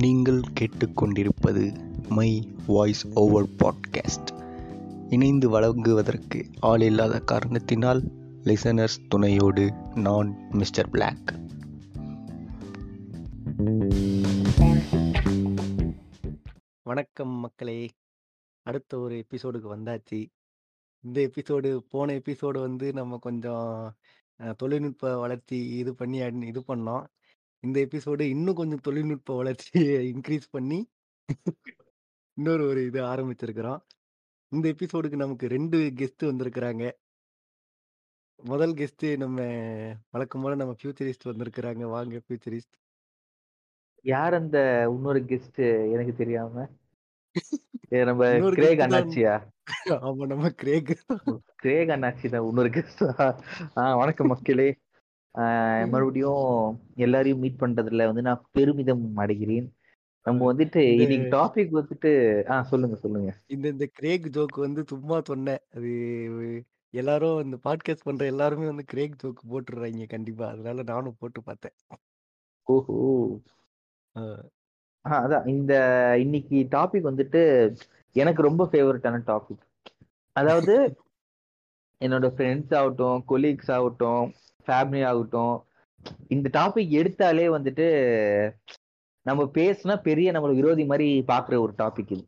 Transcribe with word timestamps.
நீங்கள் 0.00 0.40
கேட்டுக்கொண்டிருப்பது 0.60 1.76
my 2.08 2.52
voice 2.66 3.06
over 3.14 3.48
podcast. 3.48 4.30
இணைந்து 5.10 5.48
வழங்குவதற்கு 5.48 6.46
ஆள் 6.60 6.80
இல்லாத 6.80 7.20
காரணத்தினால் 7.20 8.02
லிசனர்ஸ் 8.44 9.08
துணையோடு 9.08 9.72
நான் 9.94 10.36
மிஸ்டர் 10.50 10.90
பிளாக் 10.90 11.34
வணக்கம் 16.82 17.28
மக்களே. 17.28 17.88
அடுத்த 18.62 18.98
ஒரு 18.98 19.24
எபிசோடுக்கு 19.24 19.76
வந்தாச்சு. 19.76 20.26
இந்த 21.00 21.20
எபிசோடு 21.20 21.76
போன 21.90 22.12
எபிசோடு 22.12 22.60
வந்து 22.60 22.92
நம்ம 22.92 23.18
கொஞ்சம் 23.20 23.94
தொழில்நுட்ப 24.56 25.18
வளர்ச்சி 25.18 25.68
இது 25.68 25.94
பண்ணி 25.94 26.18
இது 26.46 26.62
பண்ணோம். 26.68 27.06
இந்த 27.66 27.80
எபிசோடு 27.80 28.20
இன்னும் 28.20 28.54
கொஞ்சம் 28.54 28.80
தொழில்நுட்ப 28.82 29.36
வளர்ச்சியை 29.36 30.12
இன்க்ரீஸ் 30.12 30.50
பண்ணி 30.50 30.90
இன்னொரு 32.34 32.66
ஒரு 32.66 32.84
இது 32.84 33.02
ஆரம்பிச்சிருக்கிறோம். 33.02 33.80
இந்த 34.48 34.68
எபிசோடுக்கு 34.68 35.16
நமக்கு 35.16 35.46
ரெண்டு 35.48 35.78
கெஸ்ட் 35.78 36.22
வந்திருக்கிறாங்க. 36.22 36.90
முதல் 38.36 38.74
கெஸ்ட் 38.74 39.16
நம்ம 39.16 39.40
வழக்கம் 40.10 40.42
போல 40.42 40.54
நம்ம 40.54 40.74
ஃபியூச்சரிஸ்ட் 40.82 41.28
வந்திருக்கிறாங்க. 41.28 41.82
வாங்க 41.82 42.20
ஃபியூச்சரிஸ்ட் 42.28 42.76
யார் 44.02 44.34
அந்த 44.34 44.86
இன்னொரு 44.90 45.20
கெஸ்ட் 45.20 45.90
எனக்கு 45.92 46.14
தெரியாம. 46.14 46.68
ஏ, 47.92 48.04
நம்ம 48.04 48.50
கிரேக். 48.50 48.78
அண்ணாச்சியா? 48.78 49.34
ஆமா 49.88 50.26
நம்ம 50.26 50.50
கிரேக் 50.50 50.98
கிரேக் 51.56 51.88
அண்ணாச்சி 51.88 52.28
தான் 52.28 52.46
இன்னொரு 52.46 52.68
கெஸ்ட் 52.68 53.36
ஆஹ் 53.76 53.96
வணக்கம் 53.96 54.26
மக்களே. 54.26 54.78
மறுபடியும் 55.92 56.46
எல்லாரையும் 56.96 57.38
மீட் 57.38 57.60
பண்றதுல 57.60 58.06
வந்து 58.06 58.22
நான் 58.22 58.44
பெருமிதம் 58.52 59.04
அடைகிறேன். 59.16 59.68
நம்ம 60.26 60.52
வந்துட்டு 60.52 60.82
இன்னைக்கு 60.94 61.28
டாபிக் 61.36 61.76
வந்துட்டு 61.80 62.10
ஆஹ் 62.50 62.62
சொல்லுங்க 62.62 62.96
சொல்லுங்க. 62.96 63.30
இந்த 63.48 63.66
இந்த 63.68 63.86
கிரேக் 63.98 64.26
ஜோக் 64.36 64.56
வந்து 64.56 64.82
சும்மா 64.86 65.20
சொன்னேன். 65.24 65.62
அது 65.76 65.90
எல்லாரும் 66.94 67.44
இந்த 67.44 67.56
பாட்காஸ்ட் 67.66 68.04
பண்ற 68.04 68.26
எல்லாருமே 68.26 68.66
வந்து 68.66 68.84
கிரேக் 68.84 69.20
ஜோக் 69.22 69.40
போட்டுடுறாங்க 69.50 70.06
கண்டிப்பா. 70.08 70.46
அதனால 70.48 70.82
நானும் 70.84 71.18
போட்டு 71.20 71.42
பார்த்தேன். 71.42 71.76
ஓஹோ. 72.68 72.96
அதான். 75.04 75.46
இந்த 75.48 75.72
இன்னைக்கு 76.20 76.56
டாபிக் 76.70 77.08
வந்துட்டு 77.10 77.42
எனக்கு 78.16 78.42
ரொம்ப 78.42 78.68
ஃபேவரட்டான 78.70 79.20
டாபிக் 79.26 79.64
அதாவது 80.36 80.74
என்னோட 82.04 82.26
ஃப்ரெண்ட்ஸ் 82.34 82.74
ஆகட்டும் 82.74 83.24
கொலீக்ஸ் 83.28 83.70
ஆகட்டும் 83.72 84.26
ஃபேமிலி 84.66 85.02
ஆகட்டும். 85.06 85.56
இந்த 86.28 86.50
டாபிக் 86.52 86.92
எடுத்தாலே 87.00 87.46
வந்துட்டு 87.56 87.86
நம்ம 89.26 89.42
பேசுனா 89.54 90.00
பெரிய 90.00 90.32
நம்மளுக்கு 90.32 90.60
விரோதி 90.60 90.84
மாதிரி 90.84 91.20
பாக்குற 91.20 91.58
ஒரு 91.58 91.72
டாபிக் 91.78 92.12
இது. 92.12 92.24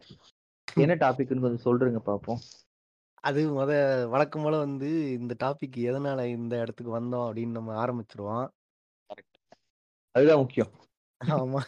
என்ன 0.74 0.94
டாபிக்னு 0.94 1.40
கொஞ்சம் 1.40 1.64
சொல்றீங்க 1.64 2.00
பாப்போம். 2.06 2.42
அது 3.20 3.40
முத 3.54 3.72
வழக்கம் 4.08 4.42
போல 4.42 4.58
வந்து 4.58 4.88
இந்த 5.12 5.34
டாபிக் 5.44 5.76
எதனால 5.76 6.24
இந்த 6.26 6.58
இடத்துக்கு 6.58 7.00
வந்தோம் 7.00 7.26
அப்படின்னு 7.28 7.58
நம்ம 7.58 7.74
ஆரம்பிச்சிருவோம். 7.84 8.48
அதுதான் 10.10 10.38
முக்கியம். 10.38 10.72
ஆமா. 11.24 11.60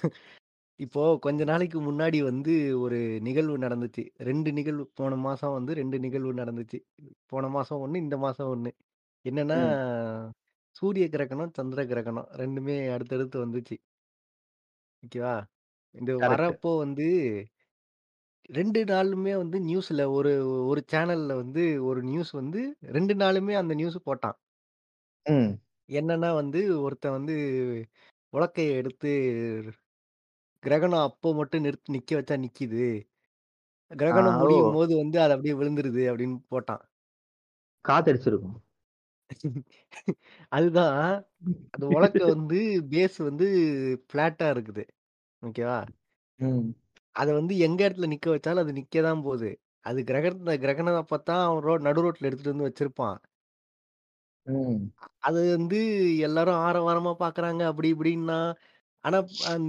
இப்போ 0.81 1.19
கொஞ்ச 1.19 1.45
நாளைக்கு 1.45 1.79
முன்னாடி 1.81 2.23
வந்து 2.23 2.81
ஒரு 2.81 3.19
நிகழ்வு 3.21 3.59
நடந்துச்சு. 3.59 4.03
ரெண்டு 4.17 4.53
நிகழ்வு 4.53 4.91
போன 4.95 5.17
மாசம் 5.17 5.53
வந்து 5.53 5.75
ரெண்டு 5.75 5.99
நிகழ்வு 5.99 6.35
நடந்துச்சு. 6.35 6.79
போன 7.27 7.49
மாசம் 7.49 7.83
ஒண்ணு 7.85 7.97
இந்த 7.97 8.17
மாசம் 8.17 8.51
ஒண்ணு. 8.55 8.73
என்னன்னா 9.25 9.59
சூரிய 10.75 11.09
கிரகணம் 11.09 11.51
சந்திர 11.55 11.87
கிரகணம் 11.87 12.29
ரெண்டுமே 12.33 12.93
அடுத்தடுத்து 12.93 13.47
வந்துச்சு. 13.47 13.77
ஓகேவா? 15.03 15.45
இந்த 15.91 16.13
Correct. 16.13 16.33
வரப்போ 16.33 16.79
வந்து 16.79 17.09
ரெண்டு 18.47 18.85
நாளுமே 18.85 19.37
வந்து 19.37 19.59
நியூஸ்ல 19.61 20.11
ஒரு 20.11 20.33
ஒரு 20.67 20.85
சேனல்ல 20.93 21.35
வந்து 21.35 21.85
ஒரு 21.85 22.03
நியூஸ் 22.03 22.31
வந்து 22.31 22.77
ரெண்டு 22.81 23.15
நாளுமே 23.15 23.55
அந்த 23.55 23.75
நியூஸ் 23.75 23.99
போட்டான். 24.07 24.37
ம். 25.23 25.53
என்னன்னா 25.89 26.35
வந்து 26.35 26.81
ஒருத்தன் 26.81 27.13
வந்து 27.13 27.37
உலக்கைய 28.33 28.71
எடுத்து 28.71 29.11
கிரகணம் 30.63 31.01
அப்போ 31.01 31.35
மட்டும் 31.35 31.63
நிறுத்தி 31.63 31.93
நிக்க 31.93 32.13
வச்சா 32.13 32.45
நிக்குது. 32.45 32.87
கிரகணம் 33.91 34.35
ஓ. 34.35 34.39
முடியும் 34.39 34.73
போது 34.73 34.97
வந்து 34.97 35.21
அது 35.21 35.33
அப்படியே 35.33 35.55
விழுந்துருது 35.55 36.03
அப்படின்னு 36.13 36.39
போட்டான். 36.51 36.83
காத்தடிச்சிருக்கும். 37.89 38.57
அதுதான் 40.53 40.99
அந்த 41.75 41.87
உலக்க 41.93 42.21
வந்து 42.29 42.61
பேஸ் 42.93 43.19
வந்து 43.29 43.49
பிளாட்டா 44.11 44.49
இருக்குது. 44.55 44.85
ஓகேவா 45.43 45.79
ம். 46.41 46.75
அத 47.17 47.29
வந்து 47.33 47.55
எங்க 47.65 47.81
இடத்துல 47.85 48.09
நிக்க 48.11 48.27
வச்சாலும் 48.31 48.65
அது 48.65 48.75
நிக்க 48.77 49.03
தான் 49.03 49.25
போகுது. 49.25 49.51
அது 49.87 49.99
கிரகண 50.09 50.33
கிரகணம் 50.63 51.01
அப்பதான் 51.03 51.45
அவன் 51.47 51.67
ரோட் 51.67 51.87
நடு 51.87 52.05
ரோட்ல 52.05 52.29
எடுத்துட்டு 52.29 52.55
வந்து 52.55 52.69
வச்சிருப்பான். 52.69 53.19
ம். 54.47 54.93
அது 55.25 55.41
வந்து 55.51 55.79
எல்லாரும் 56.27 56.61
ஆரவாரமா 56.65 57.13
பாக்குறாங்க 57.21 57.63
அப்படி 57.69 57.89
இப்படின்னா. 57.95 58.39
ஆனா 59.05 59.19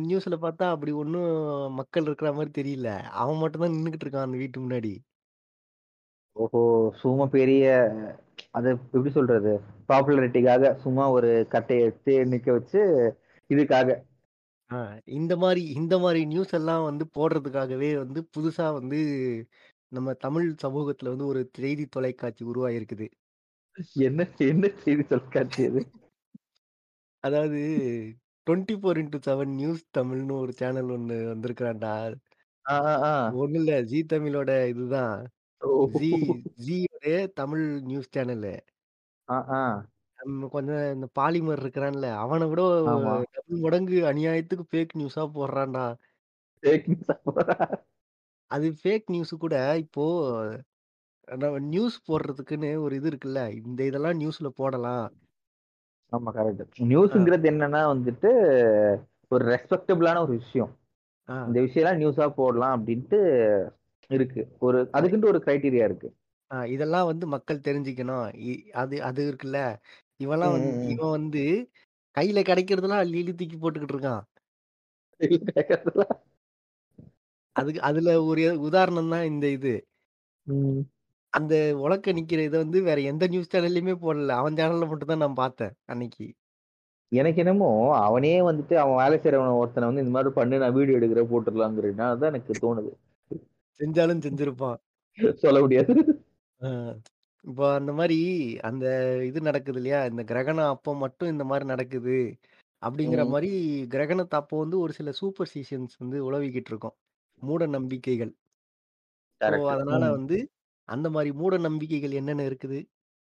நியூஸ்ல 0.02 0.38
பார்த்தா 0.42 0.66
அப்படி 0.74 0.94
ஒண்ணும் 1.00 1.32
மக்கள் 1.80 2.08
இருக்கிற 2.08 2.32
மாதிரி 2.36 2.54
தெரியல. 2.60 2.90
அவன் 3.20 3.42
மட்டும் 3.44 3.64
தான் 3.64 3.76
நின்னுகிட்டு 3.76 4.08
இருக்கான் 4.08 4.28
அந்த 4.28 4.40
வீட்டு 4.44 4.60
முன்னாடி. 4.62 4.94
ஓஹோ! 6.36 6.62
சும்மா 7.02 7.26
பெரிய 7.34 7.66
அது 8.56 8.70
எப்படி 8.72 9.12
சொல்றது? 9.12 9.54
பாப்புலாரிட்டிக்காக 9.90 10.72
சும்மா 10.84 11.06
ஒரு 11.10 11.32
கட்டையை 11.50 11.86
எடுத்து 11.88 12.14
நிக்க 12.34 12.48
வச்சு 12.52 12.82
இதுக்காக. 13.50 13.90
இந்த 15.18 15.34
மாதிரி 15.38 15.64
இந்த 15.80 15.96
மாதிரி 16.00 16.22
நியூஸ் 16.26 16.54
எல்லாம் 16.60 16.86
வந்து 16.90 17.06
போடுறதுக்காகவே 17.18 17.90
வந்து 17.96 18.22
புதுசா 18.38 18.68
வந்து 18.74 19.00
நம்ம 19.92 20.14
தமிழ் 20.24 20.48
சமூகத்துல 20.64 21.12
வந்து 21.14 21.26
ஒரு 21.26 21.42
செய்தி 21.58 21.86
தொலைக்காட்சி 21.86 22.44
உருவாயிருக்குது. 22.46 23.08
என்ன 24.08 24.28
என்ன 24.50 24.72
செய்தி 24.84 25.04
தொலைக்காட்சி 25.04 25.62
அது? 25.70 25.82
அதாவது 27.24 27.62
twenty 28.48 28.76
four 28.80 29.00
into 29.02 29.20
seven 29.28 29.54
news 29.54 29.84
தமிழ்னு 29.98 30.40
ஒரு 30.40 30.54
சேனல் 30.54 30.92
ஒண்ணு 30.96 31.16
வந்திருக்கிறான்டா. 31.32 31.94
ஒண்ணு 33.42 33.58
இல்ல 33.62 33.74
ஜி 33.84 34.00
தமிழோட 34.14 34.52
இதுதான். 34.68 35.18
ஜி 36.66 36.78
ஜியோட 37.06 37.32
தமிழ் 37.34 37.82
நியூஸ் 37.82 38.18
சேனலு. 38.18 38.60
ஆ, 39.30 39.46
ஆ. 39.50 39.86
நம்ம 40.24 40.48
கொஞ்சம் 40.48 40.94
இந்த 40.94 41.08
பாலிமர் 41.20 41.60
இருக்கிறான்ல 41.60 42.16
அவனை 42.16 42.48
விட 42.48 42.82
ஆமா. 42.82 43.24
டபுள் 43.32 43.60
மடங்கு 43.60 44.04
அநியாயத்துக்கு 44.04 44.64
ஃபேக் 44.72 44.88
நியூஸா 44.98 45.30
போடுறான்டா. 45.36 45.96
Fake 46.62 46.86
news 46.88 47.10
ஆ 47.10 47.20
போறா? 47.36 47.72
அது 48.48 48.76
ஃபேக் 48.84 49.04
நியூஸ் 49.06 49.38
கூட 49.38 49.78
இப்போ 49.78 50.64
நம்ம 51.32 51.60
நியூஸ் 51.60 52.12
போடுறதுக்குன்னு 52.12 52.82
ஒரு 52.82 52.96
இது 52.96 53.10
இருக்குல்ல 53.10 53.66
இந்த 53.66 53.84
இதெல்லாம் 53.84 54.20
நியூஸ்ல 54.20 54.48
போடலாம். 54.56 55.14
ஆமா 56.12 56.30
கரெக்ட் 56.30 56.68
நியூஸ்ங்கிறது 56.80 57.50
என்னன்னா 57.50 57.98
வந்துட்டு 57.98 58.30
ஒரு 59.28 59.46
ரெஸ்பெக்டபிளான 59.46 60.22
ஒரு 60.22 60.32
விஷயம். 60.32 60.78
ஆ, 61.30 61.46
இந்த 61.46 61.62
விஷயம் 61.62 62.00
நியூஸா 62.00 62.30
போடலாம் 62.30 62.88
அப்படின்ட்டு 62.88 63.70
இருக்கு. 64.08 64.48
ஒரு 64.60 64.90
அதுக்குன்ட்டு 64.94 65.26
ஒரு 65.26 65.42
கிரைட்டீரியா 65.46 65.84
இருக்கு. 65.84 66.16
ஆ, 66.52 66.66
இதெல்லாம் 66.66 67.06
வந்து 67.06 67.28
மக்கள் 67.28 67.60
தெரிஞ்சுக்கணும். 67.60 68.26
இ- 68.50 68.70
அது 68.72 69.04
அது 69.04 69.22
இருக்குல்ல. 69.32 69.60
இவன்லாம் 70.24 70.52
வந்து 70.52 70.72
ம். 70.72 70.90
இவன் 70.90 71.10
வந்து 71.10 71.70
கையில 72.18 72.42
கிடைக்கிறதெல்லாம் 72.42 73.02
அள்ளி 73.04 73.18
இள்ளி 73.18 73.34
தூக்கி 73.34 73.58
போட்டுக்கிட்டு 73.58 73.96
இருக்கான். 73.96 74.24
அதுக்கு 77.52 77.82
அதுல 77.82 78.24
ஒரு 78.24 78.60
உதாரணம் 78.60 79.10
தான் 79.10 79.26
இந்த 79.26 79.48
இது. 79.48 79.88
ம். 80.44 80.80
அந்த 81.30 81.78
உலக்க 81.78 82.12
நிக்கிற 82.12 82.40
இதை 82.40 82.60
வந்து 82.60 82.82
வேற 82.82 83.02
எந்த 83.02 83.28
நியூஸ் 83.28 83.56
சேனல்லையுமே 83.56 83.96
போடல. 84.02 84.28
அவன் 84.28 84.54
சேனல்ல 84.54 84.88
மட்டும் 84.88 85.08
தான் 85.08 85.18
நான் 85.18 85.34
பார்த்தேன் 85.34 85.74
அன்னைக்கு. 85.86 86.34
எனக்கு 87.08 87.40
என்னமோ 87.40 87.96
அவனே 87.98 88.42
வந்துட்டு 88.42 88.74
அவன் 88.74 88.96
வேலை 88.96 89.18
செய்யறவன 89.18 89.58
ஒருத்தனை 89.58 89.88
வந்து 89.90 90.02
இந்த 90.02 90.12
மாதிரி 90.12 90.34
பண்ணு 90.34 90.58
நான் 90.58 90.74
வீடியோ 90.74 90.98
எடுக்கிற 90.98 91.26
போட்டுடலாங்கிறதுனால 91.32 92.18
தான் 92.18 92.22
எனக்கு 92.22 92.54
தோணுது. 92.54 92.92
செஞ்சாலும் 93.80 94.26
செஞ்சிருப்பான். 94.28 94.78
சொல்ல 95.34 95.60
முடியாது. 95.60 96.15
ஆ, 96.66 96.70
இப்போ 97.46 97.74
அந்த 97.74 97.94
மாதிரி 97.94 98.18
அந்த 98.60 98.86
இது 99.24 99.42
நடக்குது 99.42 99.78
இல்லையா? 99.78 100.06
இந்த 100.06 100.24
கிரகணம் 100.24 100.68
அப்போ 100.68 100.96
மட்டும் 100.96 101.30
இந்த 101.30 101.44
மாதிரி 101.44 101.66
நடக்குது. 101.66 102.38
அப்படிங்கிற 102.82 103.26
ம். 103.26 103.30
மாதிரி 103.30 103.50
கிரகணத்தை 103.88 104.36
அப்போ 104.40 104.60
வந்து 104.60 104.80
ஒரு 104.80 104.94
சில 104.94 105.12
சூப்பர் 105.12 105.50
ஸ்டிஷன்ஸ் 105.54 105.96
வந்து 106.00 106.32
உலவிக்கிட்டு 106.32 106.68
இருக்கோம். 106.68 106.96
மூட 107.42 107.66
நம்பிக்கைகள். 107.66 108.34
ஸோ. 109.42 109.66
அதனால 109.66 110.06
ம். 110.06 110.12
வந்து 110.12 110.50
அந்த 110.90 111.10
மாதிரி 111.10 111.32
மூட 111.34 111.58
நம்பிக்கைகள் 111.58 112.12
என்னென்ன 112.12 112.44
இருக்குது? 112.44 112.80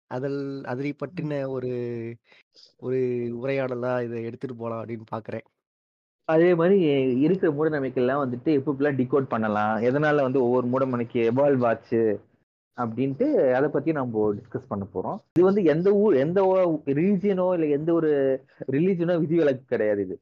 அதில் 0.08 0.64
அதை 0.64 0.96
பற்றின 1.06 1.48
ஒரு 1.48 1.72
ஒரு 2.78 3.00
உரையாடலா 3.44 4.04
இதை 4.04 4.24
எடுத்துட்டு 4.24 4.56
போலாம் 4.56 4.86
அப்படின்னு 4.86 5.06
பாக்குறேன் 5.12 5.46
அதே 6.26 6.56
மாதிரி 6.56 6.82
இருக்கிற 7.20 7.52
மூட 7.52 7.70
நம்பிக்கைலாம் 7.70 8.22
வந்துட்டு 8.24 8.50
எப்படிலாம் 8.60 9.00
டிகோட் 9.00 9.28
பண்ணலாம். 9.28 9.78
எதனால 9.78 10.22
வந்து 10.22 10.44
ஒவ்வொரு 10.44 10.68
மூட 10.68 10.86
நம்பிக்கை 10.86 11.30
எவால்வ் 11.30 11.66
ஆச்சு? 11.66 12.02
அப்படின்ட்டு 12.78 13.26
அதை 13.58 13.68
பத்தி 13.70 13.92
நம்ம 13.98 14.28
டிஸ்கஸ் 14.38 14.70
பண்ண 14.70 14.84
போறோம் 14.94 15.18
இது 15.36 15.48
வந்து 15.50 15.64
எந்த 15.74 15.90
ஊர் 16.02 16.16
எந்த 16.24 16.40
ரீஜியனோ 17.00 17.48
இல்ல 17.56 17.66
எந்த 17.78 17.90
ஒரு 17.94 18.12
ரிலீஜனோ 18.76 19.16
விதிவிலக்கு 19.24 19.66
கிடையாது 19.74 20.04
இது 20.06 20.16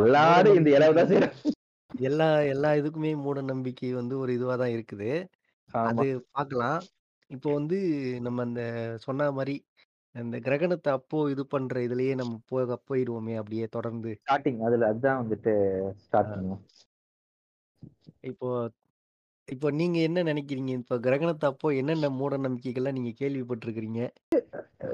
எல்லாரும் 0.00 0.58
இந்த 0.60 0.70
மூட 0.70 0.76
இளவு 0.76 0.96
தான் 0.98 1.10
நம்பிக்கைகள் 1.10 1.12
செய்யறாங்க 1.12 1.52
எல்லா 1.90 2.28
எல்லா 2.52 2.70
இதுக்குமே 2.78 3.10
மூட 3.24 3.38
நம்பிக்கை 3.50 3.90
வந்து 3.98 4.14
ஒரு 4.22 4.30
இதுவா 4.36 4.54
தான் 4.62 4.74
இருக்குது. 4.74 5.10
அது 5.84 6.06
பார்க்கலாம். 6.36 6.80
இப்போ 7.30 7.48
வந்து 7.54 7.78
நம்ம 8.26 8.42
அந்த 8.46 8.62
சொன்ன 9.04 9.30
மாரி, 9.32 9.54
அந்த 10.14 10.36
கிரகணத்த 10.46 10.88
அப்போ 10.98 11.18
இது 11.32 11.44
பண்ற 11.54 11.82
இதுலயே 11.86 12.14
நம்ம 12.20 12.34
போக 12.52 12.78
போயிருவோமே 12.88 13.34
அப்படியே 13.40 13.66
தொடர்ந்து. 13.76 14.10
ஸ்டார்ட்டிங் 14.22 14.60
அதுல 14.68 14.88
அதுதான் 14.92 15.20
வந்துட்டு 15.22 15.54
அ 15.82 15.94
ஸ்டார்ட்டிங். 16.04 16.50
இப்போ 18.24 18.48
இப்போ 19.48 19.70
நீங்க 19.70 19.98
என்ன 19.98 20.22
நெனைக்கிறீங்க? 20.22 20.68
இப்ப 20.70 20.98
கிரகணத்த 20.98 21.44
அப்போ 21.44 21.74
என்னென்ன 21.74 22.08
மூட 22.10 22.36
நம்பிக்கைகள்லாம் 22.36 22.92
நீங்க 22.92 23.12
கேள்விப்பட்டுருக்கிறீங்க? 23.20 24.00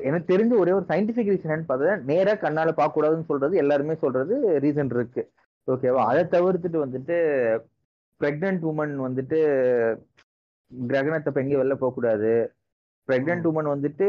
எனக்கு 0.00 0.32
தெரிஞ்ச 0.32 0.56
ஒரே 0.58 0.72
ஒரு 0.72 0.84
சயின்டிஃபிக் 0.88 1.30
ரீசன் 1.30 1.48
என்னன்னு 1.48 1.68
பார்த்தா, 1.68 2.02
நேரா 2.02 2.34
கண்ணால 2.34 2.70
பார்க்கக்கூடாதுன்னு 2.72 3.24
சொல்றது 3.24 3.56
எல்லாருமே 3.56 3.94
சொல்றது 3.94 4.34
ரீசன் 4.58 4.94
இருக்கு. 4.94 5.22
ஓகேவா? 5.68 6.02
அத 6.04 6.28
தவிர்த்துட்டு 6.30 6.84
வந்துட்டு 6.84 7.16
பிரெக்னன்ட் 8.20 8.62
வுமன் 8.62 8.94
வந்துட்டு 9.00 9.38
கிரகணத்த 10.70 11.28
அப்ப 11.28 11.40
எங்கேயும் 11.40 11.62
வெளில 11.62 11.74
போக்கூடாது. 11.74 12.32
பிரெக்னன்ட் 13.08 13.42
ம். 13.42 13.46
வுமன் 13.46 13.70
வந்துட்டு 13.70 14.06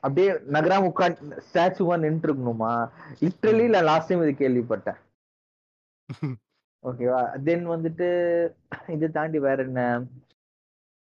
அப்படியே 0.00 0.30
நகராம 0.50 0.88
உட்காந்து 0.88 1.40
ஸ்டாச்சுவா 1.46 1.96
நின்னுட்டு 2.04 2.28
இருக்கணுமா? 2.30 2.72
லிட்டரலி 3.20 3.66
ம். 3.66 3.70
நான் 3.70 3.84
லாஸ்ட் 3.84 4.08
டைம் 4.08 4.22
இது 4.22 4.34
கேள்விப்பட்டேன். 4.38 4.98
ஓகேவா? 6.82 7.42
தென் 7.42 7.68
வந்துட்டு 7.68 8.06
இத 8.88 9.08
தாண்டி 9.08 9.38
வேற 9.38 9.62
என்ன? 9.62 9.82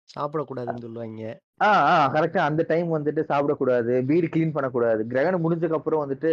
சாப்பிடக்கூடாதுன்னு 0.10 0.84
சொல்லுவாய்ங்க. 0.84 1.40
ஆ, 1.62 1.68
ஆ 1.90 2.14
கரெக்ட்டா 2.14 2.38
அந்த 2.38 2.66
டைம் 2.68 2.96
வந்துட்டு 2.96 3.22
சாப்பிடக்கூடாது. 3.30 4.06
வீடு 4.06 4.28
கிளீன் 4.28 4.52
பண்ணக்கூடாது. 4.52 5.08
கிரகணம் 5.08 5.44
முடிஞ்சதுக்கு 5.44 5.74
அப்புறம் 5.74 6.04
வந்துட்டு 6.04 6.32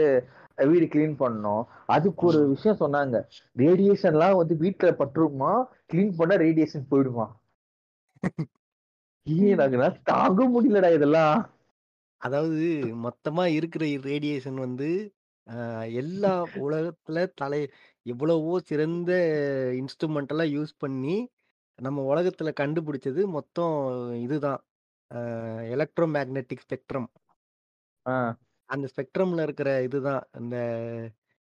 வீடு 0.56 0.86
கிளீன் 0.86 1.16
பண்ணணும். 1.18 1.64
அதுக்கு 1.86 2.26
ஒரு. 2.26 2.48
விஷயம் 2.48 2.80
சொன்னாங்க. 2.80 3.16
ரேடியேஷன்லாம் 3.56 4.36
வந்து 4.36 4.56
வீட்ல 4.56 4.90
பட்டுருமா, 4.90 5.52
கிளீன் 5.92 6.14
பண்ணா 6.16 6.34
ரேடியேஷன் 6.36 6.88
போயிடுமா. 6.90 7.26
ஏய் 9.26 9.54
எனக்குலாம் 9.54 10.02
தாங்க 10.04 10.48
முடியலடா 10.48 10.94
இதெல்லாம். 10.94 11.38
அதாவது 12.20 12.66
மொத்தமா 13.04 13.44
இருக்கிற 13.50 13.84
ரேடியேஷன் 13.86 14.54
வந்து 14.54 14.88
அ 15.46 15.56
எல்லா 15.96 16.32
உலகத்துல 16.62 17.18
தலை 17.34 17.60
எவ்வளவோ 18.06 18.54
சிறந்த 18.64 19.10
இன்ஸ்ட்ருமென்ட் 19.80 20.28
எல்லாம் 20.28 20.52
யூஸ் 20.52 20.72
பண்ணி, 20.78 21.16
நம்ம 21.78 22.04
உலகத்துல 22.12 22.52
கண்டுபிடிச்சது 22.60 23.22
மொத்தம் 23.32 23.76
இதுதான். 24.20 24.60
அ 25.10 25.20
எலக்ட்ரோ 25.74 26.08
மேக்னெட்டிக் 26.16 26.64
ஸ்பெக்ட்ரம். 26.66 27.08
ஆ, 28.06 28.36
அந்த 28.68 28.86
ஸ்பெக்ட்ரம்ல 28.92 29.42
இருக்கிற 29.42 29.70
இதுதான். 29.82 30.22
இந்த 30.40 30.56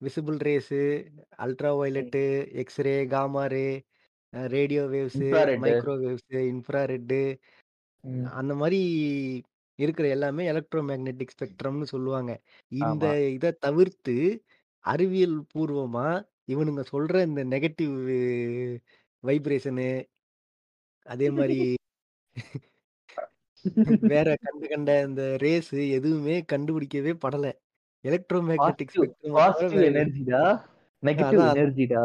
விசிபிள் 0.01 0.39
ரேஸு, 0.45 0.81
அல்ட்ரா 1.45 1.71
ம். 1.91 2.13
வயலட்டு, 2.13 2.23
எக்ஸ்ரே, 2.63 2.95
காமா 3.09 3.45
ரே, 3.49 3.67
அ 4.33 4.47
radio 4.49 4.85
waves, 4.91 5.31
infrared. 5.61 5.63
Micro 5.63 5.95
waves, 6.05 6.39
infrared 6.53 7.21
ம். 8.05 8.33
அந்த 8.39 8.55
மாரி 8.55 8.81
இருக்கிற 9.83 10.07
எல்லாமே 10.09 10.43
எலக்ட்ரோ 10.53 10.81
மேக்னெட்டிக் 10.89 11.35
ஸ்பெக்ட்ரம்னு 11.35 11.87
சொல்லுவாங்க. 11.93 12.33
இந்த 12.73 13.05
ஆமா. 13.05 13.13
இத 13.37 13.55
தவிர்த்து 13.65 14.17
அறிவியல் 14.85 15.39
பூர்வமா 15.53 16.07
இவனுங்க 16.49 16.83
சொல்ற 16.93 17.17
இந்த 17.29 17.43
நெகட்டிவ் 17.53 17.97
வைப்ரேஷனு 19.25 19.89
அதே 21.07 21.29
மாரி 21.37 21.59
வேற 24.09 24.29
கண்ட 24.45 24.63
கண்ட 24.73 24.91
இந்த 25.07 25.23
ரேஸு 25.43 25.79
எதுவுமே 25.97 26.37
கண்டுபிடிக்கவே 26.53 27.13
படல. 27.25 27.47
எலக்ட்ரோ 28.05 28.39
மேக்னெட்டிக் 28.49 28.93
பாசிட்டிவ் 28.93 28.95
ஸ்பெக்ட்ரம 28.95 29.41
தவிர 29.47 29.67
பாசிட்டிவ் 29.69 29.75
வேற 29.75 29.87
எது 29.91 30.01
எனர்ஜிடா. 30.01 30.43
நெகட்டிவ் 31.03 31.45
அதான் 31.45 31.53
எனர்ஜிடா. 31.53 32.03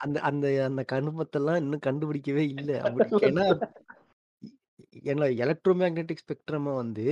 அந்த 0.00 0.18
அந்த 0.28 0.46
அந்த 0.66 0.82
கருமத்தெல்லாம் 0.92 1.60
இன்னும் 1.62 1.86
கண்டுபிடிக்கவே 1.86 2.44
இல்ல. 2.54 2.70
அப்படி 2.86 3.08
ஏன்னா 3.28 3.44
ஏன்னா 5.04 5.26
எலக்ட்ரோ 5.42 5.72
மேக்னெட்டிக் 5.80 6.22
ஸ்பெக்ட்ரம 6.22 6.74
வந்து 6.76 7.06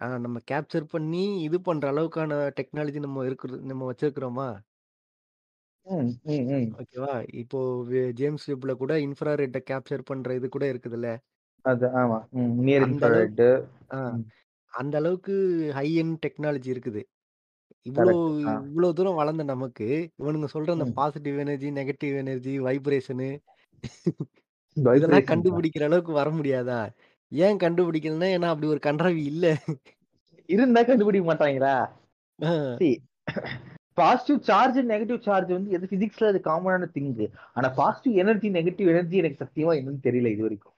அ 0.00 0.18
நம்ம 0.24 0.38
கேப்சர் 0.50 0.86
பண்ணி 0.92 1.24
இது 1.46 1.58
பண்ற 1.62 1.84
அளவுக்கான 1.92 2.30
டெக்னாலஜி 2.58 3.00
நம்ம 3.00 3.24
இருக்குது 3.26 3.56
நம்ம 3.66 3.82
வச்சிருக்கிறோமா? 3.90 4.48
ம், 5.86 5.94
ம், 6.26 6.46
ம். 6.50 6.78
ஓகேவா? 6.78 7.12
இப்போ 7.42 7.58
வெ 7.88 8.00
ஜேம்ஸ் 8.18 8.46
வெப்ல 8.50 8.72
கூட 8.78 8.92
இன்ஃப்ராரெட்ட 9.06 9.58
கேப்சர் 9.68 10.08
பண்ற 10.10 10.34
இது 10.34 10.48
கூட 10.50 10.64
இருக்குதுல்ல. 10.72 11.08
அது 11.64 11.86
ஆமா. 12.00 12.18
ம். 12.38 12.52
நியர் 12.60 12.84
அந்த 12.84 13.02
அளவுக்கு 13.06 13.36
இன்ஃப்ராரெட். 13.36 13.42
ஆ 13.90 13.98
ம். 14.08 14.24
அந்த 14.72 14.94
அளவுக்கு 15.00 15.34
ஹை 15.76 15.88
எண்ட் 16.02 16.18
டெக்னாலஜி 16.24 16.70
இருக்குது. 16.74 17.02
இவ்ளோ 17.86 18.12
கரெக்ட். 18.12 18.30
ஆ. 18.44 18.54
இவ்ளோ 18.62 18.88
தூரம் 18.94 19.20
வளர்ந்த 19.20 19.44
நமக்கு, 19.52 19.88
இவனுங்க 20.20 20.48
சொல்ற 20.54 20.70
அந்த 20.76 20.86
ம். 20.86 20.98
Positive 20.98 21.38
energy, 21.44 21.70
negative 21.80 22.16
energy, 22.24 22.54
vibration 22.68 23.30
இதெல்லாம். 24.76 25.26
கண்டுபிடிக்கிற 25.28 25.84
அளவுக்கு 25.84 26.12
வர 26.12 26.30
முடியாதா? 26.30 26.80
ஏன் 27.32 27.58
கண்டுபிடிக்கலன்னா, 27.58 28.28
ஏன்னா 28.36 28.48
அப்படி 28.48 28.68
ஒரு 28.68 28.80
கண்ட்ராவி 28.82 29.22
இல்ல. 29.24 29.46
இருந்தா 30.48 30.82
கண்டுபிடிக்க 30.82 31.24
சி 32.76 32.88
பாசிட்டிவ் 33.98 34.40
சார்ஜ், 34.42 34.78
நெகட்டிவ் 34.90 35.20
சார்ஜ் 35.20 35.50
வந்து 35.52 35.70
எது 35.70 35.86
பிசிக்ஸ்ல 35.86 36.28
அது 36.28 36.40
காமனான 36.44 36.88
திங்க். 36.94 37.24
ஆனா 37.54 37.68
பாசிட்டிவ் 37.76 38.16
எனர்ஜி, 38.16 38.50
நெகட்டிவ் 38.50 38.88
எனர்ஜி 38.88 39.16
எனக்கு 39.16 39.42
சத்தியமா 39.44 39.74
என்னன்னு 39.78 40.04
தெரியல 40.04 40.30
இதுவரைக்கும். 40.30 40.74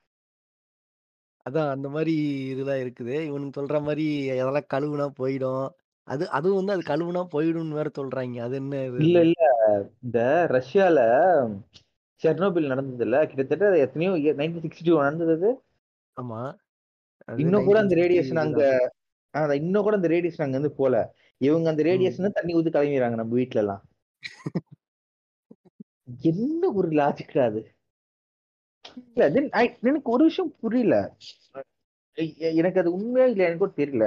அதான் 1.47 1.69
அந்த 1.71 1.89
மாரி 1.89 2.15
இதெல்லாம் 2.53 2.81
இருக்குது. 2.81 3.15
இவனுங்க 3.29 3.53
சொல்ற 3.59 3.79
மாரி 3.83 4.07
அதெல்லாம் 4.35 4.71
கழுவுனா 4.75 5.07
போயிடும். 5.19 5.65
அது 6.09 6.25
அதுவும் 6.31 6.61
வந்து 6.61 6.75
அது 6.77 6.85
கழுவுனா 6.93 7.23
போயிடும்னு 7.35 7.79
வேற 7.81 7.91
சொல்றாய்ங்க. 7.99 8.41
அது 8.41 8.57
என்ன 8.57 8.83
இது 8.85 9.03
இல்ல? 9.03 9.19
இல்ல. 9.23 9.41
இந்த 10.03 10.19
ரஷ்யால 10.51 10.99
செர்னோபில் 12.23 12.71
நடந்ததுல்ல, 12.73 13.17
கிட்டத்தட்ட 13.31 13.75
எத்தனையோ 13.85 14.13
இயர் 14.23 14.39
1962 14.39 14.73
நடந்தது 15.03 15.35
அது. 15.39 15.51
ஆமா. 16.17 16.41
இன்னும் 17.39 17.67
கூட 17.67 17.79
அந்த 17.83 17.95
1960 17.95 18.01
ரேடியேஷன் 18.01 18.41
அங்க 18.43 18.61
இன்னும் 19.61 19.85
கூட 19.85 19.95
அந்த 19.99 20.09
ரேடியேஷன் 20.13 20.47
அங்கருந்து 20.47 20.73
போல. 20.79 20.95
இவங்க 21.41 21.67
அந்த. 21.73 21.83
ரேடியேஷன 21.89 22.33
தண்ணி 22.37 22.53
ஊத்தி 22.59 22.73
கெளம்பிறாங்க 22.73 23.19
நம்ம 23.21 23.37
வீட்லலாம். 23.39 23.83
என்ன 26.31 26.63
ஒரு 26.79 26.89
லாஜிக்டா 26.99 27.43
அது? 27.49 27.61
இல்ல 29.09 29.25
எனக்கு 29.85 30.09
ஒரு 30.11 30.25
விஷயம் 30.29 30.53
புரியல. 30.61 30.95
எனக்கு 32.55 32.81
அது 32.83 32.91
உண்மையா 32.97 33.27
இல்ல 33.31 33.43
எனக்கு 33.45 33.65
கூட 33.65 33.75
தெரியல. 33.81 34.07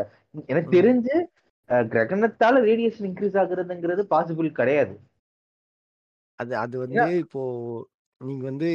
எனக்கு. 0.50 0.77
தெரிஞ்சு 0.77 1.15
கிரகணத்தால 1.89 2.62
ரேடியேஷன் 2.68 3.07
இன்கிரீஸ் 3.10 3.39
ஆகுறதுங்கிறது 3.42 4.03
பாசிபிள் 4.13 4.58
கிடையாது. 4.60 4.96
அது 6.39 6.53
அது 6.62 6.75
வந்து 6.84 7.01
இப்போ 7.24 7.41
நீங்க 8.24 8.44
வந்து 8.50 8.70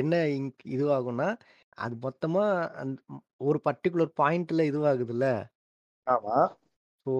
என்ன 0.00 0.14
இன் 0.32 0.46
இதுவாகும்னா, 0.74 1.28
அது 1.78 1.94
மொத்தமா 2.02 2.44
அந் 2.82 2.94
ஒரு 3.42 3.58
பர்ட்டிகுலர் 3.66 4.12
பாயிண்ட்ல 4.20 4.62
இதுவாகுதுல்ல. 4.70 5.26
ஆமா. 6.06 6.36
இப்போ 7.06 7.12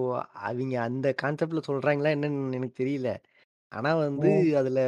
அவிங்க 0.47 0.75
அந்த 0.85 1.07
கான்செப்ட்ல 1.19 1.61
சொல்றாங்களா 1.67 2.09
என்னன்னு 2.15 2.57
எனக்கு 2.57 2.75
தெரியல. 2.79 3.09
ஆனா 3.71 3.91
வந்து. 4.01 4.31
அதுல 4.59 4.81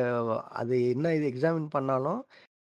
அது 0.62 0.76
என்ன 0.90 1.14
இது 1.18 1.26
எக்ஸாமின் 1.32 1.70
பண்ணாலும், 1.76 2.20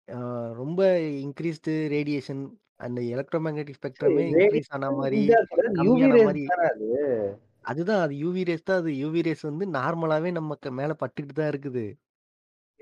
அ 0.09 0.17
ரொம்ப 0.61 0.81
இன்கிரீஸ்டு 1.25 1.75
ரேடியேஷன் 1.95 2.43
அந்த 2.81 2.99
எலக்ட்ரோ 3.13 3.41
மேக்னெட்டிக் 3.45 3.79
ஸ்பெக்ட்ரமே 3.81 4.25
இன்கிரீஸ் 4.33 4.71
ஆன 4.75 4.91
ரேடியேஷன் 4.91 4.99
மாரி, 4.99 5.23
முடிஞ்சா 5.23 5.39
கூட 5.51 5.63
யூவி 5.83 6.07
கம்மியான 6.07 6.17
ரேஸ் 6.17 6.27
மாரி 6.27 6.45
தானே 6.45 6.65
அது. 6.73 6.89
அதுதான் 7.65 8.01
அது 8.03 8.13
யூவி 8.21 8.41
ரேஸ் 8.45 8.65
தான் 8.65 8.81
அது. 8.81 8.91
யூவி 9.01 9.21
ரேஸ் 9.25 9.43
வந்து 9.49 9.65
நார்மலாவே 9.75 10.29
நமக்கு 10.37 10.69
மேல 10.79 10.91
பட்டுக்கிட்டு 11.01 11.35
தான் 11.35 11.51
இருக்குது. 11.53 11.85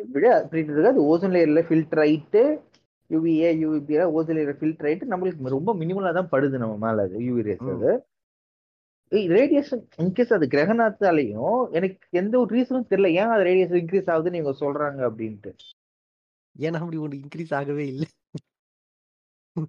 விட 0.10 0.28
அப்படின்றது 0.40 0.92
அது 0.92 1.02
ஓசோன் 1.12 1.34
லேயர்ல 1.36 1.62
ஃபில்டர் 1.68 2.02
ஆயிட்டு 2.04 2.44
யுவிஏ, 3.10 3.50
யுவிபி 3.62 3.94
ஓசோன் 4.18 4.38
லேயர்ல 4.38 4.56
ஃபில்டர் 4.60 4.88
ஆயிட்டு 4.90 5.12
நம்மளுக்கு 5.12 5.56
ரொம்ப 5.56 5.74
மினிமலா 5.76 6.14
தான் 6.14 6.32
படுது 6.32 6.58
நம்ம 6.58 6.76
மேல 6.86 7.06
அது 7.08 7.26
யூவி 7.28 7.42
ரேஸ். 7.42 7.68
அது. 7.76 7.92
ரேடியேஷன் 9.34 9.84
இன்கேஸ் 9.98 10.34
அது 10.34 10.46
கிரகணத்தாலயும் 10.48 11.62
எனக்கு 11.72 12.08
எந்த 12.12 12.34
ஒரு 12.40 12.50
ரீசனும் 12.56 12.90
தெரியல. 12.92 13.10
ஏன் 13.22 13.34
அது 13.34 13.48
ரேடியேஷன் 13.50 13.82
இன்கிரீஸ் 13.82 14.12
ஆகுதுன்னு 14.14 14.42
இவங்க 14.42 14.56
சொல்றாங்க 14.60 15.00
அப்படின்ட்டு. 15.10 15.52
ஏன்னா 16.56 16.80
அப்படி 16.80 16.98
ஒண்ணு 16.98 17.20
இன்கிரீஸ் 17.22 17.54
ஆகவே 17.54 17.86
இல்ல. 17.88 18.06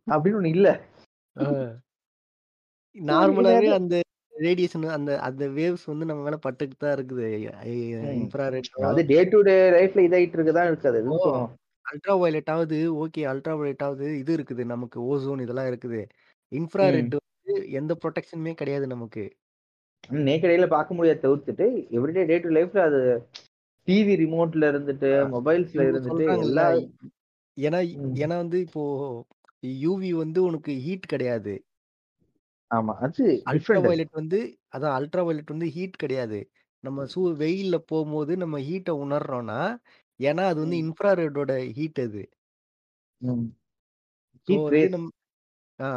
அப்படின்னு 0.07 0.39
ஒண்ணு 0.41 0.55
இல்ல. 0.57 0.69
என்னது 2.97 3.69
அந்த 3.75 3.97
ரேடியேஷன் 4.33 4.85
அந்த 4.97 5.13
அந்த 5.21 5.45
வேவ்ஸ் 5.57 5.87
வந்து 5.91 6.05
நம்ம 6.11 6.23
மேல 6.27 6.39
பட்டுக்கிட்டு 6.47 6.85
தான் 6.85 6.97
இருக்குது. 6.97 7.27
இன்ஃப்ராரெட்டோ 8.17 8.85
அது 8.91 9.03
டே 9.11 9.19
டு 9.33 9.41
டே 9.49 9.57
லைஃப்ல 9.77 10.05
இதாயிட்டு 10.09 10.39
இருக்க 10.39 10.53
தான் 10.59 10.69
இருக்கு. 10.71 10.89
அது 10.91 11.01
இப்போ 11.03 11.19
எதுவும் 11.19 11.25
சொ 11.27 11.33
அல்ட்ரா 11.87 12.15
வயலட் 12.21 12.51
ஆவது 12.55 12.79
ஓகே. 13.05 13.23
அல்ட்ரா 13.33 13.55
வயலட் 13.61 13.85
ஆவது 13.87 14.07
இது 14.23 14.33
இருக்குது. 14.39 14.65
நமக்கு 14.75 14.99
ஓசோன் 15.11 15.45
இதெல்லாம் 15.47 15.71
இருக்குது. 15.73 16.01
இன்ஃப்ராரெட் 16.53 17.15
வந்து 17.19 17.55
எந்த 17.81 17.93
புரொடெக்ஷனுமே 18.03 18.53
கிடையாது 18.61 18.87
நமக்கு. 18.95 19.25
நேக்கட் 20.23 20.53
ஐல 20.55 20.67
பார்க்க 20.69 20.97
முடியாத 20.99 21.21
தவிர்த்துட்டு 21.25 21.67
எவ்ரிடே 21.97 22.25
டே 22.31 22.39
டு 22.45 22.51
லைஃப்ல 22.57 22.83
அது 22.89 23.01
டிவி 23.89 24.15
ரிமோட்ல 24.21 24.65
இருந்துட்டு, 24.73 25.11
மொபைல்ஸ்ல 25.35 25.85
இருந்துட்டு. 25.91 26.25
எல்லா 26.47 26.67
ஏன்னா. 27.57 27.81
ஏன்னா 28.23 28.37
வந்து 28.45 28.59
இப்போ 28.67 28.83
யூவி 29.83 30.11
வந்து 30.21 30.41
உனக்கு 30.49 30.73
ஹீட் 30.85 31.13
கிடையாது. 31.13 31.55
ஆமா. 32.73 32.95
அது 33.07 33.25
அல்ட்ரா 33.47 33.79
டிஃபரண்ட் 33.79 33.87
அது. 33.89 33.89
வயலட் 33.89 34.13
வந்து 34.15 34.39
அதான் 34.73 34.95
அல்ட்ரா 34.99 35.23
வயலட் 35.25 35.53
வந்து 35.55 35.69
ஹீட் 35.75 35.97
கிடையாது. 35.97 36.41
நம்ம 36.85 37.07
சூ 37.07 37.21
வெயில்ல 37.41 37.77
போம்போது 37.91 38.33
நம்ம 38.37 38.57
ஹீட்ட 38.69 38.91
உணர்றோம்னா, 39.03 39.61
ஏன்னா, 40.21 40.45
அது 40.51 40.59
வந்து. 40.65 40.79
இன்ஃப்ராரெட்டோட 40.83 41.51
ஹீட் 41.79 42.01
அது. 42.05 42.23
ஸோ 44.49 44.55
ஹீட் 44.55 44.67
வந்து 44.67 44.87
ரேஸ். 44.87 44.95
நம் 44.95 45.09
ஆ 45.79 45.89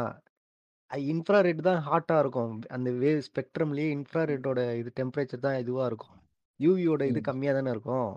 இன்ஃப்ராரெட் 1.10 1.60
தான் 1.68 1.80
ஹாட்டா 1.86 2.16
இருக்கும். 2.22 2.54
அந்த 2.76 2.90
வேவ் 3.00 3.22
ஸ்பெக்ட்ரம்லயே. 3.28 3.88
இன்ஃப்ராரெட்டோட 3.96 4.60
இது 4.80 4.92
டெம்பரேச்சர் 4.98 5.46
தான் 5.46 5.60
இதுவா 5.62 5.86
இருக்கும். 5.88 6.16
யூவியோட 6.60 7.02
இது 7.08 7.20
ம். 7.20 7.26
கம்மியா 7.28 7.54
தானே 7.54 7.72
இருக்கும். 7.76 8.10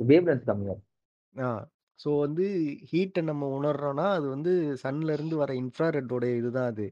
வேவ் 0.00 0.26
லென்த் 0.28 0.46
கம்மியா 0.48 0.72
இருக்கும். 0.72 0.84
ஆ. 1.36 1.48
ஸோ 2.00 2.08
வந்து 2.20 2.44
ஹீட்ட 2.90 3.20
நம்ம 3.28 3.44
உணர்றோம்னா, 3.56 4.04
அது 4.16 4.26
வந்து 4.28 4.52
சன்ல 4.82 5.14
இருந்து 5.16 5.36
வர 5.36 5.50
இன்ஃப்ராரெட்டோட 5.60 6.24
இதுதான் 6.36 6.68
அது. 6.72 6.86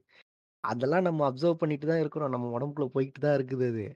அதெல்லாம் 0.67 1.07
நம்ம 1.07 1.25
அப்சர்வ் 1.29 1.61
பண்ணிட்டு 1.61 1.87
தான் 1.89 2.03
இருக்கிறோம். 2.03 2.35
நம்ம 2.35 2.53
உடம்புக்குள்ள 2.57 2.89
போயிட்டு 2.95 3.21
தான் 3.21 3.37
இருக்குது 3.39 3.67
அது. 3.71 3.87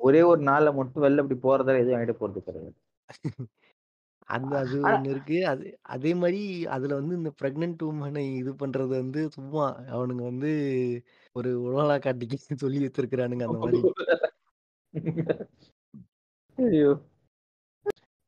ஒரே 0.00 0.20
ஒரு 0.28 0.40
நாள்ல 0.48 0.68
மட்டும் 0.76 1.04
வெளில 1.04 1.22
இப்படி 1.24 1.38
போறதால 1.44 1.82
எதுவும் 1.82 1.98
ஆயிட 1.98 2.14
போறது 2.16 2.40
கிடையாது. 2.42 2.76
அந்த 4.28 4.52
அது 4.62 4.76
ஒண்ணு 4.88 5.08
இருக்கு. 5.12 5.38
அது 5.52 5.64
அதே 5.94 6.12
மாரி 6.20 6.40
அதுல 6.76 6.98
வந்து 7.00 7.14
இந்த 7.18 7.30
பிரெக்னன்ட் 7.40 7.82
வுமன 7.86 8.10
இது 8.38 8.52
பண்றது 8.62 8.92
வந்து 8.96 9.22
சும்மா 9.36 9.64
அவனுங்க 9.92 10.24
வந்து 10.30 10.50
ஒரு 11.36 11.50
உலகளா 11.66 11.96
காட்டிக்கு 12.00 12.38
சொல்லி 12.64 12.80
வச்சிருக்கிறானுங்க 12.84 13.44
அந்த 13.48 13.60
மாரி. 13.64 13.82
ஐயோ! 16.58 16.90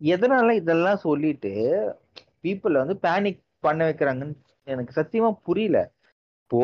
எதனால 0.01 0.49
இதெல்லாம் 0.61 1.01
சொல்லிட்டு 1.05 1.53
பீப்பிள 2.45 2.75
வந்து 2.83 2.97
பேனிக் 3.05 3.39
பண்ண 3.65 3.81
வைக்கிறாங்கன்னு 3.89 4.37
எனக்கு 4.67 4.93
சத்தியமா 4.99 5.31
புரியல. 5.47 5.79
இப்போ 6.43 6.63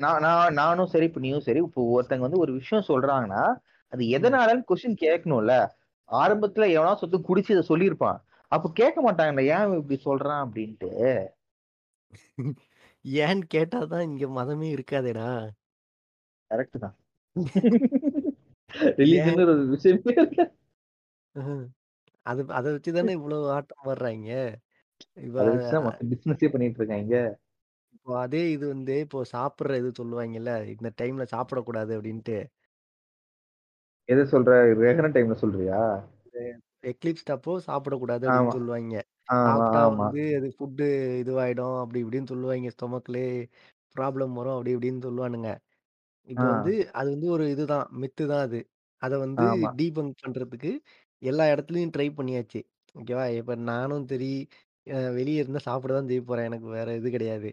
நான் 0.00 0.20
நான் 0.24 0.54
நானும் 0.54 0.90
சரி, 0.92 1.06
இப்ப 1.08 1.20
நீயும் 1.20 1.46
சரி, 1.46 1.60
இப்போ 1.64 1.82
ஒருத்தங்க 1.94 2.24
வந்து 2.26 2.40
ஒரு 2.40 2.52
விஷயம் 2.54 2.88
சொல்றாங்கன்னா, 2.88 3.42
அது. 3.92 4.02
எதனாலன்னு 4.16 4.68
கொஸ்டின் 4.68 5.00
கேட்கணும்ல. 5.02 5.54
ஆரம்பத்துல 6.08 6.68
எவனாவது 6.72 7.02
ஒருத்தன் 7.02 7.28
குடிச்சு 7.28 7.54
இத 7.56 7.64
சொல்லியிருப்பான். 7.70 8.18
அப்ப 8.52 8.70
கேட்க 8.74 8.98
மாட்டாங்கல்ல, 9.06 9.44
ஏன் 9.54 9.76
இப்படி 9.80 9.98
சொல்றான் 10.06 10.42
அப்படின்ட்டு. 10.44 10.90
ஏன்னு 13.20 13.44
கேட்டா 13.48 13.80
தான் 13.86 14.06
இங்க 14.08 14.26
மதமே 14.38 14.68
இருக்காதேடா. 14.76 15.28
கரெக்ட் 16.50 16.78
தான். 16.78 16.96
ஏன் 19.18 19.40
ரிலிஜன்னு 19.40 19.44
ஒரு 19.46 19.54
விஷயமே. 19.72 20.14
அது 22.26 22.42
அத 22.58 22.66
வச்சு 22.74 22.90
தானே 22.92 23.12
இவ்வளோ 23.18 23.38
ஆட்டம் 23.56 23.84
மொத்த 25.80 26.00
பிசினஸே 26.10 26.48
பண்ணிட்டு 26.52 26.80
இருக்காய்ங்க. 26.80 27.16
இப்போ 28.10 28.22
அதே 28.22 28.40
இது 28.52 28.64
வந்து 28.68 28.94
இப்போ 29.04 29.18
சாப்பிடுற 29.32 29.74
இது 29.80 29.90
சொல்லுவாங்கல்ல, 29.98 30.52
இந்த 30.72 30.88
டைம்ல 31.00 31.24
சாப்பிடக்கூடாது 31.32 31.92
அப்டின்ட்டு. 31.96 32.38
எத 34.08 34.20
சொல்ற? 34.30 34.50
கிரகண 34.72 35.06
டைம்ல 35.14 35.34
சொல்றியா? 35.42 35.80
எக்லிப்ஸ்ட் 36.90 37.32
அப்போ 37.34 37.52
சாப்பிடக்கூடாது 37.66 38.26
ஆமா. 38.30 38.54
ஆமா, 39.34 39.40
சாப்பிட்டா 39.40 39.80
ஆமா. 39.82 40.08
வந்து 40.08 40.22
அது 40.38 40.48
ஃபுட்டு 40.54 40.86
இதுவாயிடும் 41.20 41.76
அப்டி 41.82 42.00
இப்டின்னு 42.02 42.30
சொல்லுவாய்ங்க. 42.32 42.70
ஸ்டொமக்லயே 42.76 43.30
ப்ராப்ளம் 43.96 44.34
வரும் 44.38 44.56
அப்டி 44.56 44.72
இப்டின்னு 44.76 45.06
சொல்லுவானுங்க. 45.06 45.50
இப்போ 46.28 46.46
வந்து 46.50 46.72
அது 46.94 47.08
வந்து 47.14 47.28
ஒரு 47.30 47.46
இதுதான் 47.54 47.86
மித்து 48.02 48.24
தான் 48.32 48.44
அது. 48.48 48.60
அத 49.02 49.14
வந்து 49.20 49.44
ஆமா. 49.44 49.70
டீபங்க் 49.78 50.16
பண்றதுக்கு 50.24 50.72
எல்லா 51.22 51.44
இடத்துலயும் 51.54 51.94
ட்ரை 51.94 52.08
பண்ணியாச்சு. 52.18 52.60
ஓகேவா? 52.94 53.26
இப்ப 53.38 53.54
நானும் 53.70 54.06
சரி 54.12 54.32
அ 54.86 55.08
வெளிய 55.16 55.42
இருந்தா 55.42 55.60
சாப்பிட 55.66 55.92
தான் 55.96 56.10
செய்ய 56.10 56.22
போறேன். 56.24 56.48
எனக்கு 56.50 56.68
வேற 56.76 56.88
இது 57.00 57.08
கிடையாது. 57.12 57.50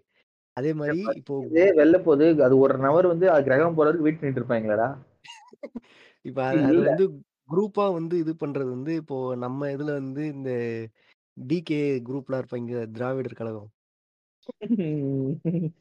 அதே 0.57 0.71
மாரி 0.79 0.99
இப்போ 1.19 1.35
வெள்ல 1.77 1.97
போது. 2.01 2.25
அது 2.45 2.55
1 2.59 2.85
ஹவர் 2.85 3.11
வந்து 3.11 3.25
கிரகம் 3.47 3.77
போறதுக்கு 3.77 4.07
வெயிட் 4.07 4.19
பண்ணிட்டு 4.19 4.41
இருப்பாய்ங்களாடா? 4.41 4.87
இப்ப 6.25 6.39
அது. 6.51 6.65
வந்து 6.83 7.03
குரூப்பா 7.49 7.85
வந்து 7.97 8.15
இது 8.23 8.33
பண்றது 8.41 8.69
வந்து 8.75 8.93
இப்போ 9.01 9.17
நம்ம 9.39 9.69
இதுல 9.75 9.91
வந்து 9.99 10.23
இந்த 10.35 10.51
டிகே 11.37 11.79
குரூப்லாம் 12.07 12.41
இருப்பாய்ங்க 12.43 12.75
திராவிடர் 12.95 13.39
கழகம். 13.39 13.71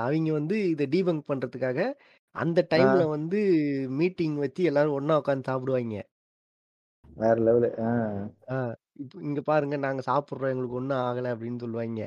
அவிங்க 0.00 0.30
வந்து 0.32 0.56
இத 0.72 0.86
டீபங்க் 0.92 1.28
பண்றதுக்காக 1.28 1.80
அந்த 2.34 2.60
டைம்ல 2.72 3.02
வந்து 3.14 3.40
மீட்டிங் 3.98 4.36
வச்சு 4.44 4.62
எல்லாரும் 4.70 4.98
ஒண்ணா 4.98 5.16
உட்கார்ந்து 5.20 5.48
சாப்பிடுவாய்ங்க. 5.50 5.98
வேற 7.16 7.36
லெவலு. 7.46 7.70
இப்ப 8.96 9.20
இங்க 9.22 9.40
பாருங்க 9.44 9.76
நாங்க 9.82 10.02
சாப்பிடுறோம். 10.06 10.52
எங்களுக்கு 10.52 10.78
ஒண்ணும் 10.78 11.02
ஆகல 11.04 11.32
அப்படின்னு 11.34 11.62
சொல்லுவாய்ங்க. 11.64 12.04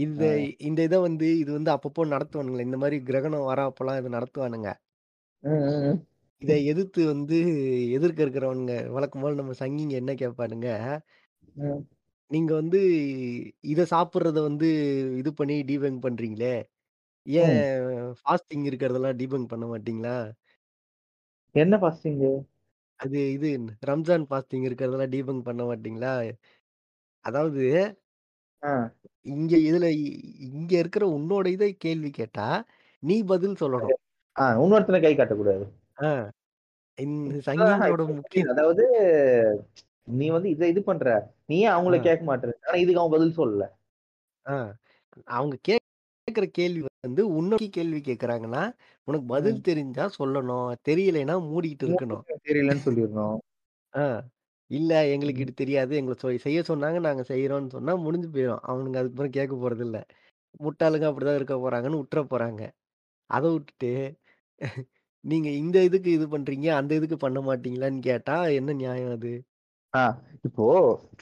இந்த 0.00 0.22
ஆ. 0.22 0.50
இந்த 0.68 0.80
இத 0.84 0.96
வந்து 1.02 1.28
இது 1.42 1.52
வந்து 1.52 1.72
அப்பப்போ 1.76 2.04
நடத்துவானுங்களே. 2.14 2.68
இந்த 2.70 2.80
மாரி 2.82 2.98
கிரகணம் 3.04 3.48
வர்றப்பலாம் 3.50 4.00
இத 4.02 4.10
நடத்துவானுங்க. 4.16 4.70
இத 6.42 6.52
எதிர்த்து 6.70 7.00
வந்து 7.06 7.36
எதிர்க்க 7.96 8.24
இருக்கிறவனுங்க 8.24 8.74
வழக்கம் 8.92 9.22
போல 9.22 9.38
நம்ம 9.40 9.54
சங்கிங்க 9.60 9.94
என்ன 10.00 10.12
கேட்பானுங்க, 10.20 10.68
நீங்க 12.30 12.52
வந்து 12.54 12.80
இத 13.70 13.86
சாப்பிடுறத 13.92 14.38
வந்து 14.42 14.68
இது 15.20 15.30
பண்ணி 15.34 15.56
டீபங்க் 15.68 16.04
பண்றீங்களே, 16.06 16.54
ஏன். 17.26 17.60
ஃபாஸ்டிங் 18.20 18.66
இருக்கிறதெல்லாம் 18.70 19.18
டீபங்க் 19.22 19.52
பண்ண 19.52 19.66
மாட்டீங்களா? 19.72 20.16
என்ன 21.54 21.76
ஃபாஸ்டிங்கு? 21.80 22.30
அது 23.00 23.18
இது 23.34 23.48
ரம்ஜான் 23.88 24.24
ஃபாஸ்டிங் 24.28 24.66
இருக்கிறதெல்லாம் 24.68 25.12
டீபங்க் 25.14 25.46
பண்ண 25.48 25.62
மாட்டீங்களா? 25.66 26.14
அதாவது 27.24 27.62
ஆ. 28.62 28.90
இங்க 29.26 29.52
இதுல 29.64 29.86
இ 29.98 30.04
இங்க 30.48 30.72
இருக்கிற 30.78 31.04
உன்னோட 31.14 31.46
இத 31.50 31.64
கேள்வி 31.78 32.10
கேட்டா, 32.12 32.48
நீ 33.02 33.16
பதில் 33.26 33.60
சொல்லணும். 33.62 33.96
ஆ 34.36 34.44
இன்னொருத்தன 34.58 35.00
கை 35.02 35.12
காட்டக்கூடாது. 35.14 35.64
ஆ 36.00 36.08
இந்த 36.98 37.36
ஆஹா 37.60 37.86
சங்கிங்களோட 37.86 38.02
இப்ப 38.06 38.14
முக்கிய 38.14 38.44
புரியுது. 38.46 38.52
அதாவது 38.52 38.84
நீ 40.12 40.26
வந்து 40.30 40.48
இத 40.50 40.68
இது 40.68 40.80
பண்ற. 40.82 41.06
நீ 41.48 41.56
ஏன் 41.62 41.74
அவங்கள 41.74 41.96
ஆ, 41.96 42.00
கேட்க 42.02 42.22
மாட்ற? 42.26 42.54
ஆனா 42.64 42.76
இதுக்கு 42.78 43.02
அவன் 43.02 43.16
பதில் 43.16 43.38
சொல்லல. 43.38 43.64
ஆ. 44.46 44.56
அவங்க 45.32 45.56
கேட்கிற 46.30 46.46
கேள்வி 46.52 46.82
வந்து 47.02 47.22
உன்னோட 47.36 47.64
கேள்வி 47.70 48.00
கேட்கறாங்கன்னா, 48.02 48.62
உனக்கு 49.08 49.26
ம். 49.38 49.60
பதில் 49.60 49.62
தெரிஞ்சா 49.62 50.06
சொல்லணும். 50.18 50.68
தெரியலைன்னா 50.88 51.36
மூடிக்கிட்டு 51.48 51.88
இருக்கணும். 51.88 52.24
தெரியலன்னு 52.44 52.84
சொல்லிறணும். 52.84 53.40
ஆ. 53.94 54.04
இல்ல 54.70 54.92
எங்களுக்கு 55.08 55.40
ம். 55.40 55.42
இது 55.42 55.54
தெரியாது. 55.54 55.92
எங்கள 56.00 56.14
சொ 56.22 56.38
செய்ய 56.38 56.60
சொன்னாங்க. 56.68 56.98
நாங்க 57.00 57.22
செய்றோம்ன்னு 57.28 57.72
சொன்னா 57.72 57.96
முடிஞ்சு 57.98 58.28
போயிரும். 58.28 58.62
அவனுங்க 58.68 58.98
அதுக்கப்புறம் 58.98 59.30
கேட்க 59.30 59.54
போறதில்ல. 59.56 59.98
முட்டாளுங்க 60.60 61.06
அப்படிதான் 61.10 61.36
இருக்க 61.36 61.56
போறாங்கன்னு 61.60 62.02
உட்ற 62.04 62.22
போறாங்க. 62.30 62.62
அத 63.30 63.44
விட்டுட்டு, 63.52 63.90
நீங்க 65.24 65.48
இந்த 65.60 65.78
இதுக்கு 65.84 66.10
இது 66.12 66.26
பண்றீங்க, 66.28 66.68
அந்த 66.76 66.92
இதுக்கு 66.94 67.18
பண்ண 67.18 67.40
மாட்டீங்களான்னு 67.42 68.00
கேட்டா 68.02 68.36
என்ன 68.58 68.74
நியாயம் 68.76 69.12
அது? 69.12 69.32
ஆ 69.94 70.02
இப்போ 70.42 70.64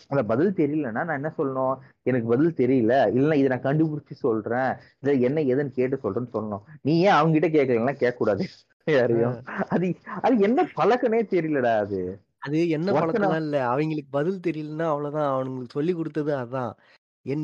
அந்த 0.09 0.23
பதில் 0.25 0.53
தெரியலன்னா 0.53 1.01
நான் 1.01 1.15
என்ன 1.15 1.31
சொல்லணும்? 1.39 1.77
எனக்கு 2.03 2.29
பதில் 2.29 2.53
தெரியல. 2.53 2.93
இல்ல 3.13 3.37
இத 3.37 3.49
நான் 3.49 3.67
கண்டுபிடிச்சு 3.67 4.15
சொல்றேன். 4.19 4.71
இத 5.01 5.13
என்ன 5.27 5.41
ஏதுன்னு 5.45 5.71
கேட்டு 5.71 5.97
சொல்றேன்னு 5.97 6.33
சொல்லணும். 6.33 6.65
நீ 6.83 7.01
ஏன் 7.01 7.13
அவங்ககிட்ட 7.13 7.49
கேட்கலன்னா 7.51 7.95
கேட்கக்கூடாது. 7.97 8.45
யாரையும். 8.87 9.37
ஆ. 9.49 9.57
அது 9.69 9.89
அது 10.21 10.39
என்ன 10.41 10.61
பழக்கம்னே 10.77 11.23
தெரியலடா 11.31 11.75
அது. 11.79 12.01
அது 12.41 12.59
என்ன 12.69 12.89
பழக்கம்லாம் 12.95 13.37
இல்ல. 13.37 13.57
அவைங்களுக்கு 13.69 14.11
பதில் 14.11 14.41
தெரியலன்னா 14.41 14.87
அவ்வளோதான். 14.93 15.31
அவனுங்களுக்கு 15.33 15.71
சொல்லிக் 15.71 15.99
குடுத்தது 15.99 16.33
அதான். 16.39 16.73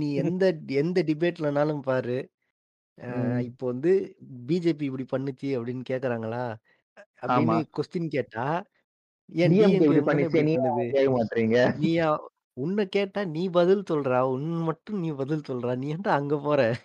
நீ 0.01 0.09
எந்த 0.23 0.45
எந்த 0.79 0.99
டிபேட்லனாலும் 1.03 1.83
பாரு. 1.83 2.19
இப்போ 3.49 3.67
வந்து 3.67 3.93
பிஜேபி 4.49 4.85
இப்படி 4.91 5.07
பண்ணுச்சு 5.11 5.49
அப்படின்னு 5.57 5.85
கேட்கறாங்களா? 5.91 6.45
அப்படின்னு. 7.23 7.59
கொஸ்டின் 7.77 8.09
கேட்டா, 8.09 8.47
ஏன்? 9.29 9.53
நீயா 11.79 12.23
உன்ன 12.53 12.85
கேட்டா 12.85 13.25
நீ 13.25 13.49
பதில் 13.49 13.83
சொல்றா. 13.91 14.21
உன் 14.21 14.63
மட்டும் 14.63 14.99
நீ 14.99 15.11
பதில் 15.11 15.47
சொல்றா. 15.49 15.77
நீ 15.77 15.95
ஏன்டா 15.95 16.09
அங்க 16.09 16.39
போற? 16.39 16.77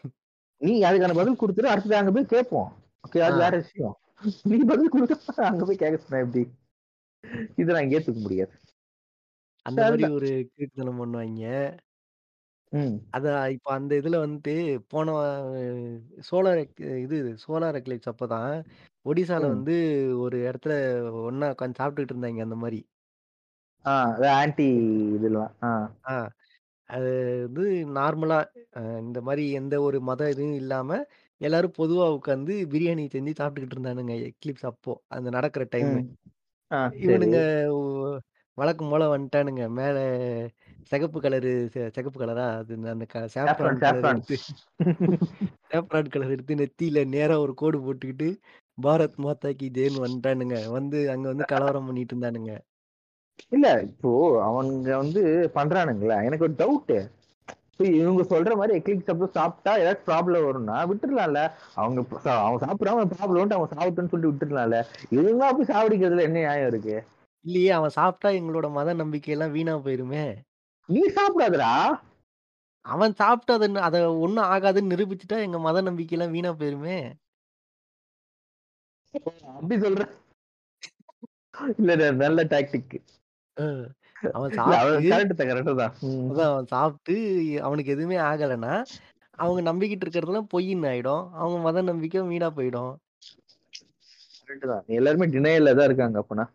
நீ 0.58 0.82
அதுக்கான 0.82 1.14
பதில் 1.14 1.40
குடுத்துரு. 1.42 1.66
அடுத்தது 1.66 1.96
அங்க 1.96 2.12
போய் 2.12 2.26
கேட்போம். 2.26 2.72
ஓகே 3.08 3.20
அது 3.20 3.38
வேற 3.38 3.58
விஷயம். 3.58 3.98
நீ 4.44 4.58
பதில் 4.58 4.90
குடுத்தா 4.90 5.42
அங்க 5.42 5.66
போய் 5.66 5.76
கேட்க 5.76 5.98
சொன்னா 5.98 6.26
எப்படி? 6.26 6.52
இத 7.56 7.74
நான் 7.74 7.84
ஏத்துக்க 7.84 8.22
முடியாது. 8.22 8.52
அந்த 9.62 9.82
சரிதான். 9.82 10.12
ஒரு 10.12 10.50
கிறுக்குத்தனம் 10.58 11.00
பண்ணுவாய்ங்க. 11.00 11.78
ம், 12.72 13.10
அதான் 13.16 13.44
இப்ப 13.54 13.70
அந்த 13.74 13.94
இதுல 14.00 14.18
வந்துட்டு 14.24 14.54
போன 14.92 15.14
சோலார் 16.28 16.60
எக் 16.62 16.74
இது 17.06 17.18
சோலார் 17.44 17.80
எக்லிப்ஸ் 17.80 18.12
அப்பதான் 18.14 18.52
ஒடிசால 19.06 19.44
ம். 19.44 19.50
வந்து 19.50 19.76
ஒரு 20.26 20.38
இடத்துல 20.46 20.74
ஒண்ணா 21.26 21.50
உட்காந்து 21.54 21.80
சாப்பிட்டுட்டு 21.82 22.14
இருந்தாய்ங்க 22.14 22.46
அந்த 22.48 22.60
மாரி. 22.60 22.82
ஆ 23.86 23.94
அது 24.10 24.28
ஆன்டி 24.36 24.68
இதெல்லாம். 25.18 25.52
ஆ. 25.64 25.72
ஆ 26.06 26.14
அது 26.90 27.10
வந்து 27.48 27.64
நார்மலா 27.98 28.38
அ 28.80 29.02
இந்த 29.04 29.20
மாரி 29.24 29.44
எந்த 29.60 29.76
ஒரு 29.84 30.00
மத 30.08 30.30
இதுவும் 30.32 30.60
இல்லாம 30.62 30.92
எல்லாரும் 31.42 31.76
பொதுவா 31.78 32.06
உட்காந்து 32.18 32.54
பிரியாணி 32.72 33.04
செஞ்சு 33.12 33.34
சாப்பிட்டுக்கிட்டு 33.34 33.78
இருந்தானுங்க 33.78 34.14
எக்லிப்ஸ் 34.30 34.68
அப்போ. 34.72 34.94
அந்த 35.12 35.30
நடக்கிற 35.38 35.66
டைமு. 35.76 36.00
ம். 36.00 36.06
ஆ 36.72 36.80
சரி. 37.02 37.30
இவனுங்க 37.30 37.40
வழக்கம் 38.58 38.92
போல 38.92 39.04
வந்துட்டானுங்க. 39.14 39.64
மேல 39.76 39.98
சிகப்பு 40.92 41.20
கலரு 41.22 41.52
சிகப்பு 41.96 42.20
கலரா? 42.22 42.46
அது 42.60 42.74
அந்த 42.94 43.06
சாஃப்ரான் 43.36 43.82
கலர் 43.82 44.10
சேஃப்ரான் 45.68 46.12
கலர் 46.12 46.34
எடுத்து 46.36 46.54
நெத்தியில 46.60 47.04
நேரா 47.12 47.36
ஒரு 47.44 47.54
கோடு 47.58 47.78
போட்டுக்கிட்டு, 47.82 48.30
பாரத் 48.78 49.20
மாதா 49.20 49.52
கி 49.60 49.70
ஜெய்ன்னு 49.72 50.06
வந்துட்டானுங்க. 50.06 50.58
வந்து 50.78 51.00
அங்க 51.14 51.26
வந்து 51.34 51.48
கலவரம் 51.52 51.88
பண்ணிட்டு 51.90 52.16
இருந்தானுங்க. 52.16 52.54
இல்ல 53.52 53.68
இப்போ 53.88 54.12
அவனுங்க 54.46 54.90
வந்து 55.02 55.22
பண்றானுங்கல்ல 55.56 56.16
எனக்கு 56.28 56.48
ஒரு 56.48 56.56
டவுட் 56.60 56.94
இவங்க 57.98 58.24
சொல்ற 58.32 58.54
மாதிரி 58.58 58.78
எக்லிக் 58.78 59.08
சப்போஸ் 59.08 59.38
சாப்பிட்டா 59.38 59.74
ஏதாச்சும் 59.82 60.08
ப்ராப்ளம் 60.10 60.46
வரும்னா 60.48 60.78
விட்டுறலாம்ல 60.90 61.42
அவங்க 61.78 62.00
அவன் 62.40 62.64
சாப்பிடாம 62.66 63.06
ப்ராப்ளம் 63.14 63.56
அவன் 63.58 63.74
சாப்பிட்டுன்னு 63.74 64.12
சொல்லிட்டு 64.14 64.32
விட்டுறலாம்ல 64.34 64.80
இவங்க 65.18 65.44
அப்படி 65.50 65.68
சாவடிக்கிறதுல 65.72 66.28
என்ன 66.28 66.40
நியாயம் 66.42 66.70
இருக்கு 66.72 66.98
இல்லையே 67.46 67.72
அவன் 67.76 67.96
சாப்பிட்டா 67.96 68.30
எங்களோட 68.38 68.68
மத 68.72 68.94
நம்பிக்கையெல்லாம் 69.00 69.54
வீணா 69.56 69.74
போயிருமே! 69.82 70.24
நீ 70.90 71.02
சாப்பிடாதடா 71.16 71.72
அவன் 72.86 73.14
சாப்பிட்டு 73.14 73.54
அத 73.56 73.68
அத 73.88 73.96
ஒண்ணும் 74.20 74.50
ஆகாதுன்னு 74.50 74.92
நிரூபிச்சுட்டா 74.94 75.38
எங்க 75.46 75.58
மத 75.60 75.82
நம்பிக்கையெல்லாம் 75.82 76.36
வீணா 76.36 76.52
போயிருமே! 76.60 76.98
அப்படி 79.52 79.76
சொல்ற 79.84 80.04
இல்ல 81.80 81.94
நல்ல 82.22 82.42
டாக்டிக். 82.52 82.96
அவன் 84.34 84.54
அவன் 86.30 86.68
சாப்பிட்டு 86.72 87.16
அவனுக்கு 87.62 87.94
எதுவுமே 87.96 88.18
ஆகலன்னா, 88.30 88.74
அவங்க 89.38 89.62
நம்பிக்கிட்டு 89.70 90.06
இருக்கிறதெல்லாம் 90.06 90.52
பொய்ன்னு 90.54 90.90
ஆயிடும். 90.92 91.26
அவங்க 91.40 91.58
மத 91.66 91.84
நம்பிக்கை 91.90 92.24
வீணா 92.32 92.50
போயிடும். 92.58 92.94
எல்லாருமே 94.98 95.28
டினையல்ல 95.34 95.74
தான் 95.74 95.90
இருக்காங்க 95.90 96.18
அப்பனா. 96.24 96.46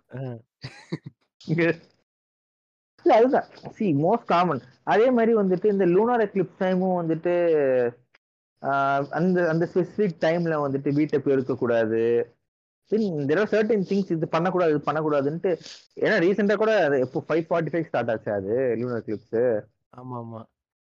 இல்ல 3.04 3.16
அதுதான் 3.18 3.46
சி 3.76 3.86
மோஸ்ட் 4.02 4.30
காமன் 4.30 4.62
அதே 4.92 5.06
மாதிரி 5.16 5.32
வந்துட்டு 5.40 5.66
இந்த 5.74 5.84
லூனார் 5.94 6.24
எக்லிப்ஸ் 6.26 6.60
டைமும் 6.62 6.98
வந்துட்டு 7.00 7.34
அந்த 9.18 9.38
அந்த 9.52 9.64
ஸ்பெசிபிக் 9.72 10.22
டைம்ல 10.24 10.56
வந்துட்டு 10.64 10.90
வீட்டை 10.98 11.18
பெருக்க 11.26 11.54
கூடாது 11.56 12.02
தெர் 13.28 13.40
ஆர் 13.42 13.52
சர்டன் 13.52 13.86
திங்ஸ் 13.90 14.12
இது 14.14 14.26
பண்ணக்கூடாது 14.34 14.72
இது 14.74 14.82
பண்ணக்கூடாதுன்ட்டு 14.88 15.52
ஏன்னா 16.02 16.16
ரீசெண்டா 16.24 16.56
கூட 16.62 16.72
அது 16.86 16.96
எப்போ 17.06 17.20
ஃபைவ் 17.28 17.46
ஃபார்ட்டி 17.48 17.72
ஃபைவ் 17.74 17.88
ஸ்டார்ட் 17.90 18.12
ஆச்சு 18.14 18.30
அது 18.38 18.52
லூனார் 18.80 19.02
எக்லிப்ஸ் 19.02 19.36
ஆமாமா. 19.94 20.40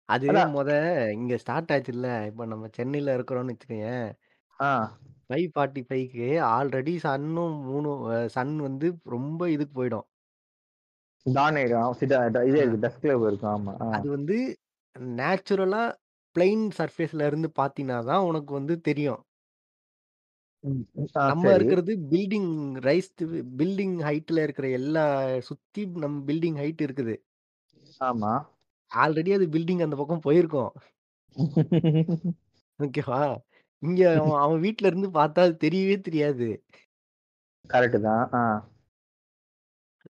அது 0.08 0.30
அதான் 0.30 0.52
மொத 0.54 0.70
இங்க 1.16 1.34
ஸ்டார்ட் 1.42 1.72
ஆச்சுல்ல. 1.74 2.08
இப்ப 2.30 2.46
நம்ம 2.52 2.68
சென்னையில 2.78 3.14
இருக்கிறோம்னு 3.18 3.54
வச்சுக்கயேன். 3.54 4.06
ஆ 4.58 4.70
5:45க்கு 5.30 6.26
ஆல்ரெடி 6.50 6.94
சன்னும் 7.04 7.56
3 7.66 7.90
அ 8.12 8.20
சன் 8.36 8.54
வந்து 8.66 8.86
ரொம்ப 9.14 9.42
இதுக்கு 9.54 9.74
போயிடும். 9.78 10.06
டான் 11.26 11.56
ஆயிடும் 11.56 11.96
சிட்டா 11.98 12.18
இதே 12.48 12.60
ஆ. 12.60 12.62
இருக்கு 12.62 12.84
டஸ்க்ல 12.84 13.14
இருக்கும் 13.22 13.52
ஆமா. 13.54 13.74
அது 13.96 14.06
வந்து 14.16 14.36
நேச்சுரலா 15.16 15.82
பிளெயின் 16.36 16.64
சர்ஃபேஸ்ல 16.78 17.26
இருந்து 17.30 17.48
பார்த்தீன்னா 17.58 17.98
தான் 18.10 18.26
உனக்கு 18.28 18.52
வந்து 18.58 18.74
தெரியும். 18.88 19.20
நம்ம 21.22 21.44
இருக்கிறது 21.56 21.92
பில்டிங் 22.10 22.50
ரைஸ்டு 22.86 23.26
பில்டிங் 23.60 23.96
ஹைட்ல 24.06 24.44
இருக்கிற 24.46 24.66
எல்லா 24.78 25.04
சுத்தி 25.48 25.82
நம் 26.02 26.18
பில்டிங் 26.28 26.58
ஹைட் 26.62 26.82
இருக்குது. 26.86 27.14
ஆமா 28.00 28.32
ஆல்ரெடி 28.90 29.30
அது 29.36 29.46
பில்டிங் 29.54 29.84
அந்த 29.86 29.96
பக்கம் 30.00 30.24
போயிருக்கும். 30.26 30.72
ஓகேவா? 32.78 33.20
இங்க 33.82 34.02
அவன் 34.38 34.62
வீட்ல 34.64 34.88
இருந்து 34.90 35.08
பார்த்தா 35.16 35.40
அது 35.46 35.54
தெரியவே 35.64 35.96
தெரியாது. 36.02 36.48
கரெக்ட் 37.70 37.98
தான் 38.02 38.24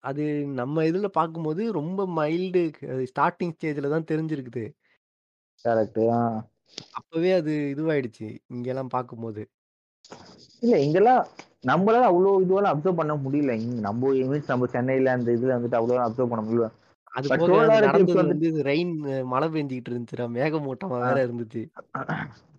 அது 0.04 0.24
நம்ம 0.54 0.84
இதுல 0.84 1.08
பார்க்கும்போது 1.12 1.62
ரொம்ப 1.72 2.06
மைல்டு 2.16 2.62
ஸ்டார்ட்டிங் 3.08 3.54
ஸ்டேஜ்ல 3.56 3.90
தான் 3.90 4.08
தெரிஞ்சிருக்குது. 4.10 4.64
கரெக்ட் 5.64 6.00
ஆ 6.10 6.20
அப்பவே 6.98 7.32
அது 7.32 7.52
இதுவாயிடுச்சு. 7.72 8.28
இங்கெல்லாம் 8.50 8.94
பார்க்கும்போது. 8.94 9.42
இல்ல 10.62 10.74
இங்கெல்லாம் 10.78 11.22
நம்மளால 11.64 12.08
அவ்வளவு 12.08 12.42
இதுவெல்லாம் 12.44 12.72
அப்சர்வ் 12.72 13.00
பண்ண 13.00 13.14
முடியல 13.22 13.52
இங்க 13.58 13.76
நம்ம 13.82 14.10
மீன்ஸ் 14.24 14.50
நம்ம 14.50 14.66
சென்னையில 14.74 15.12
அந்த 15.16 15.30
இதுல 15.36 15.56
வந்துட்டு 15.56 15.78
அவ்வளவு 15.80 16.04
அப்சர்வ் 16.06 16.32
பண்ண 16.32 16.42
முடியல 16.44 16.68
அது 17.14 17.26
பட் 17.30 17.40
போக 17.40 17.48
அது 17.48 17.58
சோலார் 17.62 17.76
எக்லிப்ஸ் 17.80 17.88
நடந்தது 17.88 18.20
வந்து 18.22 18.48
வந்து 18.48 18.66
ரெயின் 18.68 18.92
மழை 19.32 19.48
பெஞ்சுகிட்டு 19.48 19.90
இருந்துச்சுடா. 19.90 20.26
மேகமூட்டமா 20.36 20.96
ஆ, 20.98 21.04
வேற 21.04 21.18
இருந்துச்சு. 21.26 21.62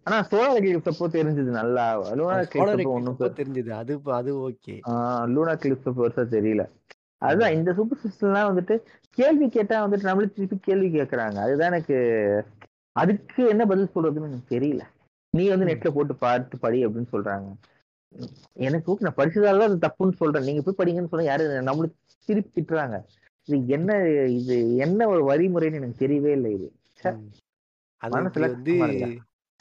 ஆனா 0.05 0.17
சோலார் 0.29 0.57
எக்லிப்ஸ் 0.59 0.91
அப்போ 0.91 1.05
தெரிஞ்சது 1.15 1.51
நல்லா 1.51 1.85
லூனா 2.17 2.33
அது 2.33 2.45
எக்லிப்ஸ் 2.45 2.55
சோலார் 2.55 2.73
அப்போ 2.77 2.81
எக்லிப்ஸ் 2.83 2.97
ஒன்றும் 2.97 3.15
அப்போ 3.15 3.29
தெரிஞ்சது. 3.41 3.71
அது 3.81 3.93
அது 4.19 4.31
ஓகே. 4.47 4.75
லூனா 5.33 5.53
எக்லிப்ஸ் 5.57 5.97
பெருசா 5.99 6.25
தெரியல. 6.35 6.65
அதுதான் 7.21 7.55
இந்த 7.57 7.69
சூப்பர் 7.73 8.01
சிஸ்டம்லாம் 8.03 8.49
வந்துட்டு 8.49 8.75
கேள்வி 9.17 9.47
கேட்டா 9.49 9.75
வந்துட்டு 9.85 10.09
நம்மளுக்கு 10.09 10.37
திருப்பி 10.37 10.57
கேள்வி 10.59 10.89
கேட்கறாங்க 10.97 11.37
அதுதான் 11.45 11.71
எனக்கு 11.71 11.97
அதுக்கு 12.95 13.41
என்ன 13.53 13.63
பதில் 13.65 13.93
சொல்றதுன்னு 13.95 14.29
எனக்கு 14.29 14.53
தெரியல. 14.55 14.83
நீ 15.33 15.43
வந்து. 15.51 15.67
நெட்ல 15.69 15.89
போட்டு 15.95 16.13
பார்த்து 16.15 16.55
படி 16.59 16.85
அப்படின்னு 16.85 17.13
சொல்றாங்க. 17.13 17.47
எனக்கு 18.65 18.91
ஓகே 18.91 19.05
நான் 19.05 19.19
படிச்சதால 19.19 19.67
அது 19.69 19.77
தப்புன்னு 19.85 20.19
சொல்றேன். 20.21 20.47
நீங்க 20.47 20.61
போய் 20.65 20.79
படிங்கன்னு 20.79 21.11
சொன்னா 21.11 21.25
யாரு 21.29 21.45
நம்மளுக்கு 21.69 21.97
திருப்பி 22.29 22.51
திட்டுறாங்க. 22.55 22.97
இது 23.47 23.57
என்ன 23.77 23.97
இது 24.39 24.55
என்ன 24.85 25.07
ஒரு 25.13 25.23
வழிமுறைன்னு 25.31 25.79
எனக்கு 25.81 26.03
தெரியவே 26.05 26.31
இல்லை 26.37 26.51
இது. 26.57 26.67
மனசுல 28.01 28.47
வந்து 28.55 28.75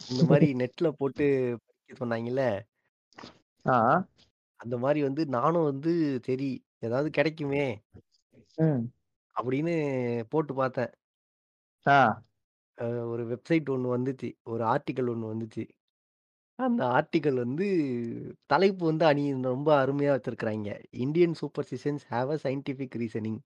இந்த 0.00 0.22
மாரி 0.30 0.48
நெட்ல 0.60 0.88
போட்டு 1.00 1.26
படிக்க 1.64 1.98
சொன்னாங்கல்ல. 2.02 2.44
அந்த 4.60 4.76
மாரி 4.84 5.00
வந்து 5.08 5.22
நானும் 5.36 5.68
வந்து 5.70 5.92
சரி 6.26 6.48
ஏதாவது 6.84 7.08
கிடைக்குமே 7.12 7.66
ம் 8.58 8.88
அப்படின்னு 9.36 9.74
போட்டு 10.32 10.52
பார்த்தேன். 10.54 10.92
ஆ 11.86 11.96
அ 12.78 12.84
ஒரு 13.12 13.22
வெப்சைட் 13.30 13.72
ஒண்ணு 13.74 13.88
வந்துச்சு. 13.92 14.30
ஒரு 14.46 14.62
ஆர்டிக்கிள் 14.66 15.10
ஒண்ணு 15.14 15.32
வந்துச்சு. 15.32 15.64
அந்த 16.58 16.82
ஆர்டிக்கிள் 16.94 17.36
வந்து 17.40 17.66
தலைப்பு 18.46 18.82
வந்து 18.86 19.04
அணி 19.06 19.24
ரொம்ப 19.46 19.70
அருமையா 19.82 20.12
வச்சிருக்கிறாய்ங்க. 20.14 20.70
Indian 21.04 21.36
superstitions 21.40 22.06
have 22.10 22.32
a 22.32 22.40
scientific 22.44 22.98
reasoning. 23.02 23.40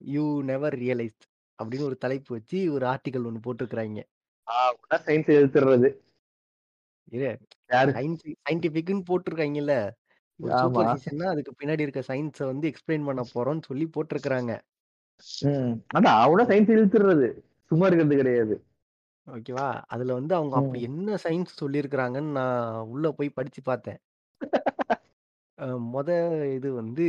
You 0.00 0.24
never 0.44 0.76
realised 0.80 1.26
அப்படின்னு 1.58 1.88
ஒரு 1.90 1.98
தலைப்பு 1.98 2.30
வச்சு 2.36 2.60
ஒரு 2.76 2.86
ஆர்டிக்கிள் 2.92 3.28
ஒண்ணு 3.30 3.44
போட்டிருக்கிறாய்ங்க. 3.46 4.02
ஆ 4.48 4.56
சயின்ஸ் 5.00 5.30
எழுத்துறது 5.36 5.88
இரு 7.12 7.30
யாரு 7.70 7.92
சயின்ஸ் 7.94 8.24
சயின்டிஃபிக்ன்னு 8.40 9.08
போட்டிருக்காய்ங்கல்ல. 9.08 9.74
ஒரு 10.40 10.54
ஆமா 10.58 10.58
சூப்பர்ஸ்டிஷன்னா 10.60 11.26
அதுக்கு 11.32 11.52
பின்னாடி 11.58 11.84
இருக்க 11.84 12.02
சயின்ஸ 12.08 12.40
வந்து 12.50 12.66
எக்ஸ்பிளைன் 12.70 13.06
பண்ண 13.08 13.22
போறோம்ன்னு 13.30 13.68
சொல்லி 13.68 13.86
போட்டிருக்கிறாங்க. 13.94 14.52
ம் 15.44 15.74
அதான் 15.96 16.18
அவனா 16.22 16.44
சயின்ஸ் 16.50 16.72
இழுத்துறது 16.74 17.28
சும்மா 17.70 17.86
இருக்கிறது 17.88 18.20
கிடையாது 18.20 18.54
ஓகேவா? 19.26 19.64
அதுல 19.92 20.14
வந்து 20.18 20.32
அவங்க 20.36 20.54
அப்படி 20.58 20.78
ம் 20.78 20.88
என்ன 20.88 21.16
சயின்ஸ் 21.22 21.52
சொல்லியிருக்கிறாங்கன்னு 21.60 22.36
நான் 22.38 22.62
உள்ள 22.92 23.12
போய் 23.18 23.36
படிச்சு 23.36 23.60
பார்த்தேன். 23.64 24.00
அ 25.58 25.66
மொத 25.92 26.10
இது 26.56 26.68
வந்து 26.80 27.06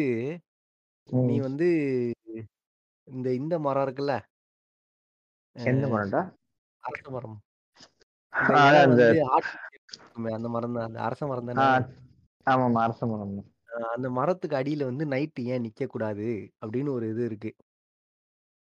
நீ 1.26 1.36
ம் 1.36 1.42
வந்து 1.48 1.68
இந்த 3.08 3.28
இந்த 3.40 3.56
மரம் 3.62 3.86
இருக்குல்ல, 3.86 4.14
எந்த 5.56 5.86
மரம்டா 5.88 6.22
அரச 6.84 7.04
மரம். 7.10 7.38
இந்த 8.42 8.54
ஆ, 8.54 8.62
இலை 8.64 8.80
அதான் 8.80 8.88
இந்த 8.88 9.02
வந்து 9.02 9.16
ஆட்டு 9.30 9.50
இருக்குமே 9.98 10.34
அந்த 10.38 10.50
மரம் 10.52 10.76
தான். 10.78 10.90
அந்த 10.90 11.00
அரச 11.08 11.22
மரம் 11.30 11.50
ஆ, 11.56 11.66
தானே? 11.66 11.70
ஆமாமா 12.50 12.82
அரச 12.88 13.06
மரம் 13.12 13.34
அந்த 13.96 14.08
மரத்துக்கு 14.18 14.56
அடியில 14.60 14.86
வந்து 14.90 15.06
நைட் 15.14 15.40
ஏன் 15.54 15.66
நிக்கக்கூடாது? 15.66 16.28
அப்படின்னு 16.62 16.90
ஒரு 16.98 17.06
இது 17.12 17.22
இருக்கு. 17.30 17.52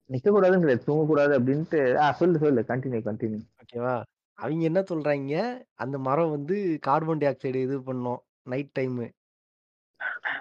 நிக்க 0.10 0.28
கூடாதுன்னு 0.30 0.64
கிடையாது 0.64 0.88
தூங்க 0.88 1.04
கூடாது 1.10 1.34
அப்படின்ட்டு 1.38 1.80
ஆ 2.04 2.08
சொல்லு 2.20 2.42
சொல்லு 2.44 2.62
கண்டினியூ 2.72 3.02
கண்டினியூ 3.08 3.42
ஓகேவா? 3.64 3.96
அவிங்க 4.38 4.64
என்ன 4.70 4.82
சொல்றாய்ங்க, 4.90 5.36
அந்த 5.84 5.98
மரம் 6.08 6.34
வந்து 6.36 6.56
கார்பன் 6.88 7.22
டை 7.22 7.28
ஆக்சைடு 7.32 7.62
இது 7.68 7.78
பண்ணும். 7.90 8.20
Night 8.54 8.72
time. 8.80 9.06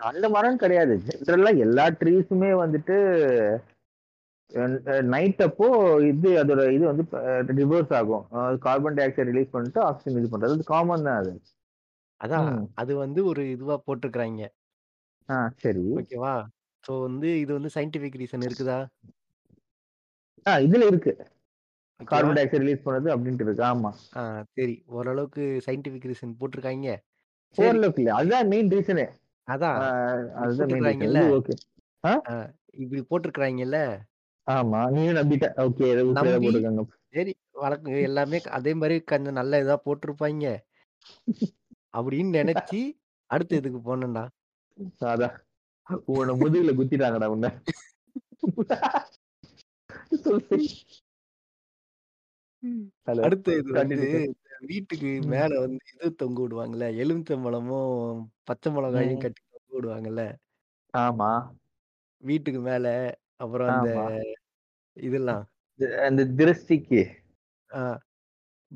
அந்த 0.09 0.27
மரம் 0.35 0.63
கிடையாது 0.63 0.95
ஜென்ரலா 1.07 1.53
எல்லா 1.67 1.85
ட்ரீஸுமே 2.01 2.51
வந்துட்டு 2.63 2.97
நைட் 5.13 5.41
அப்போ 5.47 5.67
இது 6.11 6.31
அதோட 6.41 6.63
இது 6.77 6.85
வந்து 6.91 7.05
ரிவர்ஸ் 7.61 7.93
ஆகும் 7.99 8.25
கார்பன் 8.67 8.97
டை 8.99 9.05
ஆக்சைடு 9.07 9.31
ரிலீஸ் 9.33 9.55
பண்ணிட்டு 9.55 9.81
ஆக்சிஜன் 9.89 10.21
இது 10.21 10.33
பண்றது 10.35 10.57
அது 10.57 10.67
காமன் 10.73 11.07
தான் 11.09 11.21
அது 11.23 11.33
அதான் 12.21 12.51
ம் 12.51 12.67
அது 12.75 12.93
வந்து 12.97 13.21
ஒரு 13.27 13.43
இதுவா 13.51 13.77
போட்டிருக்கிறாய்ங்க. 13.87 14.45
ஆ 15.29 15.37
சரி 15.63 15.85
ஓகேவா? 15.99 16.35
ஸோ 16.85 16.93
வந்து 17.05 17.29
இது 17.41 17.53
வந்து 17.59 17.71
சயன்டிஃபிக் 17.75 18.19
ரீசன் 18.23 18.47
இருக்குதா? 18.47 18.79
ஆ 20.47 20.53
இதுல 20.65 20.87
இருக்கு 20.87 21.13
ஓகேவா? 22.01 22.09
கார்பன் 22.11 22.37
டை 22.37 22.43
ஆக்சைடு 22.45 22.65
ரிலீஸ் 22.65 22.85
பண்ணது 22.87 23.09
அப்படின்ட்டு 23.15 23.47
இருக்கு 23.47 23.65
ஆமா 23.71 23.91
ஆ 24.15 24.23
சரி. 24.57 24.75
ஓரளவுக்கு 24.95 25.45
சயின்டிஃபிக் 25.67 26.09
ரீசன் 26.11 26.39
போட்டிருக்காய்ங்க. 26.41 26.91
சரி. 27.59 27.67
ஓரளவுக்கு 27.67 28.03
இல்ல 28.03 28.15
அதுதான் 28.15 28.51
மெயின் 28.53 28.73
ரீசனே 28.75 29.07
அதான். 29.49 29.81
இப்படி 30.37 30.43
அதுதான் 30.43 30.73
மெயின் 30.73 30.89
ரீசன் 30.89 30.91
போட்டிருக்கிறாய்ங்கல்ல. 30.91 31.21
இது 31.21 31.37
ஓகே 31.37 31.55
ஆ 32.05 32.13
ஆ 32.27 32.35
இப்படி 32.83 33.03
போட்டிருக்கிறாய்ங்கல்ல. 33.11 33.79
ஆமா 34.47 34.81
நீயும் 34.95 35.19
நம்பிட்ட 35.19 35.47
ஓகே 35.65 35.85
ஏதோ 35.93 36.03
நம்பி 36.17 36.39
போட்டிருக்காங்க 36.39 36.85
சரி 37.15 37.33
வழக்கம் 37.57 37.99
எல்லாமே 38.09 38.39
அதே 38.59 38.73
மாரி 38.81 38.97
கொஞ்சம் 39.05 39.39
நல்ல 39.39 39.61
இதா 39.61 39.77
போட்டிருப்பாய்ங்க. 39.85 40.49
அப்படின்னு 41.95 42.35
நெனச்சு 42.39 42.81
அடுத்த 43.31 43.57
இதுக்கு 43.57 43.81
போனேன்டா. 43.89 44.25
அதான் 45.11 45.37
உன்னை 46.13 46.33
முதுகுல 46.41 46.73
குத்திட்டாங்கடா 46.79 47.29
உன்னை 47.35 47.51
அடுத்த 53.23 53.57
இது 53.61 53.71
வந்து 53.73 54.07
வீட்டுக்கு 54.69 55.11
மேல 55.33 55.51
வந்து 55.65 55.85
இது 55.95 56.09
தொங்க 56.15 56.39
விடுவாங்கல்ல. 56.43 56.87
எலுமிச்சம்பழமும், 57.03 57.97
பச்சை 58.45 58.69
மிளகாயும் 58.73 59.23
கட்டி 59.25 59.43
தொங்க 59.51 59.73
விடுவாங்கல்ல. 59.77 60.23
ஆமா 60.95 61.31
வீட்டுக்கு 62.23 62.61
மேல, 62.61 62.87
அப்புறம் 63.43 63.71
அந்த. 63.75 63.91
இதெல்லாம். 64.97 65.45
அந்த 66.09 66.23
திருஷ்டிக்கு. 66.39 67.03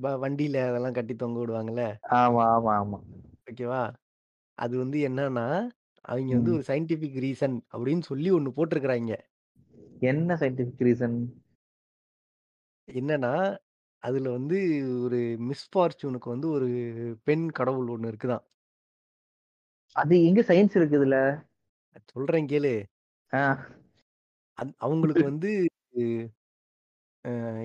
வண்டியில 0.03 0.69
அதெல்லாம் 0.69 0.93
கட்டி 0.93 1.15
தொங்க 1.15 1.47
விடுவாங்கல்ல. 1.47 2.11
ஆமா, 2.11 2.45
ஆமா, 2.51 2.73
ஆமா. 2.81 3.01
ஓகேவா? 3.51 3.95
அது 4.55 4.79
வந்து 4.79 5.09
என்னன்னா, 5.09 5.69
அவைங்க 6.09 6.33
வந்து 6.33 6.51
ம். 6.51 6.55
ஒரு 6.55 6.63
சயன்டிஃபிக் 6.67 7.19
ரீசன் 7.19 7.61
அப்படின்னு 7.73 8.01
சொல்லி 8.01 8.33
ஒண்ணு 8.33 8.53
போட்டிருக்கிறாய்ங்க. 8.57 9.19
என்ன 10.01 10.35
சயன்டிஃபிக் 10.35 10.83
ரீசன்? 10.83 11.33
என்னன்னா, 12.93 13.57
அதுல 13.99 14.31
வந்து 14.31 14.57
ஒரு 15.03 15.17
மிஸ்ஃபார்ச்சூனுக்கு 15.17 16.29
வந்து 16.29 16.49
ஒரு 16.49 16.69
பெண் 17.25 17.51
கடவுள் 17.51 17.87
ஒண்ணு 17.87 18.03
இருக்குதாம். 18.03 18.45
அது 19.93 20.25
எங்க 20.25 20.41
சயன்ஸ் 20.41 20.77
இருக்கு 20.77 21.05
இதுல? 21.05 21.47
சொல்றேன் 22.05 22.47
கேளு. 22.47 22.83
ஆ. 23.33 23.67
அந் 24.55 24.69
அவங்களுக்கு 24.77 25.23
வந்து 25.23 25.69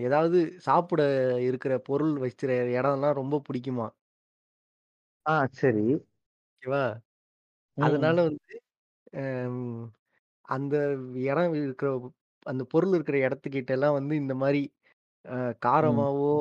ஏதாவது 0.03 0.37
சாப்பிட 0.61 1.01
இருக்கிற 1.47 1.73
பொருள் 1.83 2.13
வைக்கிற 2.19 2.51
இடம்லாம் 2.75 3.19
ரொம்ப 3.21 3.41
பிடிக்குமாம். 3.47 3.93
ஆ 5.25 5.35
சரி. 5.53 5.83
ஓகேவா? 6.61 6.83
அதனால. 7.77 8.17
வந்து 8.25 8.53
அம் 9.21 9.61
அந்த 10.47 10.75
இடம் 11.25 11.55
இருக்கிற 11.59 11.89
அந்த 12.45 12.63
பொருள் 12.73 12.93
இருக்கிற 12.93 13.17
இடத்துக்கிட்டலாம் 13.25 13.97
வந்து 13.97 14.15
இந்த 14.21 14.35
மாரி 14.41 14.61
அ 15.25 15.37
ம். 15.79 16.05
காரமாவோ, 16.07 16.31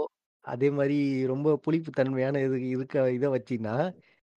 அதே 0.44 0.70
மாரி 0.72 0.98
ரொம்ப 1.32 1.48
புளிப்பு 1.64 1.90
தன்மையான 1.98 2.42
இது 2.44 2.58
இருக்க 2.74 2.96
இத 3.12 3.26
வச்சீன்னா, 3.34 3.76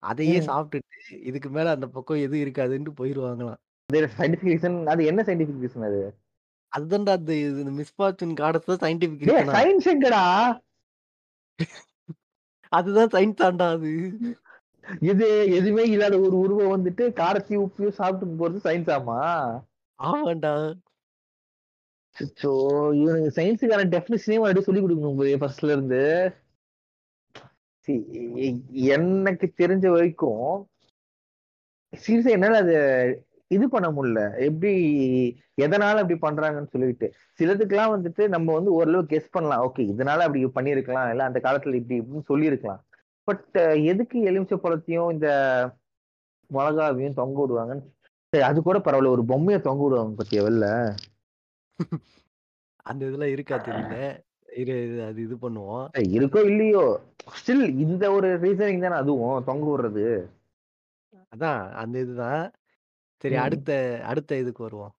அதையே 0.02 0.38
ம். 0.38 0.48
சாப்பிட்டுட்டு 0.48 0.98
இதுக்கு 1.28 1.50
மேல 1.52 1.74
அந்த 1.76 1.88
பக்கம் 1.96 2.24
எதுவும் 2.24 2.44
இருக்காதுன்ட்டு 2.46 2.98
போயிருவாங்களாம். 3.00 3.60
அது 3.88 3.98
சயன்டிஃபிக் 4.14 4.50
ரீசன் 4.50 4.76
அது 4.88 5.02
என்ன 5.06 5.20
சயன்டிஃபிக் 5.26 5.62
ரீசன் 5.62 5.84
அது? 5.88 6.00
அதுதான்டா 6.76 7.14
காடஸ் 8.42 8.70
தான் 8.70 8.82
சயன்டிஃபிக் 8.84 9.24
டேய் 9.24 9.36
ரீசனா. 9.36 9.54
சயன்ஸ் 9.56 9.88
எங்கடா? 9.94 10.24
அதுதான் 12.72 13.12
சயின்ஸ் 13.14 13.40
தான்டா 13.42 13.68
அது. 13.76 13.92
இது 15.10 15.26
எதுவுமே 15.58 15.84
இல்லாத 15.92 16.16
ஒரு 16.20 16.36
உருவம் 16.38 16.74
வந்துட்டு 16.74 17.04
காரத்தையும், 17.20 17.64
உப்பையும் 17.66 17.98
சாப்பிட்டு 18.00 18.40
போறது 18.42 18.58
சயன்ஸாமா? 18.66 19.20
ஆமான்டா. 19.98 20.52
அச்சச்சோ! 22.16 22.52
இவனுங்க 23.00 23.30
சயன்ஸுக்கான 23.38 23.88
டெஃபினிஷனே 23.94 24.36
மறுபடியும் 24.38 24.68
சொல்லிக் 24.68 24.84
குடுக்கணும் 24.84 25.40
ஃபர்ஸ்ட்ல 25.42 25.74
இருந்து. 25.76 26.02
சி 27.88 27.94
எனக்கு 28.94 29.46
தெரிஞ்ச 29.62 29.86
வரைக்கும், 29.88 30.46
சீரியஸா 31.92 32.32
என்னால 32.36 32.58
அத 32.58 32.72
இது 33.48 33.68
பண்ண 33.68 33.88
முடியல. 33.90 34.38
எப்படி 34.38 34.74
எதனால 35.60 35.96
அப்படி 35.96 36.14
பண்றாங்கன்னு 36.14 36.66
சொல்லிட்டு. 36.66 37.12
சிலதுக்கெல்லாம் 37.38 37.92
வந்துட்டு 37.96 38.28
நம்ம 38.28 38.54
வந்து 38.54 38.72
ஓரளவு 38.72 39.02
கெஸ் 39.02 39.30
பண்ணலாம். 39.30 39.62
ஓகே 39.66 39.78
இதனால 39.78 40.18
அப்படி 40.18 40.44
பண்ணியிருக்கலாம். 40.44 41.10
இல்ல 41.10 41.24
அந்த 41.24 41.40
காலத்துல 41.42 41.74
இப்படி 41.74 42.00
இப்படின்னு 42.00 42.24
சொல்லியிருக்கலாம். 42.24 42.84
பட் 43.24 43.56
எதுக்கு 43.84 44.20
எலுமிச்சை 44.20 44.58
பழத்தையும், 44.58 45.12
இந்த 45.12 45.28
மொளகாவையும் 46.52 47.14
தொங்க 47.14 47.44
விடுவாங்கன்னு 47.44 47.84
சரி 48.28 48.44
அது 48.44 48.62
கூட 48.62 48.78
பரவால்ல. 48.78 49.06
ஒரு 49.06 49.22
பொம்மைய 49.28 49.60
தொங்க 49.60 49.84
விடுவாங்க 49.84 50.14
பாத்தியா 50.16 50.42
வெளில? 50.42 50.94
அந்த 52.82 53.06
இதெல்லாம் 53.06 53.28
இருக்கா 53.28 53.56
தெரியல. 53.56 54.24
இரு 54.56 55.04
அது 55.06 55.22
இது 55.22 55.36
பண்ணுவோம். 55.42 55.88
இருக்கோ 55.98 56.44
இல்லையோ, 56.44 57.00
ஸ்டில் 57.38 57.78
இந்த 57.78 58.10
ஒரு 58.10 58.40
ரீசனிங் 58.40 58.80
தானே 58.80 58.94
அதுவும் 58.94 59.44
தொங்க 59.44 59.66
விடுறது. 59.72 60.28
அதான் 61.36 61.70
அந்த 61.70 61.98
இதுதான். 61.98 62.52
சரி 63.24 63.36
ம். 63.36 63.40
அடுத்த 63.40 63.70
அடுத்த 64.04 64.36
இதுக்கு 64.36 64.62
வருவோம். 64.62 64.94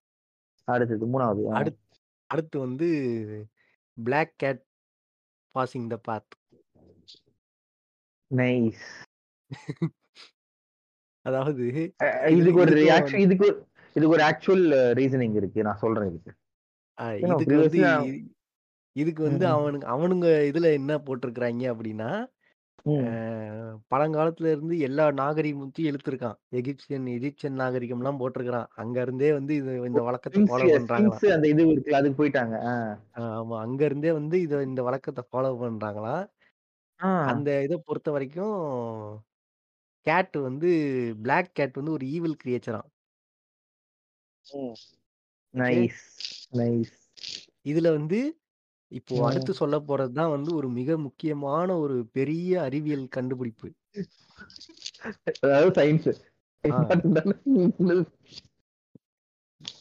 அடுத்தது 0.67 1.05
3வது. 1.07 1.43
ஆ. 1.49 1.57
அடுத் 1.59 1.81
அடுத்து 2.29 2.57
வந்து 2.59 2.87
black 3.97 4.35
cat 4.37 4.63
passing 5.55 5.89
the 5.89 5.97
path. 6.03 6.33
Nice. 8.31 8.85
அதாவது 11.25 11.65
அ 11.99 12.07
இதுக்கு 12.33 12.59
ஒரு 12.59 12.71
இதுக்கும் 12.71 12.79
ரியாக்ஷன் 12.81 13.23
இதுக்கு 13.25 13.45
ஒரு- 13.45 13.59
இதுக்கு 13.95 14.15
ஒரு 14.15 14.23
ஆக்சுவல் 14.23 14.65
ரீசனிங் 14.99 15.35
இருக்கு. 15.35 15.59
நான் 15.63 15.81
சொல்றேன் 15.83 16.09
இதுக்கு. 16.11 16.31
ஏன்னா 17.21 17.35
இதுக்கு 17.35 17.57
வந்து 17.59 17.81
இதுக்கு 18.95 19.21
வந்து 19.23 19.45
ம், 19.45 19.53
அவனுங்க 19.55 19.85
அவனுங்க 19.93 20.27
இதுல 20.49 20.67
என்ன 20.73 20.93
போட்டிருக்கிறாய்ங்க 20.99 21.65
அப்படின்னா, 21.73 22.09
ம். 22.85 23.17
பழங்காலத்துல 23.91 24.51
இருந்து 24.51 24.75
எல்லா 24.79 25.05
நாகரிகத்தையும் 25.13 25.89
இழுத்துருக்கான். 25.91 26.37
Egyptian 26.53 27.07
Egyptian 27.15 27.59
நாகரிகம்லாம் 27.59 28.19
போட்டிருக்கிறான். 28.19 28.69
அங்க 28.75 28.97
இருந்தே 29.01 29.31
வந்து 29.33 29.55
இது 29.55 29.73
இந்த 29.85 30.03
வழக்கத்த 30.03 30.35
ஸ்பிங்ஸ் 30.35 30.45
ஃபாலோ 30.45 30.67
பண்றாங்களாம். 30.73 31.25
அந்த 31.31 31.45
இது 31.47 31.63
இருக்குல்ல 31.67 31.99
அதுக்கு 31.99 32.19
போயிட்டாங்க. 32.19 32.55
ஆ. 32.67 32.73
ஆமா. 33.17 33.55
அங்க 33.61 33.81
இருந்தே 33.85 34.11
வந்து 34.11 34.37
இத 34.41 34.61
இந்த 34.63 34.81
வழக்கத்த 34.87 35.21
ஃபாலோ 35.29 35.51
பண்றாங்களாம். 35.61 36.23
ஆ. 36.99 37.09
அந்த 37.27 37.49
இத 37.65 37.75
பொறுத்தவரைக்கும் 37.87 38.57
கேட் 40.05 40.37
வந்து 40.47 40.69
பிளாக் 41.21 41.55
கேட் 41.55 41.79
வந்து 41.79 41.95
ஒரு 41.97 42.05
ஈவில் 42.13 42.41
கிரியேச்சராம். 42.43 42.89
ம். 44.45 44.75
ஓகே. 45.53 45.79
Nice, 45.79 46.03
nice. 46.53 46.95
இதுல 47.65 47.89
வந்து 47.93 48.19
இப்போ 48.87 49.25
அடுத்து 49.25 49.51
ம். 49.51 49.55
சொல்லப் 49.55 49.93
போறது 49.93 50.11
தான் 50.11 50.29
வந்து 50.29 50.55
ஒரு 50.55 50.69
மிக 50.69 50.97
முக்கியமான 50.97 51.77
ஒரு 51.77 52.05
பெரிய 52.11 52.61
அறிவியல் 52.61 53.07
கண்டுபிடிப்பு. 53.07 53.71
அதாவது 55.41 55.81
science. 55.81 56.19
Ah. 56.71 56.87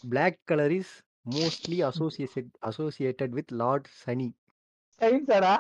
Black 0.08 0.38
colour 0.44 0.72
is 0.72 0.94
mostly 1.30 1.78
associated 1.88 2.50
associated 2.66 3.28
with 3.28 3.52
Lord 3.52 3.88
Shani. 4.06 4.28
சயின்ஸாடா? 5.00 5.54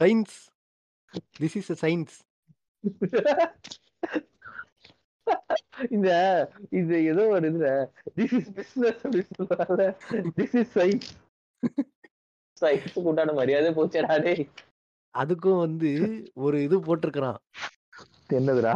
Science. 0.00 0.36
This 1.40 1.56
is 1.56 1.84
a 1.84 1.88
science. 1.88 2.16
இந்த 5.90 6.10
இது 6.70 7.04
ஏதோ 7.04 7.26
ஒரு 7.26 7.52
இதுல 7.52 7.68
திஸ் 8.16 8.34
இஸ் 8.38 8.52
பிசினஸ் 8.52 9.06
அப்படின்னு 9.06 9.32
சொல்றாங்க. 9.38 9.82
This 10.36 10.54
is 10.56 10.78
science. 10.78 11.08
சயின்ஸுக்கு 12.60 13.02
உண்டான 13.02 13.32
மரியாதை 13.32 13.70
போச்சேடா 13.74 14.22
டேய். 14.22 14.48
அதுக்கும் 15.18 15.58
வந்து 15.58 15.90
ஒரு 16.34 16.62
இது 16.62 16.78
போட்டிருக்கிறான். 16.80 17.36
என்னதுடா? 18.32 18.74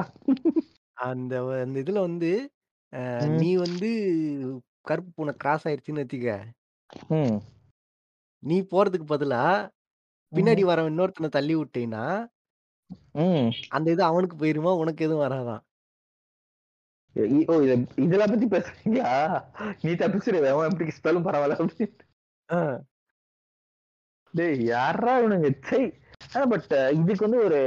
அந்த 0.93 1.45
அந்த 1.61 1.81
இதுல 1.81 2.01
வந்து. 2.01 2.53
நீ 3.29 3.57
வந்து 3.57 3.91
கருப்பு 4.81 5.13
பூனை 5.15 5.35
கிராஸ் 5.35 5.69
ஆயிருச்சுன்னு 5.69 6.05
வச்சுக்க. 6.05 6.45
நீ 8.39 8.61
போறதுக்கு 8.61 9.05
பதிலா 9.09 9.71
பின்னாடி. 10.33 10.65
வரவன் 10.65 10.93
இன்னொருத்தன 10.93 11.29
தள்ளி 11.29 11.55
விட்டீன்னா, 11.57 12.27
ம். 13.13 13.51
அந்த 13.69 13.91
இது 13.91 14.03
அவனுக்கு 14.03 14.37
போயிருமா, 14.37 14.77
உனக்கு 14.77 15.05
எதுவும் 15.05 15.31
வராதாம். 15.31 15.63
இ 17.15 17.51
ஓ 17.51 17.61
இத 17.61 17.75
இதெல்லாம் 17.97 18.31
பத்தி 18.31 18.47
பேசுறீங்களா? 18.47 19.45
நீ 19.83 19.93
தப்பிச்சிருவ. 19.93 20.45
எவன் 20.45 20.71
எப்படி 20.71 20.91
பரவால்ல 21.11 21.69
அப்படின்னு. 22.49 22.81
டேய் 24.35 24.69
யார்றா 24.69 25.13
இவனுங்க? 25.23 25.49
ஆனா 26.35 26.45
பட் 26.53 26.73
இதுக்கு 26.93 27.27
வந்து 27.29 27.45
ஒரு 27.45 27.61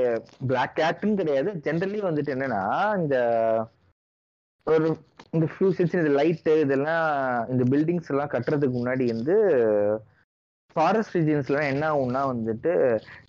பிளாக் 0.48 0.78
கேட்ன்னு 0.82 1.16
கிடையாது. 1.16 1.50
ஜெனரலி 1.66 2.00
வந்துட்டு 2.08 2.32
என்னன்னா, 2.36 2.62
இந்த 3.02 3.18
ஒரு 4.68 4.88
இந்த 5.32 5.46
ஃபியூச்சர்ஸ் 5.54 5.96
இந்த 6.00 6.12
லைட்டு 6.20 6.54
இதெல்லாம் 6.62 7.10
இந்த 7.50 7.64
பில்டிங்ஸ் 7.72 8.12
எல்லாம் 8.14 8.32
கட்டுறதுக்கு 8.32 8.78
முன்னாடி 8.78 9.06
வந்து 9.08 9.36
ஃபாரஸ்ட் 10.76 11.18
ரீஜியன்ஸ்லாம் 11.18 11.70
என்ன 11.74 11.84
ஆகும்னா 11.92 12.22
வந்துட்டு 12.32 12.72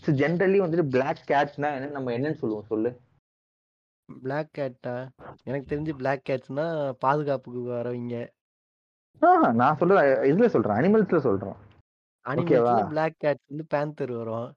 ஸோ 0.05 0.14
ஜென்ரலி 0.22 0.59
வந்துட்டு 0.62 0.87
பிளாக் 0.94 1.20
கேட்னா 1.29 1.68
என்ன 1.77 1.92
நம்ம 1.96 2.12
என்னன்னு 2.16 2.40
சொல்லுவோம் 2.42 2.70
சொல்லு? 2.72 2.90
பிளாக் 4.22 4.49
கேட்டா? 4.53 4.94
எனக்கு 5.44 5.66
தெரிஞ்சு 5.72 5.92
பிளாக் 6.01 6.27
கேட்ஸ்னா 6.29 6.66
பாதுகாப்புக்கு 6.99 7.62
வரவைங்க. 7.70 8.16
நான் 9.61 9.79
சொல்றது 9.79 10.11
இதுல 10.33 10.46
சொல்றேன். 10.46 10.79
அனிமல்ஸ்ல 10.79 11.18
சொல்றேன். 11.18 11.57
ஓகேவா? 12.27 12.75
பிளாக் 12.89 13.19
கேட்ஸ் 13.25 13.49
வந்து 13.49 13.65
பேந்தர் 13.67 14.12
வரும். 14.12 14.49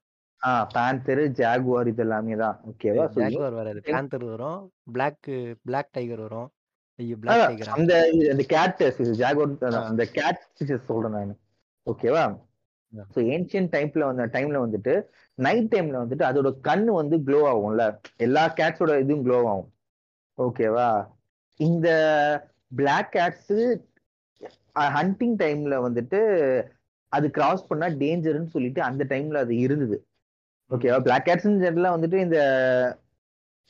ஆ 0.41 0.51
பேந்தர், 0.73 1.21
ஜாகுவார் 1.39 1.87
இது 1.87 2.01
எல்லாமே 2.01 2.35
தான். 2.35 2.57
ஓகேவா? 2.69 3.05
ஜாகுவார் 3.17 3.53
வராது. 3.53 3.79
பேந்தர் 3.87 4.25
வரும். 4.25 4.61
பிளாக் 4.91 5.29
பிளாக் 5.65 5.91
டைகர் 5.91 6.19
வரும். 6.19 6.49
ஐயோ! 6.99 7.15
பிளாக் 7.15 7.43
டைகரா? 7.43 7.73
அந்த 7.77 7.93
அந்த 8.31 8.43
கேட் 8.47 8.81
ஜாகுவார் 9.19 9.51
ஆ. 9.71 9.81
அந்த 9.83 10.05
கேட் 10.13 10.41
சொல்றேன் 10.87 11.15
நானு. 11.17 11.33
ஓகேவா? 11.87 12.23
ஆ. 12.93 13.03
ஸோ 13.13 13.19
ஏன்ஷியன்ட் 13.33 13.71
டைம்ல 13.75 14.05
வந்த 14.05 14.25
டைம்ல 14.27 14.59
வந்துட்டு 14.65 14.93
நைட் 15.37 15.71
டைம்ல 15.73 15.97
வந்துட்டு 16.03 16.23
அதோட 16.23 16.49
கண்ணு 16.61 16.91
வந்து 16.91 17.17
க்ளோ 17.17 17.41
ஆகும்ல. 17.51 17.83
எல்லா 18.17 18.43
கேட்ஸோட 18.59 18.99
இதுவும் 18.99 19.25
க்ளோ 19.25 19.37
ஆகும். 19.45 19.69
ஓகேவா? 20.37 20.89
இந்த 21.59 21.87
பிளாக் 22.75 23.13
கேட்ஸ் 23.13 23.53
ஹண்டிங் 24.95 25.37
டைம்ல 25.39 25.75
வந்துட்டு 25.81 26.19
அது 27.11 27.27
கிராஸ் 27.31 27.67
பண்ணா 27.67 27.87
டேஞ்சர்ன்னு 28.01 28.53
சொல்லிட்டு 28.53 28.81
அந்த 28.81 29.03
டைம்ல 29.09 29.39
அது 29.39 29.53
இருந்தது. 29.59 29.97
ஓகேவா? 30.71 30.97
பிளாக் 30.99 31.27
கேட்ஸ் 31.27 31.47
ஜெனரலா 31.61 31.91
வந்துட்டு 31.95 32.17
இந்த 32.19 32.39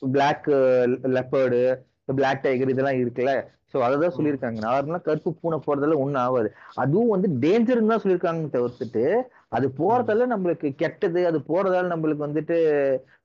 பிளாக் 0.02 0.48
லெப்பர்டு, 1.14 1.60
பிளாக் 2.12 2.44
டைகர் 2.44 2.72
இதெல்லாம் 2.72 3.00
இருக்குல்ல 3.00 3.32
சோ 3.72 3.78
அததான் 3.86 4.10
ம். 4.10 4.14
சொல்லியிருக்காங்க 4.16 4.60
நார்மலா 4.60 4.98
கருப்பு 5.00 5.30
பூனை 5.34 5.58
போறதால 5.58 5.96
ஒண்ணும் 5.98 6.22
ஆகாது 6.22 6.48
அதுவும் 6.76 7.12
வந்து 7.14 7.28
டேஞ்சர்னு 7.42 7.92
தான் 7.92 8.02
சொல்லியிருக்காங்க 8.02 8.48
தவிர்த்துட்டு 8.54 9.04
அது. 9.48 9.66
போறதால 9.78 10.26
நம்மளுக்கு 10.26 10.68
கெட்டது 10.74 11.20
அது 11.26 11.38
போறதால 11.48 11.92
நம்மளுக்கு 11.92 12.26
வந்துட்டு 12.26 12.56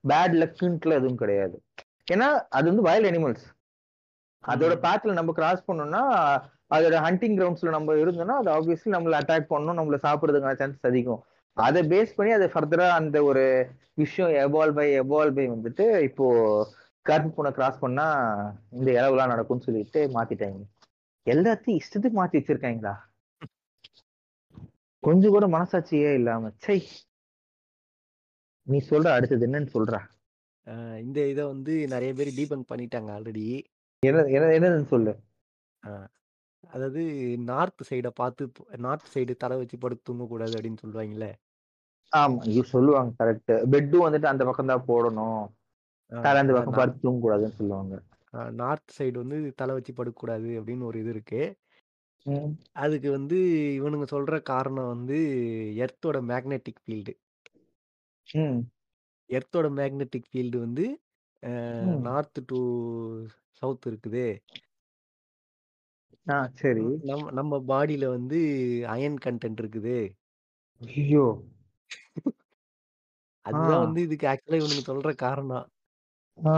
பேட் 0.03 0.35
லக்குன்ட்டுல 0.41 0.97
எதுவும் 0.99 1.21
கிடையாது 1.23 1.57
ஏன்னா 2.11 2.27
அது 2.49 2.65
வந்து 2.71 2.85
வயல்ட் 2.87 3.09
அனிமல்ஸ் 3.11 3.45
அதோட 4.43 4.73
ம். 4.75 4.83
பேத்ல 4.83 5.13
நம்ம 5.13 5.33
கிராஸ் 5.33 5.67
பண்ணோம்னா 5.67 6.03
அதோட 6.71 6.95
ஹண்டிங் 7.05 7.35
கிரவுண்ட்ஸ்ல 7.37 7.73
நம்ம 7.75 7.95
இருந்தோம்னா 8.03 8.37
அது 8.41 8.49
ஆப்வியஸ்லி 8.57 8.91
நம்மள 8.95 9.17
அட்டாக் 9.21 9.51
பண்ணணும் 9.53 9.79
நம்மள 9.79 9.97
சாப்பிடுறதுக்கான 10.05 10.57
சான்சஸ் 10.61 10.89
அதிகம். 10.91 11.21
அதை 11.57 11.81
பேஸ் 11.91 12.15
பண்ணி 12.15 12.31
அதை 12.37 12.47
ஃபர்தரா 12.53 12.87
அந்த 12.99 13.17
ஒரு 13.29 13.43
விஷயம் 14.01 14.31
எவால்வ் 14.45 14.77
பை 14.79 14.87
எவால்வ் 15.01 15.37
பை 15.37 15.45
வந்துட்டு 15.53 15.85
இப்போ 16.07 16.25
கருப்பு 17.05 17.31
பூனை 17.35 17.51
கிராஸ் 17.57 17.83
பண்ணா 17.83 18.05
இந்த 18.77 18.89
இளவுலாம் 18.97 19.31
நடக்கும்னு 19.33 19.65
சொல்லிட்டு 19.67 20.01
மாத்திட்டாங்க. 20.15 20.61
எல்லாத்தையும் 21.27 21.79
இஷ்டத்துக்கு 21.81 22.17
மாத்தி 22.19 22.39
வச்சிருக்காங்களா? 22.39 22.93
கொஞ்சம் 25.03 25.35
கூட 25.35 25.45
மனசாட்சியே 25.55 26.11
இல்லாம 26.19 26.51
சை 26.65 26.77
நீ 28.67 28.77
சொல்ற 28.89 29.07
அடுத்தது 29.15 29.45
என்னன்னு 29.47 29.71
சொல்றா. 29.75 29.99
இந்த 31.05 31.19
இத 31.31 31.41
வந்து 31.53 31.73
நெறைய 31.91 32.11
பேர் 32.19 32.37
டீபங்க் 32.37 32.69
பண்ணிட்டாங்க 32.71 33.09
ஆல்ரெடி. 33.15 33.43
என்ன 34.03 34.23
என்ன 34.35 34.47
என்னதுன்னு 34.57 34.91
சொல்லு. 34.93 35.13
அதாவது 36.73 37.01
நார்த் 37.49 37.83
சைட 37.89 38.07
பார்த்து 38.19 38.43
நார்த் 38.85 39.11
சைடு 39.13 39.33
தல 39.43 39.57
வச்சு 39.59 39.77
படுத்து 39.77 40.07
தூங்கக்கூடாது 40.09 40.55
அப்படின்னு 40.57 40.83
சொல்லுவாங்கல்ல. 40.83 41.27
ஆமா 42.13 42.39
ஐயோ 42.45 42.63
சொல்லுவாங்க 42.73 43.11
கரெக்ட் 43.21 43.53
பெட்டும் 43.73 44.05
வந்துட்டு 44.05 44.31
அந்த 44.31 44.43
பக்கம் 44.47 44.71
தான் 44.71 44.87
போடணும் 44.89 45.41
தலை 46.11 46.39
அந்த 46.43 46.53
பக்கம் 46.57 46.77
படுத்து 46.79 47.03
தூங்க 47.05 47.23
கூடாதுன்னு 47.23 47.59
சொல்லுவாங்க 47.59 47.95
நார்த் 48.59 48.95
சைடு 48.95 49.17
வந்து 49.21 49.37
தல 49.59 49.75
வச்சு 49.75 49.91
படுக்கக்கூடாது 49.93 50.49
அப்படின்னு 50.59 50.87
ஒரு 50.89 50.97
இது 51.03 51.11
இருக்கு. 51.15 51.41
அதுக்கு 52.75 53.09
வந்து 53.17 53.37
இவனுங்க 53.77 54.07
சொல்ற 54.13 54.35
காரணம் 54.51 54.91
வந்து 54.93 55.17
எர்த்தோட 55.85 56.17
மேக்னெட்டிக் 56.31 56.81
ஃபீல்டு. 56.83 57.13
எர்த்தோட 59.29 59.67
மேக்னெட்டிக் 59.79 60.29
ஃபீல்டு 60.29 60.57
வந்து. 60.65 60.85
நார்த் 62.07 62.39
டூ 62.49 62.59
சவுத் 63.61 63.87
இருக்குது. 63.91 64.25
ஆ 66.27 66.37
சரி 66.57 66.85
நம்ம 67.07 67.31
நம்ம 67.31 67.59
பாடியில 67.67 68.05
வந்து 68.11 68.39
அயர்ன் 68.89 69.19
கன்டென்ட் 69.25 69.61
இருக்குது. 69.61 69.97
ஐயோ 70.81 71.25
ஆ 73.45 73.45
அதுதான் 73.45 73.81
வந்து 73.81 73.99
இதுக்கு 74.05 74.25
ஆக்சுவலா 74.31 74.61
இவனுங்க 74.61 74.83
சொல்ற 74.87 75.09
காரணம். 75.19 75.65
ஆ 76.37 76.55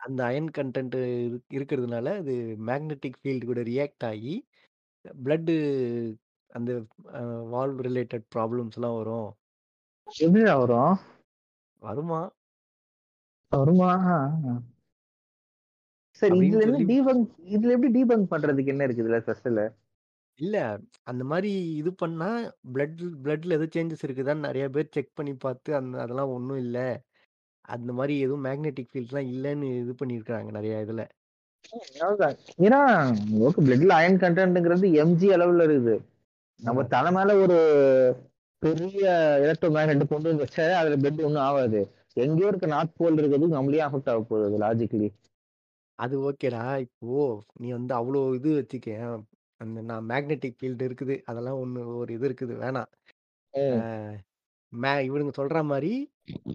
அந்த 0.00 0.20
அயர்ன் 0.28 0.50
கன்டென்ட் 0.54 0.96
இருக் 1.26 1.54
இருக்கிறதுனால 1.56 2.08
அது 2.20 2.34
மேக்னெட்டிக் 2.68 3.18
ஃபீல்டு 3.20 3.44
கூட 3.46 3.62
ரியாக்ட் 3.68 4.06
ஆகி 4.06 4.34
பிளட் 5.22 5.52
அந்த 6.50 6.70
அ 7.14 7.22
வால்வ் 7.52 7.80
ரிலேட்டட் 7.88 8.26
ப்ராப்ளம்ஸ்லாம் 8.34 8.98
வரும். 9.00 9.28
எப்படிடா 10.18 10.54
வரும் 10.60 10.94
வருமா? 11.82 12.20
வருமா 13.52 13.90
ஆ. 14.10 14.18
சரி 16.22 16.38
இதுல 16.46 16.64
என்ன 16.66 16.86
டீபங்க் 16.90 17.26
இதுல 17.48 17.74
எப்படி 17.76 17.92
டீபங்க் 17.96 18.32
பண்றதுக்கு 18.32 18.72
என்ன 18.74 18.86
இருக்கு 18.86 19.04
இதுல 19.04 19.20
ஸ்பெஷல் 19.24 19.60
இல்ல 20.38 20.56
அந்த 21.04 21.22
மாரி 21.24 21.50
இது 21.78 21.90
பண்ணா 21.94 22.28
பிளட் 22.74 23.00
பிளட்ல 23.24 23.56
எதுவும் 23.56 23.74
சேஞ்சஸ் 23.76 24.04
இருக்குதான்னு 24.06 24.46
நெறைய 24.46 24.66
பேர் 24.74 24.94
செக் 24.96 25.16
பண்ணி 25.16 25.32
பார்த்து 25.44 25.70
அந்த 25.78 25.96
அதெல்லாம் 26.04 26.34
ஒண்ணும் 26.36 26.60
இல்ல. 26.64 26.78
அந்த 27.64 27.90
மாரி 27.92 28.14
எதுவும் 28.18 28.44
மேக்னெட்டிக் 28.46 28.92
ஃபீல்ட்லாம் 28.92 29.30
இல்லன்னு 29.32 29.68
இது 29.80 29.94
பண்ணியிருக்காங்க 30.00 30.50
நெறைய 30.56 30.84
இதுல. 30.84 31.02
ஏன்னா 32.58 32.78
ஓகே 33.46 33.64
பிளட்ல 33.66 33.96
அயன் 33.98 34.22
கண்டென்ட்ங்கிறது 34.22 34.88
எம்ஜி 35.02 35.28
அளவுல 35.36 35.66
இருக்குது. 35.68 35.96
நம்ம 36.60 36.84
தலை 36.94 37.10
மேல 37.16 37.34
ஒரு 37.42 37.58
பெரிய 38.62 39.02
எலக்ட்ரோ 39.44 39.68
மேக்னெட் 39.74 40.12
கொண்டு 40.12 40.30
வந்து 40.30 40.44
வச்சா 40.44 40.64
அதுல 40.80 40.96
பெட் 41.04 41.24
ஒன்றும் 41.26 41.46
ஆகாது 41.48 41.80
எங்கேயோ 42.16 42.50
இருக்க 42.50 42.68
நார்த் 42.72 42.98
போல் 43.00 43.18
இருக்கிறது 43.18 43.56
நம்மளே 43.56 43.82
அஃபெக்ட் 43.86 44.10
ஆக 44.12 44.22
போகுது 44.30 44.62
லாஜிக்கலி 44.64 45.08
அது 45.98 46.14
ஓகேடா. 46.22 46.62
இப்போ 46.86 47.12
நீ 47.58 47.68
வந்து 47.72 47.92
அவ்ளோ 47.94 48.20
இது 48.36 48.50
வச்சுக்கயேன். 48.58 49.16
அந்த 49.60 49.78
நான் 49.88 50.08
மேக்னெட்டிக் 50.10 50.58
ஃபீல்டு 50.60 50.88
இருக்குது. 50.88 51.16
அதெல்லாம் 51.26 51.60
ஒண்ணு 51.62 51.80
ஒரு 51.96 52.10
இது 52.16 52.26
இருக்குது 52.28 52.54
வேணாம். 52.62 52.90
மே 54.72 54.92
இவனுங்க 55.06 55.32
சொல்ற 55.36 55.58
மாரி 55.66 55.92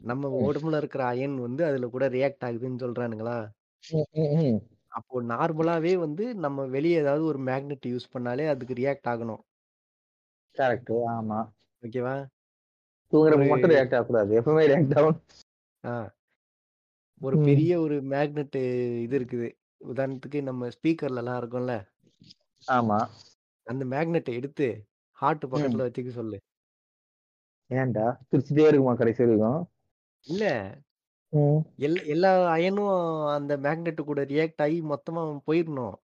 நம்ம 0.04 0.30
உடம்புல 0.44 0.80
இருக்கிற 0.82 1.04
அயன் 1.10 1.38
வந்து 1.42 1.64
அதுல 1.70 1.88
கூட 1.90 2.06
ரியாக்ட் 2.16 2.46
ஆகுதுன்னு 2.48 2.84
சொல்றானுங்களா? 2.84 3.38
அப்போ 4.92 5.16
நார்மலாவே 5.30 5.94
வந்து 6.04 6.26
நம்ம 6.44 6.66
வெளிய 6.70 7.02
ஏதாவது 7.04 7.24
ஒரு 7.32 7.42
மேக்னெட் 7.46 7.92
யூஸ் 7.92 8.14
பண்ணாலே 8.14 8.46
அதுக்கு 8.50 8.80
ரியாக்ட் 8.82 9.10
ஆகணும். 9.14 9.44
கரெக்ட் 10.58 10.92
ஆமா 11.14 11.40
ஓகேவா? 11.84 12.16
தூங்குறப்ப 13.14 13.46
மட்டும் 13.48 13.74
ரியாக்ட் 13.74 13.96
ஆகக்கூடாது 13.98 14.32
எப்பவுமே 14.40 14.64
ரியாக்ட் 14.70 14.96
ஆகும் 15.00 15.20
ஆ 15.84 15.94
ஒரு 17.24 17.38
ம். 17.38 17.44
பெரிய 17.44 17.80
ஒரு 17.80 17.96
மேக்னெட் 18.04 18.58
இது 19.02 19.16
இருக்குது. 19.20 19.50
உதாரணத்துக்கு 19.88 20.42
நம்ம 20.42 20.68
ஸ்பீக்கர்லலாம் 20.68 21.40
இருக்கும்ல. 21.42 21.74
ஆமா 22.68 22.98
அந்த 23.68 23.84
மேக்னெட்ட 23.86 24.30
எடுத்து 24.34 24.68
ஹார்ட் 25.18 25.46
ம். 25.46 25.52
பக்கத்துல 25.52 25.86
வச்சுக்க 25.86 26.12
சொல்லு. 26.12 26.38
ஏன்டா 27.72 28.06
பிரிச்சுட்டே 28.32 28.68
இருக்குமா 28.68 28.94
கடைசி 28.94 29.24
வரைக்கும் 29.24 29.62
இல்ல 30.28 30.44
ம். 31.34 31.60
எல் 31.80 32.06
எல்லா 32.06 32.32
அயனும் 32.50 32.96
அந்த 33.28 33.58
மேக்னெட் 33.58 34.02
கூட 34.02 34.22
ரியாக்ட் 34.26 34.62
ஆகி 34.62 34.78
மொத்தமா 34.84 35.22
போயிரணும். 35.48 35.96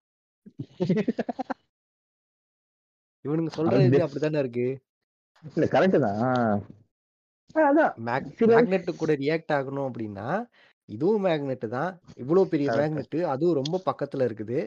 இவனுங்க 3.25 3.51
சொல்ற 3.57 3.73
அது 3.73 3.85
இது 3.85 3.97
def- 3.97 4.01
அப்படித்தானே 4.01 4.39
இருக்கு. 4.39 4.67
இல்ல 5.55 5.65
கரெக்ட் 5.67 5.99
தான் 5.99 6.63
அதான் 7.55 7.93
மேக் 7.99 8.33
சில 8.33 8.49
மேக்னெட் 8.55 8.89
கூட 8.95 9.11
ரியாக்ட் 9.15 9.53
ஆகணும் 9.53 9.87
அப்படின்னா, 9.89 10.25
இதுவும் 10.89 11.25
மேக்னெட் 11.25 11.65
தான். 11.75 11.91
இவ்ளோ 12.23 12.43
பெரிய 12.51 12.69
மேக்னெட் 12.79 13.17
அதுவும் 13.33 13.59
ரொம்ப 13.61 13.77
பக்கத்துல 13.89 14.27
இருக்குது. 14.29 14.59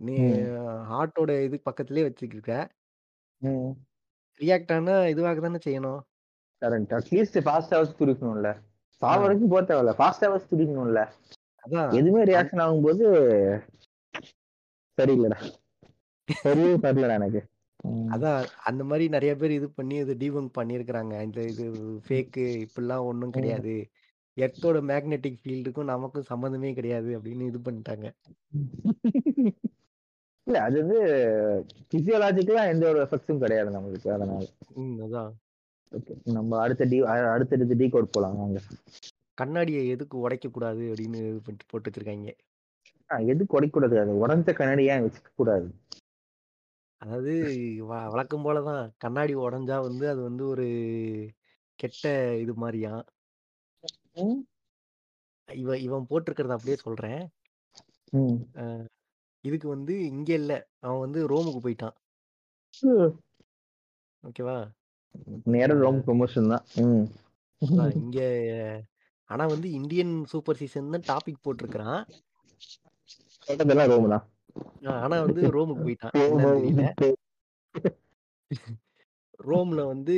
நீ 0.00 0.16
ஹார்ட்டோட 0.90 1.32
இது 1.46 1.56
பக்கத்திலேயே 1.68 2.06
வச்சுக்கிருக்க. 2.08 2.54
ம் 3.42 3.72
ரியாக்ட் 4.40 4.72
ஆனா 4.76 4.94
இதுவாக 5.12 5.40
தானே 5.40 5.60
செய்யணும். 5.66 6.00
கரெக்ட் 6.62 6.92
அட்லீஸ்ட் 6.96 7.38
ஃபாஸ்டாவது 7.46 7.92
துடிக்கணும்ல 7.98 8.50
ஆ 9.06 9.14
சாவ 9.14 9.18
வரைக்கும் 9.22 9.52
போக 9.52 9.62
தேவையில்ல 9.64 9.94
ஃபாஸ்டாவது 9.98 10.50
துடிக்கணும்ல 10.50 11.02
அதான். 11.64 11.94
எதுவுமே 11.98 12.22
ரியாக்ஷன் 12.30 12.62
ஆகும்போது 12.64 13.04
சரியில்லடா 14.98 15.38
சரியே 16.28 16.72
வரலடா 16.84 17.16
எனக்கு. 17.20 17.40
அதான் 18.14 18.38
அந்த 18.68 18.82
மாரி 18.84 19.04
நெறைய 19.14 19.32
பேர் 19.36 19.52
இது 19.52 19.68
பண்ணி 19.70 19.96
இத 19.96 20.14
டீபங்க் 20.20 20.56
பண்ணியிருக்கிறாங்க. 20.58 21.14
இந்த 21.26 21.40
இது 21.52 21.64
ஃபேக்கு 22.06 22.44
இப்படிலாம் 22.64 23.08
ஒண்ணும் 23.10 23.34
ம். 23.36 23.36
கிடையாது. 23.36 23.74
எர்த்தோட 24.36 24.78
மேக்னெட்டிக் 24.88 25.40
ஃபீல்டுக்கும் 25.40 25.90
நமக்கும் 25.90 26.28
சம்மந்தமே 26.30 26.70
கிடையாது 26.74 27.10
அப்படின்னு 27.16 27.48
இது 27.50 27.58
பண்ணிட்டாங்க. 27.66 28.06
இல்ல 30.46 30.60
அது 30.66 30.76
வந்து 30.82 31.00
பிசியோலாஜிக்கலா 31.90 32.62
எந்த 32.70 32.84
ஒரு 32.88 32.98
எஃபெக்ட்ஸும் 33.04 33.42
கிடையாது 33.42 33.70
நம்மளுக்கு 33.74 34.08
அதனால. 34.14 34.46
அதான். 35.04 35.30
ஓகே 35.92 36.14
நம்ம 36.32 36.58
அடுத்த 36.62 36.84
டி 36.90 36.98
அடுத்தடுத்து 37.32 37.78
டீ 37.80 37.86
கோட் 37.88 38.14
போலாம் 38.14 38.38
வாங்க 38.40 38.60
கண்ணாடிய 39.38 39.78
எதுக்கு 39.94 40.16
உடைக்கக்கூடாது 40.22 40.82
அப்படின்னு 40.88 41.20
இது 41.22 41.40
பண்ணிட்டு 41.40 41.70
போட்டு 41.70 41.88
வச்சிருக்காய்ங்க. 41.88 42.32
ஆ, 43.10 43.16
எது 43.32 43.42
குறைக்கூடாது 43.52 43.96
அது 44.02 44.12
உடஞ்ச 44.22 44.50
கண்ணாடி 44.58 44.84
ஏன் 44.92 45.04
வச்சுக்க 45.04 45.30
கூடாது 45.34 45.68
அதாவது 47.00 47.32
வழக்கம் 48.10 48.44
போல 48.44 48.58
தான். 48.68 48.84
கண்ணாடி 48.98 49.34
உடைஞ்சா 49.44 49.76
வந்து 49.86 50.04
அது 50.12 50.20
வந்து 50.28 50.44
ஒரு 50.52 50.66
கெட்ட 51.78 52.04
இது 52.42 52.52
மாரியாம். 52.62 53.02
ம். 54.16 54.44
இவன் 55.48 55.82
இவன் 55.82 56.08
போட்டிருக்கிறத 56.08 56.56
அப்படியே 56.56 56.76
சொல்றேன். 56.82 57.22
ம். 58.12 58.44
அ 58.56 58.64
இதுக்கு 59.44 59.68
வந்து 59.68 59.94
இங்க 60.10 60.30
இல்ல. 60.34 60.52
அவன் 60.82 61.04
வந்து 61.04 61.20
ரோமுக்கு 61.30 61.62
போயிட்டான். 61.62 61.96
ஓகேவா? 64.24 64.56
நேரா 65.46 65.74
அ 65.80 65.80
ரோம் 65.80 66.00
ப்ரொமோஷன் 66.04 66.50
தான் 66.52 66.64
ம். 66.84 67.04
அதான் 67.62 67.94
இங்க 67.98 68.18
ஆனா 69.30 69.44
வந்து 69.52 69.68
இந்தியன் 69.78 70.14
சூப்பர் 70.32 70.60
சீசன் 70.60 70.92
தான் 70.94 71.06
டாபிக் 71.10 71.44
போட்டிருக்கிறான். 71.44 72.02
ரோம் 73.88 74.08
தான் 74.08 74.24
அ 74.82 74.92
ஆனா 75.04 75.16
வந்து 75.24 75.42
ரோமுக்கு 75.54 75.84
போயிட்டான். 75.84 76.16
என்னன்னு 76.24 76.56
தெரியல. 76.56 76.84
ரோம்ல 79.40 79.80
வந்து 79.90 80.14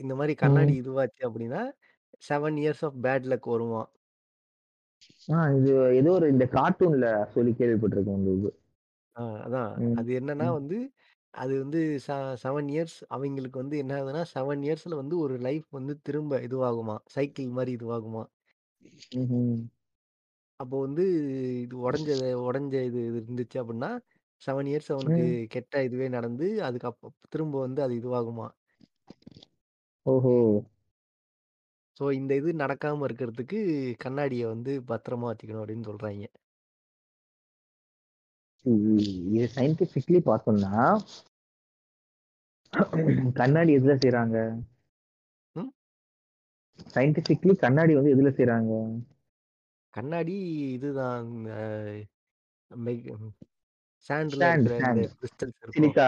இந்த 0.00 0.14
மாரி 0.14 0.34
ம். 0.42 0.42
கண்ணாடி 0.42 0.74
இதுவாச்சு 0.80 1.22
அப்படின்னா, 1.28 1.62
7 2.22 2.56
இயர்ஸ் 2.58 2.84
ஆஃப் 2.84 2.98
பேட் 3.04 3.28
லக் 3.28 3.48
வருமாம். 3.48 3.90
ஆ 5.28 5.38
இது 5.56 5.70
ஏதோ 5.98 6.10
ஒரு 6.12 6.26
இந்த 6.32 6.44
கார்ட்டூன்ல 6.54 7.06
சொல்லி 7.34 7.52
கேள்விப்பட்டிருக்கேன் 7.54 8.18
இந்த 8.20 8.32
இது 8.38 8.50
அதான். 9.40 9.70
அது 9.94 10.10
என்னன்னா. 10.18 10.46
வந்து, 10.54 10.78
அது 11.34 11.52
வந்து 11.60 11.78
ச 12.04 12.08
7 12.44 12.68
இயர்ஸ் 12.72 12.96
அவைங்களுக்கு 13.14 13.58
வந்து 13.58 13.76
என்ன 13.82 13.92
ஆகுதுன்னா, 13.98 14.22
7 14.34 14.64
இயர்ஸ்ல 14.66 15.00
வந்து 15.00 15.16
ஒரு 15.24 15.36
லைஃப் 15.46 15.68
வந்து 15.78 15.94
திரும்ப 16.02 16.40
இதுவாகுமாம். 16.46 17.04
சைக்கிள் 17.14 17.50
மாரி 17.56 17.72
இதுவாகுமாம். 17.78 18.30
ம்ஹும். 19.14 19.62
அப்போ 20.60 20.76
வந்து 20.84 21.04
இது 21.62 21.74
உடைஞ்சத 21.82 22.16
உடைஞ்ச 22.44 22.74
இது 22.88 23.00
இது 23.02 23.18
இருந்துச்சு 23.22 23.56
அப்படின்னா, 23.62 23.90
7 24.42 24.68
இயர்ஸ் 24.70 24.90
அவனுக்கு. 24.94 25.24
கெட்ட 25.54 25.82
இதுவே 25.88 26.08
நடந்து, 26.16 26.48
அதுக்கு 26.68 26.90
அப்ப 26.92 27.04
திரும்ப 27.32 27.56
வந்து 27.64 27.80
அது 27.84 27.94
இதுவாகுமா. 28.00 28.48
ஓஹோ! 30.06 30.32
ஸோ 31.96 32.04
இந்த 32.14 32.32
இது 32.36 32.50
நடக்காம 32.60 33.06
இருக்கிறதுக்கு 33.08 33.60
கண்ணாடிய 34.00 34.46
வந்து 34.48 34.74
பத்திரமா 34.90 35.30
வச்சுக்கணும் 35.30 35.62
அப்படின்னு 35.62 35.88
சொல்றாய்ங்க. 35.90 36.28
இது 39.30 39.48
சயின்டிபிக்கலி 39.54 40.20
பார்த்தோம்னா 40.24 40.74
கண்ணாடி 43.38 43.72
எதுல 43.76 43.94
செய்றாங்க? 43.98 44.36
ம். 45.56 45.70
கண்ணாடி 47.62 47.92
வந்து 47.96 48.14
எதுல 48.14 48.30
செய்றாங்க? 48.32 48.72
கண்ணாடி 49.94 50.34
இதுதான் 50.72 51.28
அ 51.56 51.60
மெக் 52.70 53.06
சாண்ட்ல 54.10 54.40
சாண்ட் 54.40 54.48
இருக்கிற 54.48 54.74
இந்த 54.82 54.98
சாண்ட். 54.98 55.06
கிறிஸ்டல்ஸ் 55.14 55.60
இருக்கும். 55.64 55.96
சிலிக்கா 55.96 56.06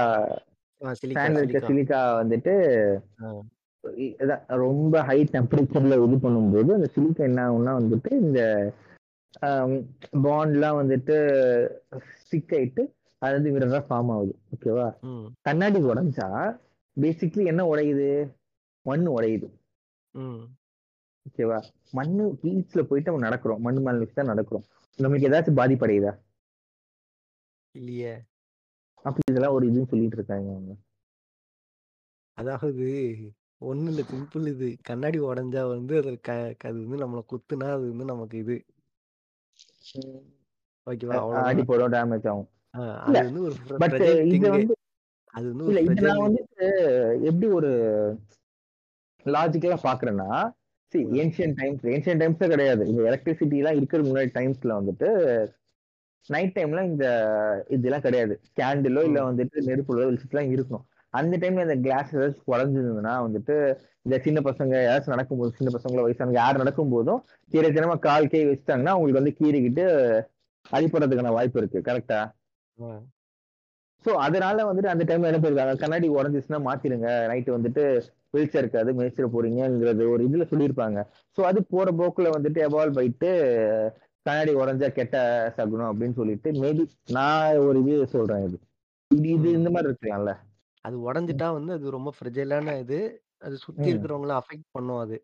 ஆ 0.80 0.94
சிலிக்கா, 1.02 1.28
சாண்ட்ல 1.28 1.40
இருக்க 1.40 1.58
சிலிக்கா. 1.58 1.70
சிலிக்கா 1.70 2.00
வந்துட்டு 2.20 2.54
ஆ. 3.20 3.28
ரொம்ப 4.64 5.02
ஹை 5.08 5.18
டெம்பரேச்சர்ல 5.34 5.96
இது 6.04 6.16
பண்ணும்போது, 6.24 6.70
அந்த 6.78 6.88
சிலிக்கா 6.94 7.22
என்ன 7.30 7.40
ஆகும்னா 7.46 7.72
வந்துட்டு, 7.80 8.10
இந்த 8.24 8.40
பாண்ட்லாம் 10.26 10.78
வந்துட்டு 10.80 11.16
ஸ்டிக் 12.20 12.54
ஆயிட்டு, 12.58 12.82
அது 13.22 13.34
வந்து 13.36 13.52
மிரரா 13.54 13.80
ஃபார்ம் 13.88 14.12
ஆகுது. 14.14 14.32
ஓகேவா? 14.54 14.86
கண்ணாடி 15.48 15.80
உடைஞ்சா, 15.90 16.28
பேசிக்கலி 16.96 17.44
என்ன 17.52 17.62
உடையுது? 17.72 18.08
மண்ணு 18.86 19.08
உடையுது. 19.16 19.48
ஓகேவா? 21.28 21.58
மண்ணு 21.98 22.24
ஹீல்ஸ்ல 22.42 22.82
போயிட்டு 22.88 23.10
நம்ம 23.10 23.26
நடக்கிறோம். 23.28 23.62
மண்ணு 23.66 23.80
மேல 23.84 24.08
தான் 24.18 24.32
நடக்கிறோம். 24.32 24.66
நமக்கு 24.98 25.28
ஏதாச்சும் 25.28 25.60
பாதிப்படையுதா? 25.60 26.12
இல்லையே. 27.74 28.12
அப்ப 29.04 29.16
இதெல்லாம் 29.30 29.54
ஒரு 29.58 29.64
இதுன்னு 29.70 29.90
சொல்லிட்டு 29.92 30.18
இருக்காங்க 30.18 30.48
அவங்க. 30.56 30.74
அதாவது 32.38 32.84
ஒண்ணும் 33.64 33.90
இல்ல 33.90 34.02
சிம்பிள் 34.08 34.46
இது. 34.50 34.68
கண்ணாடி 34.82 35.18
உடைஞ்சா 35.24 35.62
வந்து 35.70 35.94
அது 36.02 36.12
க 36.22 36.30
அது 36.64 36.78
வந்து 36.84 37.02
நம்மள 37.02 37.22
குத்துனா, 37.30 37.68
அது 37.76 37.86
வந்து 37.92 38.06
நமக்கு 38.12 38.38
இது. 38.38 38.56
ம். 39.94 40.22
ஓகேவா? 40.86 41.14
அ 41.14 41.16
அவ்வளோதான். 41.22 41.44
அடிபடும், 41.44 41.92
டேமேஜ் 41.94 42.26
ஆகும். 42.26 42.48
ஆ 42.74 42.80
இல்ல. 43.04 43.08
அது 43.08 43.22
வந்து 43.22 43.40
ஒரு 43.46 43.56
ஃப்ர 43.60 43.76
பட் 43.80 43.98
ஃப்ரெஜைல் 43.98 44.20
இது 44.32 44.46
திங்கு. 44.46 44.50
வந்து 44.50 44.74
அது 45.34 45.46
வந்து 45.52 45.66
இல்ல 45.66 45.80
இத 45.86 45.98
ஃப்ரெஜைல் 45.98 46.08
நான் 46.08 46.24
இது. 46.24 46.26
வந்துட்டு 46.26 46.66
எப்படி 47.28 47.46
ஒரு 47.54 47.70
லாஜிக்கலா 49.26 49.78
பார்க்குறேன்னா, 49.84 50.30
சி 50.92 50.98
ம். 51.04 51.20
ஏன்ஷியன்ட் 51.20 51.56
டைம்ஸ் 51.60 51.84
ஏன்ஷியன்ட் 51.94 52.22
டைம்ஸ்ல 52.22 52.48
கிடையாது. 52.48 52.82
இந்த 52.90 53.02
எலக்ட்ரிசிட்டிலாம் 53.04 53.78
இருக்கிறதுக்கு 53.78 54.12
முன்னாடி 54.12 54.32
டைம்ஸ்ல 54.34 54.72
வந்துட்டு, 54.80 55.08
நைட் 56.28 56.56
டைம்ல 56.56 56.82
இந்த 56.86 57.06
இதெல்லாம் 57.70 58.06
கிடையாது. 58.06 58.34
கேண்டிலோ 58.58 59.02
இல்ல 59.04 59.18
ம். 59.18 59.28
வந்துட்டு 59.30 59.58
நெருப்புல 59.68 60.06
வெளிச்சத்துலாம் 60.06 60.52
இருக்கும். 60.54 60.84
அந்த 61.14 61.36
டைம்ல 61.36 61.60
இந்த 61.60 61.76
கிளாஸ் 61.76 62.16
ஏதாச்சும் 62.16 62.46
உடைஞ்சிருந்ததுன்னா 62.46 63.14
வந்துட்டு, 63.26 63.78
இந்த 64.02 64.18
சின்ன 64.18 64.40
பசங்க 64.40 64.74
யாராச்சும் 64.82 65.14
நடக்கும்போது, 65.14 65.56
சின்ன 65.56 65.70
பசங்களோ, 65.78 66.04
வயசானவங்க 66.06 66.32
யார் 66.32 66.62
நடக்கும்போதும், 66.62 67.20
தெரியாத்தனமா 67.52 67.98
கால், 67.98 68.28
கை 68.28 68.46
வச்சுட்டாங்கன்னா, 68.46 68.94
அவங்களுக்கு 68.94 69.20
வந்து 69.22 69.36
கீறிக்கிட்டு 69.40 69.84
அடிபடுறதுக்கான 70.72 71.32
வாய்ப்பு 71.32 71.58
இருக்கு. 71.58 71.80
கரெக்ட்டா? 71.80 72.20
ஆ. 72.78 73.00
ஸோ 74.04 74.08
அதனால 74.08 74.72
வந்துட்டு 74.72 74.86
அந்த 74.86 75.04
டைம்ல 75.04 75.28
என்ன 75.30 75.38
பண்ணிருக்காங்க, 75.38 75.76
கண்ணாடி 75.76 76.08
உடைஞ்சிச்சுன்னா 76.08 76.58
மாத்திருங்க. 76.60 77.26
நைட் 77.28 77.50
வந்துட்டு 77.50 77.84
வெளிச்சம் 78.30 78.62
இருக்காது, 78.62 78.92
மேய்ச்சல் 78.94 79.34
போறீங்கங்கிறது 79.34 80.10
ஒரு 80.10 80.28
இதுல 80.28 80.46
சொல்லியிருப்பாங்க. 80.50 80.98
ஸோ 81.38 81.40
அது 81.40 81.64
போற 81.64 81.90
போக்குல 81.90 82.30
வந்துட்டு 82.30 82.60
எவால்வ் 82.68 82.98
ஆயிட்டு, 82.98 83.30
கண்ணாடி 84.22 84.54
உடைஞ்சா 84.54 84.92
கெட்ட 84.92 85.16
சகுனம் 85.56 85.90
அப்படின்னு 85.90 86.12
சொல்லிட்டு, 86.12 86.50
மேபி 86.52 86.84
நான் 87.10 87.56
ஒரு 87.56 87.80
இது 87.84 88.06
சொல்றேன் 88.06 88.44
இது. 88.44 88.58
இது. 89.10 89.52
இந்த 89.52 89.70
மாரி 89.70 89.86
இருக்கலாம்ல. 89.86 90.34
அது. 90.84 90.96
உடைஞ்சுட்டா 91.06 91.48
வந்து 91.52 91.72
அது 91.72 91.90
ரொம்ப 91.90 92.10
ஃப்ரெஜைலான 92.16 92.78
இது. 92.80 92.98
அது 93.40 93.56
சுத்தி 93.58 93.86
ம். 93.86 93.92
இருக்கிறவங்கள 93.92 94.34
அஃபெக்ட் 94.40 94.68
பண்ணும் 94.72 94.98
அது. 94.98 95.16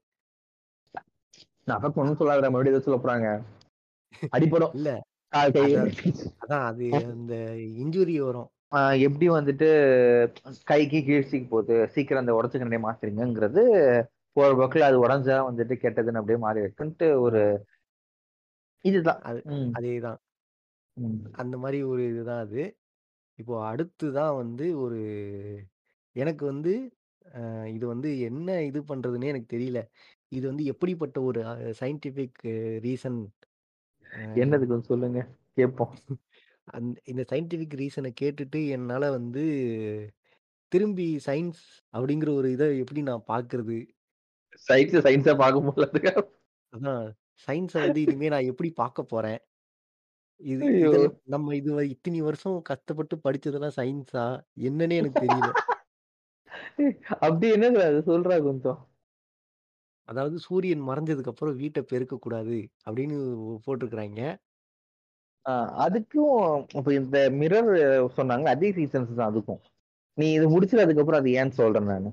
நான் 1.68 1.84
பண்ணும்னு 1.86 2.20
சொல்லாதடா, 2.20 2.50
மறுபடியும் 2.50 2.76
ஏதோ 2.76 2.84
சொல்லப் 2.84 3.04
போறாங்க. 3.04 3.28
அடிபடும். 4.32 4.74
இல்ல. 4.74 4.90
கால், 5.32 5.52
கை 5.52 5.64
அத 5.66 5.84
அதான் 6.42 6.64
அது 6.66 6.84
அந்த 7.10 7.34
இன்ஜூரி 7.82 8.16
வரும். 8.20 8.48
ஆ 8.72 8.78
எப்படி 9.06 9.26
வந்துட்டு 9.30 9.68
கைக்கு 10.64 10.98
கீழ்ச்சிக்கு 11.02 11.48
போகுது. 11.48 11.76
சீக்கிரம் 11.88 12.22
அந்த 12.22 12.32
உடைச்ச 12.32 12.54
கண்ணாடிய 12.54 12.80
மாத்துறீங்கங்கிறது, 12.82 13.62
போற 14.36 14.50
போக்குல 14.54 14.88
அது 14.88 14.98
உடைஞ்சா 15.04 15.36
வந்துட்டு 15.48 15.76
கெட்டதுன்னு 15.82 16.20
அப்படியே 16.20 16.38
மாறி 16.38 16.60
இருக்குன்ட்டு 16.60 17.08
ஒரு. 17.20 17.42
இதுதான். 18.84 19.20
அது 19.22 19.40
ம். 19.52 19.70
அதேதான். 19.74 20.18
ம். 20.96 21.18
அந்த 21.34 21.56
மாரி 21.58 21.82
ஒரு 21.84 22.02
இதுதான் 22.08 22.40
அது. 22.40 22.62
இப்போ 23.40 23.54
அடுத்து 23.70 24.06
தான் 24.16 24.34
வந்து 24.40 24.66
ஒரு 24.84 25.00
எனக்கு 26.16 26.44
வந்து 26.46 26.72
அ 27.34 27.42
இது 27.74 27.86
வந்து 27.90 28.08
என்ன 28.28 28.48
இது 28.68 28.80
பண்றதுன்னே 28.88 29.30
எனக்கு 29.32 29.50
தெரியல. 29.54 29.80
இது 30.32 30.44
வந்து 30.50 30.64
எப்படிப்பட்ட 30.72 31.18
ஒரு 31.28 31.40
அ 31.46 31.54
சயின்டிஃபிக் 31.80 32.40
ரீசன் 32.84 33.20
அ 34.10 34.20
என்னது 34.36 34.64
கொஞ்சம் 34.64 34.88
சொல்லுங்க. 34.88 35.20
கேட்போம். 35.56 35.94
அந் 36.68 36.88
இந்த 37.10 37.22
சயின்டிஃபிக் 37.30 37.76
ரீசன 37.80 38.12
கேட்டுட்டு 38.20 38.60
என்னால 38.76 39.02
வந்து 39.12 39.44
திரும்பி 40.72 41.06
சயின்ஸ் 41.24 41.62
அப்படிங்கிற 41.94 42.30
ஒரு 42.34 42.50
இத 42.52 42.64
எப்படி 42.82 43.00
நான் 43.04 43.28
பார்க்கறது? 43.28 43.78
சயின்ஸ 44.68 45.02
சயின்ஸா 45.06 45.34
பார்க்க 45.40 45.66
முடியல. 45.66 46.14
அதான் 46.72 47.04
சயின்ஸ 47.48 47.74
வந்து 47.80 47.98
இனிமே 48.04 48.28
நான் 48.32 48.48
எப்படி 48.50 48.70
பார்க்க 48.76 49.02
போறேன்? 49.06 49.40
இது 50.40 50.64
ஐயோ! 50.64 50.80
இதெல்லாம் 50.82 51.16
நம்ம 51.32 51.54
இது 51.56 51.70
இத்தனி 51.92 52.20
வருஷம் 52.26 52.56
கஷ்டப்பட்டு 52.68 53.14
படிச்சதெல்லாம் 53.24 53.76
சயின்ஸா? 53.78 54.24
என்னன்னே 54.68 54.98
எனக்கு 55.00 55.18
தெரியல. 55.20 55.50
அப்படி 57.20 57.46
என்னங்க 57.54 57.80
அது 57.88 58.00
சொல்றா 58.08 58.36
கொஞ்சம். 58.46 58.80
அதாவது 60.08 60.36
சூரியன் 60.44 60.86
மறைஞ்சதுக்கு 60.86 61.32
அப்புறம் 61.32 61.58
வீட்ட 61.60 61.80
பெருக்கக்கூடாது 61.90 62.56
அப்படின்னு 62.86 63.16
போட்டிருக்கிறாய்ங்க. 63.66 64.22
ஆ 65.46 65.52
அதுக்கும் 65.84 66.38
இப்ப 66.78 66.90
இந்த 66.98 67.18
மிரர் 67.38 67.70
சொன்னாங்கல்ல, 68.16 68.54
அதே 68.56 68.70
ரீசன்ஸ் 68.78 69.12
தான் 69.12 69.30
அதுக்கும். 69.30 69.60
நீ 70.18 70.26
இது 70.38 70.46
முடிச்சுட்டு 70.52 70.86
அதுக்கப்புறம் 70.86 71.22
அது 71.22 71.30
ஏன்னு 71.38 71.58
சொல்றேன் 71.60 71.90
நானு. 71.92 72.10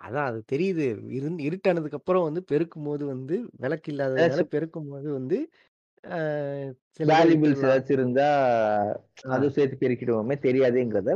அதான் 0.00 0.28
அது 0.30 0.40
தெரியுது. 0.52 0.86
இருந் 1.16 1.38
இருட்டானதுக்கு 1.46 1.98
அப்புறம் 2.00 2.26
வந்து 2.28 2.42
பெருக்கும்போது 2.50 3.04
வந்து 3.10 3.34
விளக்கு 3.62 3.90
இல்லாததுனால 3.92 4.42
ஏதாச்சும் 4.42 4.52
பெருக்கும்போது 4.52 5.08
வந்து 5.18 5.38
வேல்யூபிள்ஸ். 7.00 7.62
ஏதாச்சும் 7.62 7.92
இருந்தா. 7.92 8.28
அதுவும் 9.24 9.50
சேர்த்து 9.50 9.76
பெருக்கிடுவோமே 9.80 10.36
தெரியாதேங்கிறத, 10.38 11.10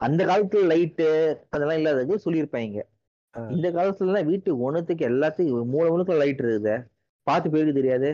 அந்த 0.00 0.26
காலத்துல 0.26 0.62
லைட்டு 0.72 1.06
அதெல்லாம் 1.50 1.76
இல்லாதது 1.76 2.16
சொல்லியிருப்பாய்ங்க. 2.24 2.80
ஆ. 3.34 3.42
இந்த 3.48 3.70
காலத்துலலாம் 3.70 4.24
வீட்டு 4.24 4.50
ஒண்ணுத்துக்கு 4.62 5.04
எல்லாத்துக்கும் 5.10 5.66
மூல 5.66 5.90
முழுக்க 5.90 6.14
லைட் 6.14 6.40
இருக்குதே. 6.40 6.76
பார்த்து 7.26 7.50
பெருக்க 7.50 7.72
தெரியாது. 7.72 8.10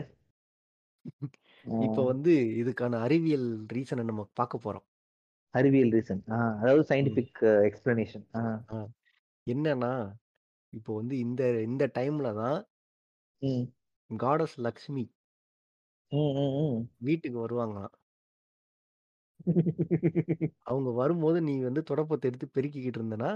இப்ப. 1.65 2.05
வந்து 2.05 2.33
இதுக்கான 2.61 2.99
அறிவியல் 2.99 3.47
ரீசன 3.73 4.03
நம்ம 4.03 4.29
பார்க்க 4.33 4.59
போறோம். 4.63 4.85
அறிவியல் 5.53 5.91
ரீசன். 5.91 6.21
அதாவது 6.59 6.81
ம். 6.81 6.85
Scientific 6.89 7.41
explanation. 7.67 8.25
என்னன்னா, 9.47 9.93
இப்போ 10.73 10.95
வந்து 10.95 11.17
இந்த 11.19 11.61
இந்த 11.63 11.91
டைம்ல 11.99 12.33
தான். 12.35 12.59
காடஸ் 14.09 14.55
லக்ஷ்மி 14.57 15.03
ம், 16.11 16.17
ம், 16.35 16.49
ம். 16.75 16.89
வீட்டுக்கு 17.01 17.37
வருவாங்களாம். 17.41 17.93
அவங்க 20.67 20.89
வரும்போது 20.99 21.37
நீ 21.41 21.53
வந்து 21.63 21.81
துடைப்பத்த 21.89 22.29
எடுத்து 22.29 22.47
பெருக்கிக்கிட்டு 22.55 22.99
இருந்தன்னா, 22.99 23.31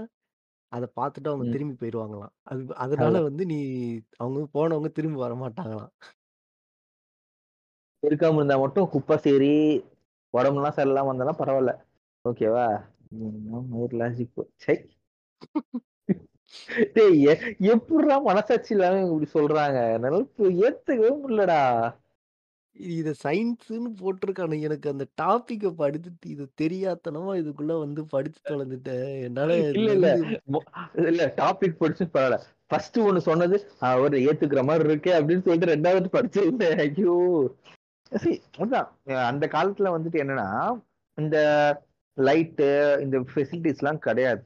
அத 0.72 0.84
பார்த்துட்டு 0.96 1.30
அவங்க 1.30 1.46
ம். 1.46 1.54
திரும்பி 1.54 1.76
போயிருவாங்களாம். 1.80 2.34
அது 2.46 2.62
அதனால 2.84 3.14
அதான். 3.14 3.24
வந்து 3.28 3.44
நீ 3.52 3.58
அவங்க 4.20 4.40
போனவங்க 4.56 4.90
திரும்பி 4.98 5.20
வரமாட்டாங்களாம். 5.24 5.92
பெருக்காம 8.02 8.36
இருந்தா 8.36 8.56
மட்டும் 8.60 8.90
குப்பை 8.92 9.16
சேரி, 9.20 9.52
உடம்புலாம் 10.34 10.76
சரியில்லாம 10.76 11.10
இருந்தாலும் 11.10 11.40
பரவால்ல. 11.40 11.74
ஓகேவா? 12.24 12.66
ம் 13.14 13.72
ஒரு 13.78 13.94
லாஜிக் 13.96 14.34
ச்சை! 14.54 14.76
டேய் 16.94 17.18
எ 17.24 17.34
எப்புட்றா 17.70 18.16
மனசாட்சி 18.26 18.72
இல்லாம 18.74 19.00
இப்படி 19.06 19.28
சொல்றாங்க? 19.34 19.78
என்னால 19.96 20.20
ஏத்துக்கவே 20.62 21.12
முடியலடா. 21.18 21.60
இத 22.76 23.08
சயின்ஸ்ன்னு 23.22 23.90
போட்டிருக்கானு 24.00 24.56
எனக்கு 24.60 24.86
அந்த 24.90 25.04
டாபிக்க 25.18 25.70
படிச்சுட்டு 25.80 26.26
இது 26.26 26.44
தெரியாத்தனமா 26.62 27.32
இதுக்குள்ள 27.40 27.74
வந்து 27.80 28.02
படிச்சு 28.06 28.40
தொலைஞ்சுட்டேன். 28.48 29.04
என்னால 29.26 29.50
இல்ல, 29.72 29.90
இல்ல. 29.92 30.08
இதுலருந்து 30.14 30.40
மொ 30.52 30.60
இல்ல 31.04 31.26
டாபிக் 31.38 31.78
படிச்சு 31.78 32.04
பரவால்ல. 32.08 32.38
ஃபர்ஸ்ட் 32.70 32.98
ஒண்ணு 33.00 33.20
சொன்னது, 33.28 33.56
அவரு 33.88 34.18
ஏத்துக்கிற 34.26 34.60
மாரி 34.64 34.84
இருக்கே 34.84 35.12
அப்படின்னு 35.18 35.44
சொல்லிட்டு 35.46 35.72
2வது 35.72 36.10
படிச்சிருந்தேன். 36.16 36.78
ஐயோ! 36.86 37.14
சி 38.12 38.32
அதான் 38.58 38.88
அந்த 39.28 39.44
காலத்துல 39.54 39.92
வந்துட்டு 39.94 40.22
என்னன்னா, 40.24 40.48
இந்த 41.18 41.36
லைட்டு, 42.16 42.68
இந்த 43.04 43.16
ஃபெசிலிட்டீஸ்லாம் 43.30 44.04
கிடையாது. 44.08 44.42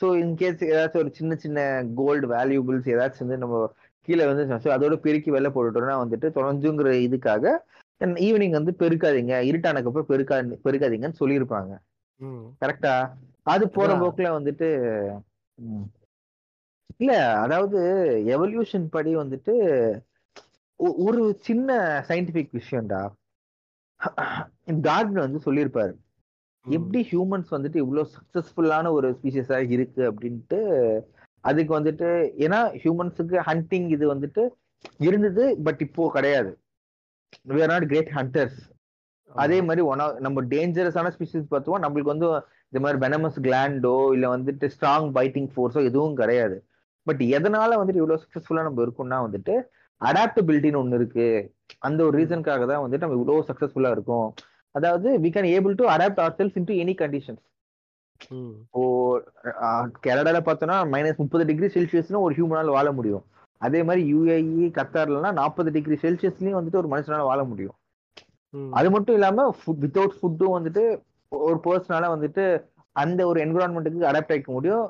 ஸோ 0.00 0.06
இன்கேஸ் 0.20 0.62
ஏதாச்சும் 0.68 1.02
ஒரு 1.02 1.12
சின்ன 1.14 1.32
சின்ன 1.36 1.58
கோல்டு 1.96 2.26
வேல்யூபிள்ஸ் 2.30 2.88
ஏதாச்சும் 2.94 3.24
வந்து 3.24 3.38
நம்ம 3.38 3.58
கீழ 4.06 4.20
வந்து 4.30 4.72
அதோட 4.76 4.96
பெருக்கி 5.04 5.30
வெளில 5.32 5.50
போட்டுட்டோம்னா 5.52 5.96
வந்துட்டு 6.02 6.28
தொலைஞ்சுங்கிற 6.36 6.92
இதுக்காக 7.06 7.54
ஈவினிங் 8.26 8.56
வந்து 8.58 8.72
பெருக்காதீங்க 8.80 9.34
இருட்டானக்கு 9.50 9.90
அப்புறம் 9.90 10.10
பெருக்கா 10.10 10.36
பெருக்காதீங்கன்னு 10.64 11.20
சொல்லியிருப்பாங்க. 11.20 11.72
கரெக்டா 12.62 12.94
அது 13.46 13.64
போற. 13.70 13.90
போக்குல 14.00 14.28
வந்துட்டு. 14.38 14.68
இல்ல 17.00 17.12
அதாவது 17.36 17.78
எவல்யூஷன் 18.34 18.86
படி 18.90 19.12
வந்துட்டு 19.16 19.54
ஒரு 21.04 21.22
சின்ன 21.40 21.76
சயின்டிபிக் 22.08 22.56
விஷயம்டா 22.58 23.02
டார்வின் 24.86 25.24
வந்து 25.24 25.40
சொல்லியிருப்பாரு. 25.46 25.94
எப்படி 26.66 27.00
ஹியூமன்ஸ் 27.10 27.50
வந்துட்டு 27.50 27.78
இவ்வளவு 27.82 28.10
சக்சஸ்ஃபுல்லான 28.14 28.90
ஒரு 28.90 29.08
ஸ்பீசிஸா 29.16 29.58
இருக்கு 29.74 30.02
அப்படின்ட்டு 30.10 30.60
அதுக்கு 31.44 31.72
வந்துட்டு 31.78 32.08
ஏன்னா 32.44 32.60
ஹியூமன்ஸுக்கு 32.82 33.38
ஹண்டிங் 33.48 33.88
இது 33.96 34.04
வந்துட்டு 34.14 34.42
இருந்தது 35.08 35.44
பட் 35.66 35.82
இப்போ 35.86 36.10
கிடையாது 36.16 36.52
we 37.50 37.60
are 37.64 37.68
not 37.72 37.86
great 37.90 38.10
hunters 38.16 38.58
அதே. 39.30 39.56
மாதிரி 39.68 39.82
ஒன் 39.90 40.02
நம்ம 40.24 40.42
டேஞ்சரஸான 40.52 41.10
ஸ்பீசிஸ் 41.14 41.52
பார்த்தோம் 41.52 41.82
நம்மளுக்கு 41.84 42.12
வந்து 42.12 42.26
இந்த 42.68 42.80
மாதிரி 42.84 42.98
வெனமஸ் 43.04 43.38
கிளாண்டோ 43.46 43.94
இல்ல 44.16 44.26
வந்துட்டு 44.34 44.66
ஸ்ட்ராங் 44.74 45.08
பைட்டிங் 45.16 45.48
ஃபோர்ஸோ 45.52 45.80
எதுவும் 45.88 46.16
கிடையாது 46.20 46.56
பட் 47.06 47.22
எதனால 47.36 47.78
வந்துட்டு 47.80 48.02
இவ்வளவு 48.02 48.22
சக்சஸ்ஃபுல்லா 48.24 48.66
நம்ம 48.68 48.82
இருக்கோம்னா 48.86 49.18
வந்துட்டு 49.26 49.54
அடாப்டபிலிட்டின்னு 50.00 50.80
ஒண்ணு 50.82 50.98
இருக்கு 51.00 51.26
அந்த 51.86 52.00
ஒரு. 52.06 52.14
ரீசனுக்காக 52.20 52.66
தான் 52.72 52.82
வந்துட்டு 52.84 53.06
நம்ம 53.06 53.18
இவ்வளவு 53.20 53.48
சக்சஸ்ஃபுல்லா 53.50 53.92
இருக்கோம் 53.96 54.28
அதாவது 54.74 55.08
we 55.24 55.30
can 55.34 55.50
able 55.56 55.74
to 55.80 55.86
adapt 55.94 56.22
our 56.22 56.36
cells 56.38 56.56
into 56.60 56.78
any 56.84 56.94
conditions. 57.02 57.42
இப்போ 58.20 58.82
கனடால 60.04 60.38
பார்த்தோம்னா 60.46 60.76
மைனஸ் 60.94 61.22
முப்பது 61.22 61.44
டிகிரி 61.50 61.68
செல்சியஸ்ல 61.76 62.20
ஒரு 62.26 62.34
ஹியூமனால 62.38 62.74
வாழ 62.76 62.88
முடியும். 62.98 63.24
அதே 63.60 63.80
மாதிரி 63.88 64.02
யூஏஇ 64.12 64.66
கத்தார்லனா 64.78 65.30
நாற்பது 65.40 65.70
டிகிரி 65.76 65.96
செல்சியஸ்லயும் 66.04 66.58
வந்துட்டு 66.58 66.80
ஒரு 66.82 66.90
மனுஷனால 66.94 67.24
வாழ 67.30 67.40
முடியும். 67.44 67.76
அது 68.78 68.88
மட்டும் 68.94 69.16
இல்லாம 69.18 69.46
ஃபுட் 69.58 69.82
வித்தவுட் 69.84 70.18
ஃபுட்டும் 70.18 70.56
வந்துட்டு 70.56 70.82
ஒரு 71.32 71.58
பர்சனால 71.64 72.08
வந்துட்டு 72.14 72.44
அந்த 72.96 73.20
ஒரு 73.30 73.38
என்விரான்மெண்ட்டுக்கு 73.44 74.10
அடாப்ட் 74.10 74.32
ஆகிக்க 74.34 74.50
முடியும். 74.52 74.84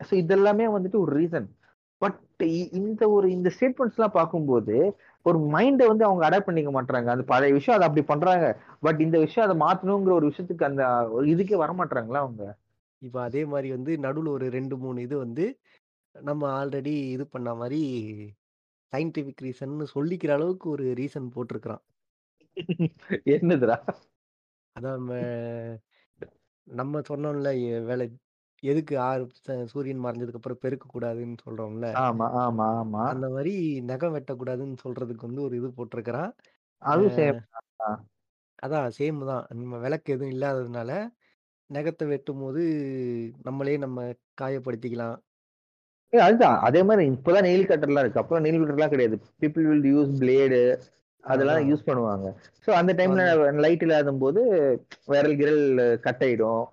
ஸோ 0.00 0.12
இதெல்லாமே 0.22 0.66
வந்துட்டு 0.76 0.98
ஒரு 1.04 1.12
ரீசன் 1.20 1.48
பட் 2.02 2.18
இந்த 2.80 3.02
ஒரு 3.16 3.26
இந்த 3.36 3.48
ஸ்டேட்மெண்ட்ஸ் 3.56 3.98
எல்லாம் 3.98 4.16
பார்க்கும்போது 4.16 4.76
ஒரு 5.26 5.38
மைண்டை 5.52 5.86
வந்து 5.90 6.04
அவங்க 6.06 6.22
அடாப்ட் 6.26 6.48
பண்ணிக்க 6.48 6.70
மாட்டாங்க 6.76 7.08
அந்த 7.14 7.24
பழைய 7.30 7.52
விஷயம் 7.56 7.76
அதை 7.76 7.86
அப்படி 7.88 8.04
பண்றாங்க. 8.10 8.46
பட் 8.82 9.00
இந்த 9.06 9.16
விஷயம் 9.24 9.46
அதை 9.46 9.56
மாத்தணுங்கிற 9.62 10.12
ஒரு 10.18 10.28
விஷயத்துக்கு 10.30 10.68
அந்த 10.68 10.82
ஒரு 11.16 11.26
இதுக்கே 11.34 11.56
வர 11.62 11.72
மாட்டாங்களா 11.80 12.20
அவங்க? 12.24 12.44
இப்ப 13.02 13.18
அதே 13.26 13.42
மாரி 13.52 13.68
வந்து 13.76 13.92
நடுவுல 14.04 14.30
ஒரு 14.36 14.46
2, 14.52 14.76
3 14.80 15.00
இது 15.06 15.16
வந்து 15.24 15.44
நம்ம 16.14 16.44
ஆல்ரெடி 16.58 16.94
இது 17.14 17.24
பண்ண 17.34 17.50
மாரி 17.56 17.82
சயின்டிஃபிக் 18.92 19.44
ரீசன்னு 19.44 19.86
சொல்லிக்கிற 19.94 20.32
அளவுக்கு 20.38 20.68
ஒரு 20.74 20.86
ரீசன் 21.00 21.28
போட்டிருக்கிறான். 21.36 21.82
என்னதுடா? 23.36 23.76
அதான் 24.76 25.06
நம்ம 26.66 27.00
சொன்னோம்ல 27.08 27.50
வேலை 27.88 28.06
எதுக்கு 28.66 28.94
6 29.04 29.24
ச 29.40 29.56
சூரியன் 29.72 30.04
மறைஞ்சதுக்கு 30.04 30.40
அப்புறம் 30.40 30.62
பெருக்கக்கூடாதுன்னு 30.62 31.38
சொல்றோம்ல. 31.44 31.88
ஆமா 32.00 32.26
ஆமா 32.40 32.66
ஆமா 32.76 33.04
அந்த 33.10 33.26
மாரி 33.32 33.52
நகம் 33.90 34.14
வெட்டக்கூடாதுன்னு 34.16 34.82
சொல்றதுக்கு 34.84 35.28
வந்து 35.28 35.42
ஒரு 35.46 35.54
இது 35.60 35.68
போட்டிருக்கிறான். 35.76 36.32
அ 36.82 36.90
அதுவும் 36.90 37.14
சேம் 37.16 37.38
அதான் 38.58 38.86
சேம் 38.96 39.18
தான். 39.30 39.44
நம்ம 39.54 39.78
விளக்கு 39.82 40.14
எதுவும் 40.14 40.34
இல்லாததுனால, 40.34 40.90
நகத்த 41.70 42.02
வெட்டும்போது 42.12 42.62
நம்மளே 43.46 43.74
நம்ம 43.84 43.98
காயப்படுத்திக்கலாம். 44.40 45.18
அதுதான் 46.12 46.58
அதே 46.66 46.80
மாதிரி 46.88 47.04
இப்பதான் 47.10 47.46
நெயில் 47.46 47.68
கட்டர்லாம் 47.70 48.04
இருக்கு 48.04 48.20
அப்புறம் 48.22 48.44
நெயில் 48.44 48.60
கட்டர்லாம் 48.60 48.92
கிடையாது 48.92 49.16
பீப்புள் 49.40 49.66
வில் 49.68 49.88
யூஸ் 49.90 50.12
பிளேடு 50.20 50.60
அதெல்லாம் 51.24 51.60
அதான். 51.60 51.68
யூஸ் 51.68 51.86
பண்ணுவாங்க 51.88 52.26
ஸோ 52.66 52.70
அந்த 52.80 52.92
டைம்ல 52.98 53.22
லைட் 53.64 53.84
இல்லாத 53.86 54.12
போது 54.22 54.42
விரல் 55.12 55.36
கிரல் 55.40 55.64
கட் 56.04 56.22
ஆயிடும். 56.26 56.64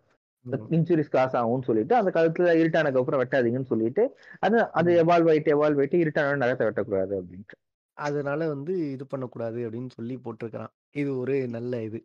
இன்சூரிஸ் 0.73 1.11
காசு 1.11 1.35
ஆகும்னு 1.39 1.67
சொல்லிட்டு 1.67 1.93
அந்த 1.95 2.09
காலத்துல 2.11 2.53
இருட்டானதுக்கு 2.61 3.01
அப்புறம் 3.01 3.21
வெட்டாதீங்கன்னு 3.21 3.71
சொல்லிட்டு 3.73 4.03
அது 4.41 4.57
அது. 4.79 4.89
எவால்வ் 5.03 5.29
ஆயிட்டு 5.31 5.53
எவால்வ் 5.55 5.81
ஆயிட்டு 5.81 6.03
இருட்டான 6.03 6.39
நகத்தை 6.43 6.65
வெட்டக்கூடாது 6.67 7.13
அப்படின்ட்டு 7.19 7.57
அதனால 7.97 8.47
வந்து 8.47 8.73
இது 8.93 9.03
பண்ணக்கூடாது 9.07 9.59
அப்படின்னு 9.65 9.91
சொல்லி 9.97 10.15
போட்டிருக்கிறான். 10.23 10.71
இது 10.95 11.11
ஒரு 11.19 11.35
நல்ல 11.55 11.81
இது. 11.83 11.99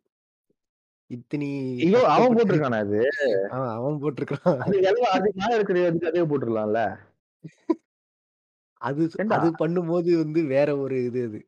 இத்தினி 1.11 1.49
ஐயோ 1.85 2.01
அவன் 2.15 2.35
போட்டிருக்கானா 2.37 2.79
அது 2.85 2.99
அவன் 3.77 4.01
போட்டிருக்கிறான். 4.03 4.59
அது 4.65 4.77
எல்லாம் 4.83 5.15
அது 5.17 5.29
மேல 5.39 5.53
இருக்கிறதுக்கு 5.59 6.11
அதே 6.11 6.25
போட்டுருலாம்ல 6.31 6.81
அது 8.81 9.05
ஸ் 9.11 9.17
ஏண்டா 9.21 9.37
அது 9.37 9.49
பண்ணும்போது 9.63 10.11
வந்து 10.21 10.41
வேற 10.53 10.69
ஒரு 10.79 10.97
இது 11.09 11.21
அது. 11.29 11.41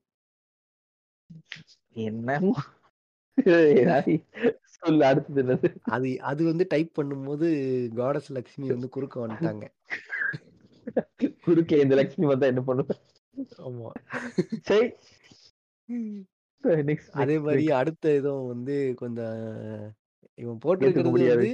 என்னமோ 1.96 2.54
ஏதாவது 3.76 4.14
சொல்லு 4.82 5.04
அடுத்தது 5.04 5.40
என்னது 5.42 5.68
அது 5.90 6.08
அது 6.22 6.42
வந்து 6.44 6.64
டைப் 6.68 6.90
பண்ணும்போது 6.98 7.46
காடஸ் 7.94 8.30
லக்ஷ்மி 8.30 8.66
வந்து 8.68 8.88
குறுக்க 8.88 9.16
வந்துட்டாங்க. 9.20 9.64
குறுக்கே 11.44 11.78
இந்த 11.80 11.94
லட்சுமி 11.94 12.26
வந்தா 12.26 12.46
என்ன 12.46 12.62
பண்ணுவேன் 12.62 13.00
ஆமா. 13.64 13.90
சரி 14.62 14.88
அதே 17.14 17.34
நெக்ஸ்ட் 17.46 17.70
அடுத்த 17.72 18.14
இதுவும் 18.14 18.48
வந்து 18.48 18.74
கொஞ்சம் 18.96 19.38
இவன் 20.38 20.60
போட்டிருக்கிறது 20.64 21.12
வந்து 21.28 21.52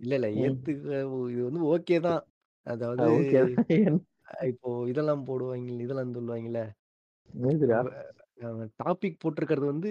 இல்ல, 0.00 0.14
இல்ல. 0.16 0.28
ஏத்துக்க 0.42 0.98
இது 1.32 1.42
வந்து 1.44 1.62
ஓகே 1.68 1.96
தான். 2.00 2.22
அதாவது 2.66 3.06
இப்போ 4.48 4.70
இதெல்லாம் 4.86 5.22
போடுவாங்க 5.26 5.82
இதெல்லாம் 5.84 6.16
சொல்லுவாங்கல்ல. 6.16 6.60
டாபிக் 8.82 9.20
போட்டிருக்கிறது 9.22 9.66
வந்து 9.66 9.90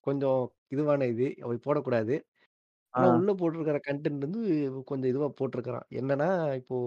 கொஞ்சம் 0.00 0.42
இதுவான 0.72 1.06
இது. 1.12 1.28
அப்படி 1.42 1.60
போடக்கூடாது. 1.66 2.16
ஆ 2.94 3.00
ஆனா 3.00 3.08
உள்ள 3.14 3.30
போட்டிருக்கிற 3.40 3.78
கன்டென்ட் 3.88 4.26
வந்து 4.26 4.42
கொஞ்சம் 4.88 5.12
இதுவா 5.12 5.28
போட்டிருக்கிறான். 5.40 5.88
என்னன்னா, 6.00 6.30
இப்போ 6.60 6.78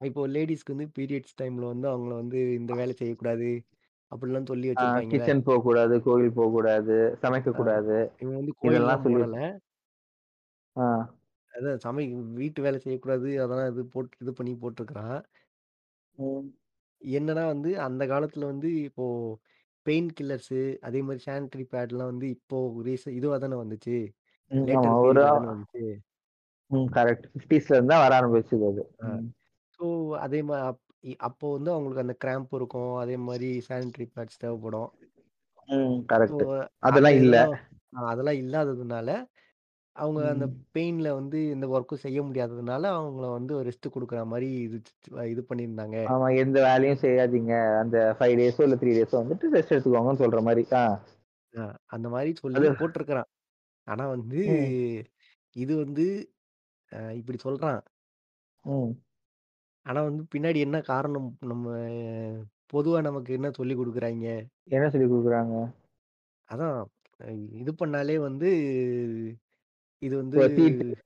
இப்போ 0.00 0.22
லேடீஸ்க்கு 0.34 0.74
வந்து 0.74 0.88
பீரியட்ஸ் 0.98 1.38
டைம்ல 1.40 1.66
வந்து 1.72 1.88
அவங்கள 1.90 2.14
வந்து 2.22 2.40
இந்த 2.60 2.72
வேலை 2.80 2.94
செய்யக்கூடாது. 3.00 3.50
அப்படிலாம் 4.12 4.50
சொல்லி 4.50 4.68
வச்சிருப்பாங்கல்ல. 4.70 5.26
கிச்சன் 5.26 5.42
போக 5.46 5.60
கூடாது 5.62 5.94
கோவில் 6.04 6.34
போக 6.34 6.48
கூடாது 6.50 6.94
சமைக்க 7.22 7.50
ஆ 7.52 7.60
கூடாது 7.60 7.96
இவன் 8.20 8.38
வந்து 8.38 8.54
இதெல்லாம் 8.66 9.00
கோயில்லாம் 9.00 9.04
சொல்லி 9.04 9.22
போடல. 9.22 9.36
ஆ 10.76 10.84
அதான் 11.52 11.80
சமை 11.84 12.04
வீட்டு 12.36 12.60
வேலை 12.64 12.78
செய்யக்கூடாது. 12.80 13.28
அதெல்லாம் 13.42 13.70
இது 13.72 13.82
போட்டு 13.94 14.22
இது 14.22 14.32
பண்ணி 14.38 14.52
போட்டிருக்கிறான். 14.56 15.18
ம். 16.18 16.52
என்னன்னா 17.02 17.44
வந்து 17.52 17.70
அந்த 17.86 18.02
காலத்துல 18.06 18.44
வந்து 18.46 18.70
இப்போ 18.88 19.04
பெயின் 19.86 20.08
கில்லர்ஸு 20.16 20.58
அதே 20.86 21.00
மாரி 21.02 21.20
சானிட்டரி 21.26 21.64
பேட்லாம் 21.72 22.10
வந்து 22.12 22.26
இப்போ 22.36 22.58
ரீச 22.86 23.04
இதுவா 23.18 23.36
தானே 23.38 23.58
வந்துச்சு. 23.62 23.96
ம், 24.50 24.66
ஆமா 24.72 24.90
லேட்டர் 24.90 24.98
ஒரு 25.02 25.22
பீரியட்ல 25.22 25.36
தானே 25.36 25.50
வந்துச்சு. 25.52 25.84
ம் 26.70 26.88
கரெக்ட் 26.94 27.26
ஃபிஃப்டிஸ்ல 27.30 27.76
இருந்தா 27.76 27.98
வர 28.02 28.12
ஆரம்பிச்சது 28.18 28.66
அது. 28.70 28.82
ம். 29.02 29.24
ஸோ 29.80 29.84
அதே 30.20 30.40
மா 30.42 30.56
அப் 30.68 30.80
இ 31.04 31.12
அப்போ 31.28 31.46
வந்து 31.52 31.70
அவங்களுக்கு 31.72 32.04
அந்த 32.04 32.14
கிராம்ப் 32.20 32.52
இருக்கும். 32.52 32.92
அதே 32.98 33.16
மாரி 33.22 33.50
சானிட்டரி 33.68 34.06
பேட்ஸ் 34.10 34.42
தேவைப்படும். 34.42 34.90
ம் 35.68 35.96
ஸோ 36.22 36.34
கரெக்ட் 36.34 36.42
அந்த 36.88 36.88
அதெல்லாம் 36.88 37.18
இல்ல 37.18 37.36
இதெல்லாம் 37.36 37.56
அதெல்லாம் 38.10 38.40
இல்லாததுனால, 38.42 39.08
அவங்க 39.96 40.20
அந்த 40.30 40.44
ம். 40.44 40.56
பெயின்ல 40.74 41.08
வந்து 41.16 41.38
எந்த 41.54 41.66
ஒர்க்கும் 41.74 42.02
செய்ய 42.04 42.20
முடியாததுனால, 42.26 42.82
அவங்கள 42.98 43.26
வந்து 43.38 43.52
ரெஸ்ட் 43.68 43.92
குடுக்குற 43.94 44.22
மாரி 44.32 44.48
இது 44.66 44.78
இது 45.28 45.42
பண்ணியிருந்தாங்க. 45.50 45.96
ஆமா 46.10 46.26
எந்த 46.42 46.58
வேலையும் 46.64 47.00
செய்யாதீங்க 47.02 47.52
அந்த 47.80 47.96
ஃபைவ் 48.16 48.34
டேஸோ 48.40 48.64
இல்ல 48.66 48.76
த்ரீ 48.80 48.92
டேஸோ 48.92 49.16
வந்துட்டு 49.20 49.52
ரெஸ்ட் 49.56 49.74
எடுத்துக்கோங்கன்னு 49.74 50.22
சொல்ற 50.22 50.40
மாதிரி 50.42 50.64
ஆ 51.54 51.62
அந்த 51.94 52.06
மாரி 52.12 52.30
சொல்லி 52.40 52.60
அது 52.60 52.70
போட்டிருக்கிறான். 52.78 53.30
ஆனா 53.88 54.04
வந்து 54.14 54.40
ம் 54.48 54.70
இது 55.56 55.72
வந்து 55.82 56.04
அ 56.92 57.00
இப்படி 57.20 57.38
சொல்றான். 57.44 57.80
ம் 58.64 58.92
ஆனா 59.86 60.00
வந்து 60.06 60.22
பின்னாடி 60.32 60.58
என்ன 60.66 60.78
காரணம் 60.88 61.28
நம்ம 61.50 61.64
பொதுவா 62.72 62.98
நமக்கு 63.02 63.30
என்ன 63.38 63.48
சொல்லிக் 63.52 63.78
குடுக்குறாய்ங்க? 63.78 64.28
என்ன 64.70 64.86
சொல்லி 64.90 65.06
கொடுக்குறாங்க 65.06 65.54
அதான் 66.48 66.78
இது 67.60 67.72
பண்ணாலே 67.80 68.16
வந்து 68.26 68.48
இது 70.00 70.16
வந்து 70.16 70.36
இப்போ 70.36 70.54
தீட்டு. 70.54 70.96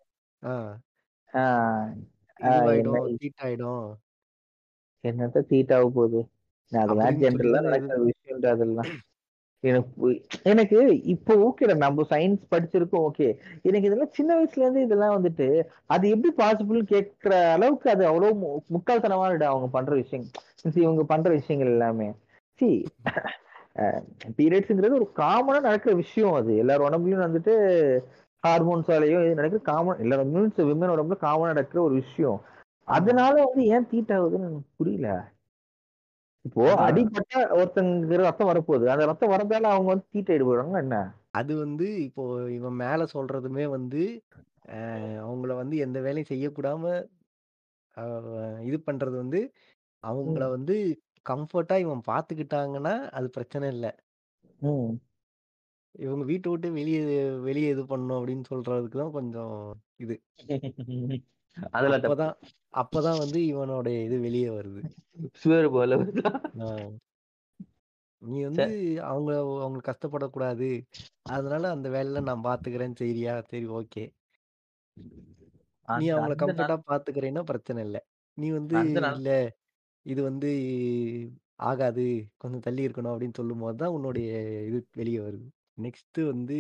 ஆ. 0.45 0.79
ஆ. 1.35 1.35
ஆ, 1.35 1.87
என்ன 2.37 2.61
இதுவாயிடும், 2.61 3.17
தீட்டாயிடும். 3.21 3.93
என்னத்த 5.09 5.43
தீட்டாக 5.51 5.83
போகுது? 5.83 6.29
நான் 6.69 6.87
அதெல்லாம் 6.87 7.09
அப்படின்னு 7.09 7.21
சொல்லி 7.21 7.49
ஜென்ரலா 7.49 7.53
தானே 7.53 7.69
நடக்கிற 7.69 7.97
விஷயம் 7.97 8.43
அதெல்லாம். 8.43 8.93
எனக்கு 9.61 10.21
எனக்கு 10.43 11.03
இப்போ 11.03 11.35
ஓகேடா 11.35 11.77
நம்ம 11.77 12.03
சயின்ஸ் 12.11 12.43
படிச்சிருக்கோம் 12.51 13.11
ஓகே 13.11 13.37
எனக்கு 13.63 13.87
இதெல்லாம் 13.87 14.11
சின்ன 14.11 14.45
வயசுல 14.45 14.59
இருந்து 14.59 14.83
இதெல்லாம் 14.83 15.25
வந்துட்டு 15.25 15.65
அது 15.87 16.09
எப்படி 16.09 16.35
பாசிபிள் 16.37 16.83
கேட்கிற 16.83 17.53
அளவுக்கு 17.53 17.91
அது 17.91 18.07
அவ்வளவு 18.07 18.39
மு- 18.41 18.73
முட்டாள்தனமானடா 18.75 19.43
அவங்க 19.43 19.67
பண்ற 19.67 19.95
விஷயம். 19.95 20.27
See, 20.63 20.79
இவங்க 20.79 21.05
பண்ற 21.05 21.31
விஷயங்கள் 21.31 21.71
எல்லாமே. 21.71 22.13
சி 22.55 22.87
பீரியட்ஸ்ங்கிறது 24.37 24.93
ஒரு 24.93 25.13
காமனா 25.17 25.61
நடக்கிற 25.61 25.95
விஷயம் 25.95 26.33
அது. 26.33 26.57
எல்லார் 26.57 26.81
உடம்புலயும் 26.81 27.29
வந்துட்டு 27.29 27.99
ஹார்மோன்ஸாலேயும் 28.45 29.25
இது 29.25 29.39
நடக்கிற 29.39 29.63
காமன் 29.71 30.03
எல்லா 30.05 30.19
மீன்ஸ் 30.33 30.61
விமன் 30.71 30.95
உடம்புல 30.95 31.19
காமனா 31.25 31.53
நடக்கிற 31.53 31.81
ஒரு 31.83 31.95
விஷயம். 32.03 32.39
அதனால 32.89 33.35
வந்து 33.45 33.63
ஏன் 33.75 33.89
தீட்டாகுதுன்னு 33.93 34.49
எனக்கு 34.51 34.73
புரியல 34.79 35.09
இப்போ 36.45 36.63
அதான். 36.65 36.85
அடிபட்டா 36.87 37.41
ஒருத்தங்க 37.59 37.93
ரத்தம் 38.23 38.51
வரப்போகுது. 38.51 38.87
அந்த 38.95 39.05
ரத்தம் 39.11 39.33
வரதால 39.33 39.71
அவங்க 39.73 39.89
வந்து 39.93 40.07
தீட்டாயிட்டு 40.15 40.47
போயிடுவாங்களா 40.49 40.83
என்ன? 40.85 40.97
அது 41.35 41.53
வந்து 41.61 41.87
இப்போ 42.07 42.25
இவன் 42.57 42.77
மேல 42.83 43.07
சொல்றதுமே 43.15 43.65
வந்து, 43.75 44.03
அவங்கள 45.25 45.53
வந்து 45.63 45.77
எந்த 45.87 45.99
வேலையும் 46.01 46.31
செய்யக்கூடாம, 46.33 46.85
இது 48.69 48.79
பண்றது 48.89 49.17
வந்து, 49.23 49.41
அவங்கள. 50.05 50.45
வந்து 50.57 50.77
கம்ஃபர்ட்டா 51.27 51.79
இவன் 51.85 52.03
பார்த்துக்கிட்டாங்கன்னா, 52.09 52.95
அது 53.13 53.29
பிரச்சனை 53.31 53.69
இல்ல. 53.77 53.89
இவங்க 55.95 56.25
வீட்ட 56.31 56.47
விட்டு 56.53 56.69
வெளிய 56.77 56.99
வெளிய 57.47 57.75
இது 57.75 57.83
பண்ணணும் 57.91 58.19
அப்படின்னு 58.19 58.45
சொல்றதுக்கு 58.51 58.99
தான் 59.03 59.17
கொஞ்சம் 59.17 59.55
இது. 60.05 60.17
அதுல. 61.75 61.97
அப்பதான் 61.99 62.35
அப்பதான் 62.75 63.21
வந்து 63.23 63.41
இவனுடைய 63.53 63.97
இது 64.07 64.17
வெளிய 64.27 64.47
வருது. 64.57 64.83
சுவர் 65.43 65.69
போல. 65.75 65.93
நீ 68.23 68.39
வந்து! 68.49 68.67
அவங்க 69.11 69.31
அவங்க 69.63 69.81
கஷ்டப்படக்கூடாது. 69.89 70.69
அதனால 71.31 71.65
அந்த 71.75 71.89
வேலையெல்லாம் 71.95 72.29
நான் 72.31 72.47
பார்த்துக்கிறேன் 72.49 72.99
செய்றியா? 73.01 73.35
சரி 73.51 73.67
ஓகே. 73.81 74.05
நீ 75.89 76.05
அவங்கள 76.15 76.35
கம்ஃபர்ட்டா 76.37 76.75
நா 76.75 76.85
பார்த்துக்கிறேன்னா 76.91 77.43
பிரச்சனை 77.51 77.81
இல்ல. 77.87 77.99
நீ 78.39 78.47
வந்து 78.59 78.79
இல்ல 79.11 79.29
இது 80.07 80.21
வந்து 80.31 80.51
ஆகாது. 81.65 82.07
கொஞ்சம் 82.43 82.65
தள்ளி 82.67 82.83
இருக்கணும் 82.87 83.13
அப்படின்னு 83.15 83.39
சொல்லும்போது 83.41 83.79
தான் 83.83 83.95
உன்னுடைய 83.97 84.31
இது 84.69 84.81
வெளிய 85.01 85.19
வருது. 85.27 85.47
நெக்ஸ்ட்டு 85.79 86.23
வந்து 86.27 86.57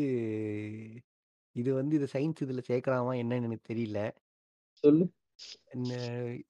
இது 1.56 1.70
வந்து 1.74 1.94
இது 1.96 2.08
சயின்ஸ் 2.14 2.42
இதுல 2.44 2.62
சேர்க்கலாமா 2.68 3.12
என்னன்னு 3.20 3.48
எனக்கு 3.48 3.70
தெரியல. 3.72 3.98
சொல்லு. 4.84 5.04
என்ன 5.72 5.90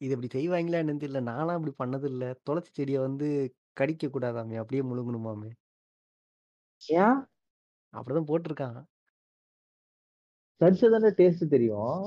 இது 0.01 0.13
இப்படி 0.17 0.31
செய்வாங்களா 0.35 0.81
என்னன்னு 0.83 1.05
தெரியல. 1.05 1.23
நான்லாம் 1.31 1.59
அப்படி 1.59 1.75
பண்ணதில்ல. 1.83 2.25
துளசி 2.45 2.73
செடிய 2.79 2.99
வந்து 3.01 3.29
கடிக்க 3.77 4.09
கூடாதாமே, 4.09 4.57
அப்படியே 4.57 4.83
முழுங்கணுமாமே. 4.85 5.51
ஏன்? 6.83 7.25
அப்படிதான் 7.95 8.29
போட்டுருக்கான். 8.31 8.85
கடிச்சா 10.61 10.89
தானே 10.95 11.11
டேஸ்ட் 11.17 11.45
தெரியும். 11.49 12.05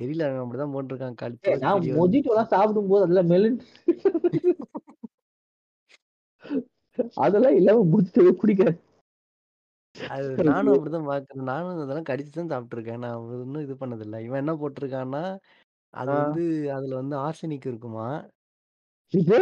தெரியல 0.00 0.26
அவன் 0.28 0.42
அப்படிதான் 0.42 0.74
போட்டுருக்கான். 0.74 1.18
கல் 1.18 1.36
ஏய் 1.44 1.58
துளசி 1.58 1.62
நான் 1.62 1.76
செடிய 1.76 1.92
வந்து 1.96 2.20
மொஜிட்டோலாம் 2.26 2.50
சாப்பிடும்போது 2.52 3.04
அதெல்லாம் 3.04 3.30
மெலன் 3.32 3.58
அதெல்லாம் 7.16 7.56
இல்லாம 7.56 7.84
முடிச்சவே 7.90 8.32
குடிக்காது. 8.36 8.76
அது 10.28 10.28
நானும் 10.48 10.74
அப்படிதான் 10.74 11.08
பார்க்குறேன். 11.08 11.48
நானும் 11.50 11.72
அதெல்லாம் 11.76 12.08
கடிச்சு 12.08 12.32
தான் 12.32 12.52
சாப்பிட்டுருக்கேன். 12.52 13.02
நான் 13.04 13.16
ஒண்ணும் 13.36 13.64
இது 13.64 13.74
பண்ணதில்ல. 13.82 14.20
இவன் 14.26 14.42
என்ன 14.42 14.54
போட்டுருக்கான்னா, 14.60 15.22
அது 15.94 16.10
ஆ. 16.10 16.16
வந்து 16.18 16.42
அதுல 16.76 16.98
வந்து 17.00 17.16
ஆர்சனிக் 17.24 17.68
இருக்குமாம். 17.70 18.18
இது? 19.12 19.38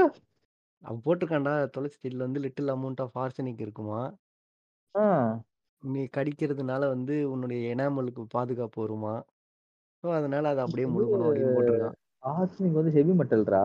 அவன் 0.83 1.03
போட்டுருக்கான்டா 1.05 1.55
துளசி 1.75 1.97
செடியில 1.97 2.27
வந்து 2.27 2.43
லிட்டில் 2.45 2.75
அமௌண்ட் 2.75 3.03
ஆஃப் 3.05 3.17
ஆர்சனிக் 3.23 3.63
இருக்குமாம். 3.67 4.11
ஆ. 4.95 5.41
நீ 5.83 6.01
கடிக்கிறதுனால 6.13 6.83
வந்து 6.93 7.15
உன்னுடைய 7.33 7.61
எனாமலுக்கு 7.73 8.23
பாதுகாப்பு 8.35 8.79
வருமாம். 8.85 9.23
ஸோ 10.05 10.17
அதனால 10.19 10.45
அத 10.53 10.61
அப்படியே 10.65 10.89
வந்து 10.89 10.95
முழுங்கணும் 10.95 11.29
அப்படின்னு 11.29 11.55
போட்டுருக்கான். 11.55 11.97
ஆர்சனிக் 12.33 12.79
வந்து 12.79 12.95
ஹெவி 12.97 13.15
மெட்டல்ரா. 13.21 13.65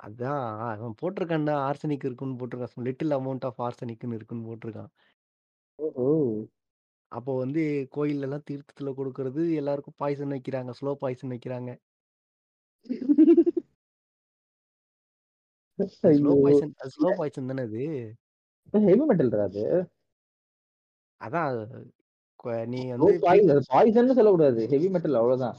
அதான் 0.00 0.40
அவன் 0.72 0.96
போட்டுருக்கான்டா 1.00 1.54
ஆர்சனிக் 1.66 2.06
இருக்குன்னு 2.06 2.38
போட்டுருக்கான். 2.40 2.84
லிட்டில் 2.88 3.16
அமௌண்ட் 3.18 3.46
ஆஃப் 3.48 3.60
ஆர்சனிக்ன்னு 3.66 4.18
இருக்குன்னு 4.18 4.48
போட்டுருக்கான். 4.48 4.90
ஓஹோ! 5.78 6.06
அப்போ 7.12 7.32
வந்து 7.38 7.62
கோயில்லலாம் 7.92 8.46
தீர்த்தத்துல 8.48 8.92
குடுக்குறது 8.96 9.42
எல்லாருக்கும் 9.60 9.98
பாய்சன் 9.98 10.34
வைக்கிறாங்க. 10.34 10.72
ஸ்லோ 10.78 10.92
பாய்சன் 11.02 11.32
வைக்கிறாங்க. 11.34 11.70
அது 15.78 16.12
ஸ்லோ 16.14 16.32
ஐயோ! 16.32 16.34
பாய்சன் 16.42 16.72
அது 16.80 16.90
ஸ்லோ 16.90 17.08
இல்ல 17.08 17.16
பாய்சன் 17.18 17.50
தானே 17.50 17.64
அது? 17.68 17.82
ஹெவி 18.74 19.02
மெட்டல்ரா 19.02 19.44
அது. 19.48 19.64
அதான் 21.20 21.54
கொ 22.40 22.46
நீ 22.72 22.80
வந்து 22.92 23.12
ப்ரீ 23.22 23.22
பாய்சன் 23.24 23.62
பாய்சன்னு 23.68 24.16
சொல்லக்கூடாது. 24.18 24.60
ஹெவி 24.72 24.88
மெட்டல் 24.94 25.18
அவ்வளோதான். 25.20 25.56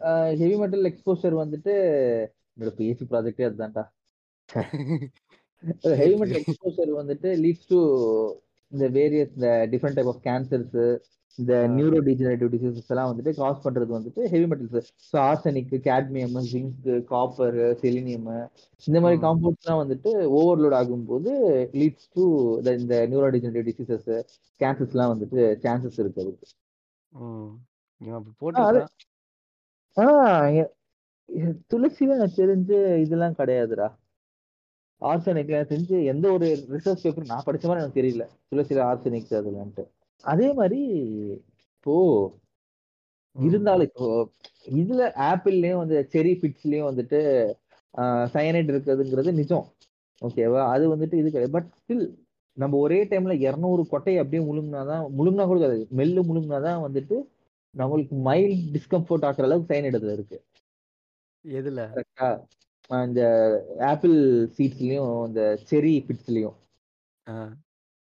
ஆ 0.00 0.10
ஹெவி 0.40 0.56
மெட்டல் 0.60 0.88
எக்ஸ்போஷர் 0.90 1.34
வந்துட்டு 1.42 1.72
என்னோட 2.56 2.72
பிஹெச்டி 2.78 3.06
ப்ராஜெக்ட்டே 3.10 3.48
அதுதான்டா. 3.48 3.84
சரி, 5.82 5.96
ஹெவி 6.00 6.16
மெட்டல். 6.20 6.42
எக்ஸ்போஷர் 6.42 6.92
வந்துட்டு 7.00 7.30
லீட்ஸ் 7.42 7.68
டூ 7.70 7.78
இந்த 8.72 8.86
வேரியஸ் 8.94 9.32
இந்த 9.34 9.50
டிஃபரெண்ட் 9.72 9.98
டைப் 9.98 10.10
ஆஃப் 10.10 10.22
கேன்சர்ஸ் 10.24 10.76
இந்த. 11.38 11.54
நியூரோ 11.74 11.98
டிஜெனரேட்டிவ் 12.06 12.48
டிசீசஸ் 12.54 12.88
எல்லாம் 12.92 13.10
வந்துட்டு 13.10 13.32
காஸ் 13.36 13.60
பண்றது 13.64 13.90
வந்துட்டு 13.96 14.22
heavy 14.32 14.46
metals 14.50 14.78
so 15.04 15.16
arsenic 15.24 15.74
cadmium 15.84 16.38
zinc 16.48 16.80
copper 17.10 17.58
selenium 17.82 18.26
இந்த 18.82 18.98
மாதிரி 19.02 19.18
ம். 19.18 19.22
காம்பவுண்ட்ஸ்லாம் 19.24 19.82
வந்துட்டு 19.82 20.10
ஓவர்லோட் 20.38 20.76
ஆகும்போது 20.80 21.32
லீட்ஸ் 21.80 22.08
டு 22.16 22.24
இந்த 22.78 22.96
நியூரோ 23.10 23.28
டிஜெனரேட்டிவ் 23.36 23.68
டிசீசஸ் 23.72 24.08
கேன்சர்ஸ்லாம் 24.60 25.12
வந்துட்டு 25.14 25.38
சான்சஸ் 25.62 26.00
இருக்கு 26.00 26.24
அதுக்கு 26.24 26.46
துளசில 31.70 32.14
எனக்கு 32.16 32.36
தெரிஞ்சு 32.36 32.76
இதெல்லாம் 33.02 33.38
கிடையாதுடா 33.38 33.88
ஆர்சனிக் 35.02 35.50
எனக்கு 35.50 35.72
தெரிஞ்சு 35.72 35.96
எந்த 36.12 36.26
ஒரு 36.32 36.46
ரிசர்ச் 36.70 37.02
பேப்பர் 37.02 37.30
நான் 37.30 37.46
படிச்ச 37.46 37.64
மாதிரி 37.66 37.82
எனக்கு 37.82 38.00
தெரியல. 38.00 38.24
துளசில 38.50 38.82
ஆர்சனிக் 38.88 39.32
அதுலன்ட்டு. 39.40 39.84
அதே 40.24 40.48
மாதிரி 40.52 40.80
இப்போ. 41.76 41.96
இருந்தாலும் 43.36 43.88
இப்போ 43.88 44.06
இதுல 44.76 45.02
ஆப்பிள்லயும் 45.26 45.80
வந்து 45.82 45.96
செரி 46.12 46.32
பிட்ஸ்லயும் 46.40 46.88
வந்துட்டு 46.90 47.18
சயனைட் 48.34 48.70
இருக்குதுங்கிறது 48.72 49.32
நிஜம். 49.40 49.66
ஓகேவா 50.22 50.62
அது 50.72 50.84
வந்துட்டு 50.94 51.16
இது 51.20 51.28
கிடையாது. 51.28 51.54
பட் 51.56 51.68
ஸ்டில் 51.78 52.04
நம்ம 52.56 52.78
ஒரே 52.78 52.98
டைம்ல 53.04 53.34
200 53.42 53.82
கொட்டையை 53.92 54.20
அப்படியே 54.22 54.42
முழுங்கினாதான் 54.48 55.04
முழுங்கினா 55.18 55.46
கூட 55.46 55.58
கிடையாது. 55.58 55.86
மெல்லு 55.92 56.22
முழுங்கினாதான் 56.24 56.84
வந்துட்டு 56.86 57.16
நம்மளுக்கு 57.74 58.16
மைல்ட் 58.28 58.64
டிஸ்கம்ஃபர்ட் 58.74 59.26
ஆக்குற 59.28 59.48
அளவுக்கு 59.48 59.68
அதுல 59.94 60.12
இருக்கு. 60.12 60.38
எதுல? 61.44 61.80
கரெக்டா 61.88 62.28
இந்த 62.90 63.22
ஆப்பிள் 63.88 64.16
சீட்ஸ்லயும் 64.56 65.10
இந்த 65.26 65.40
செரி 65.68 65.92
பிட்ஸ்லயும். 66.06 66.56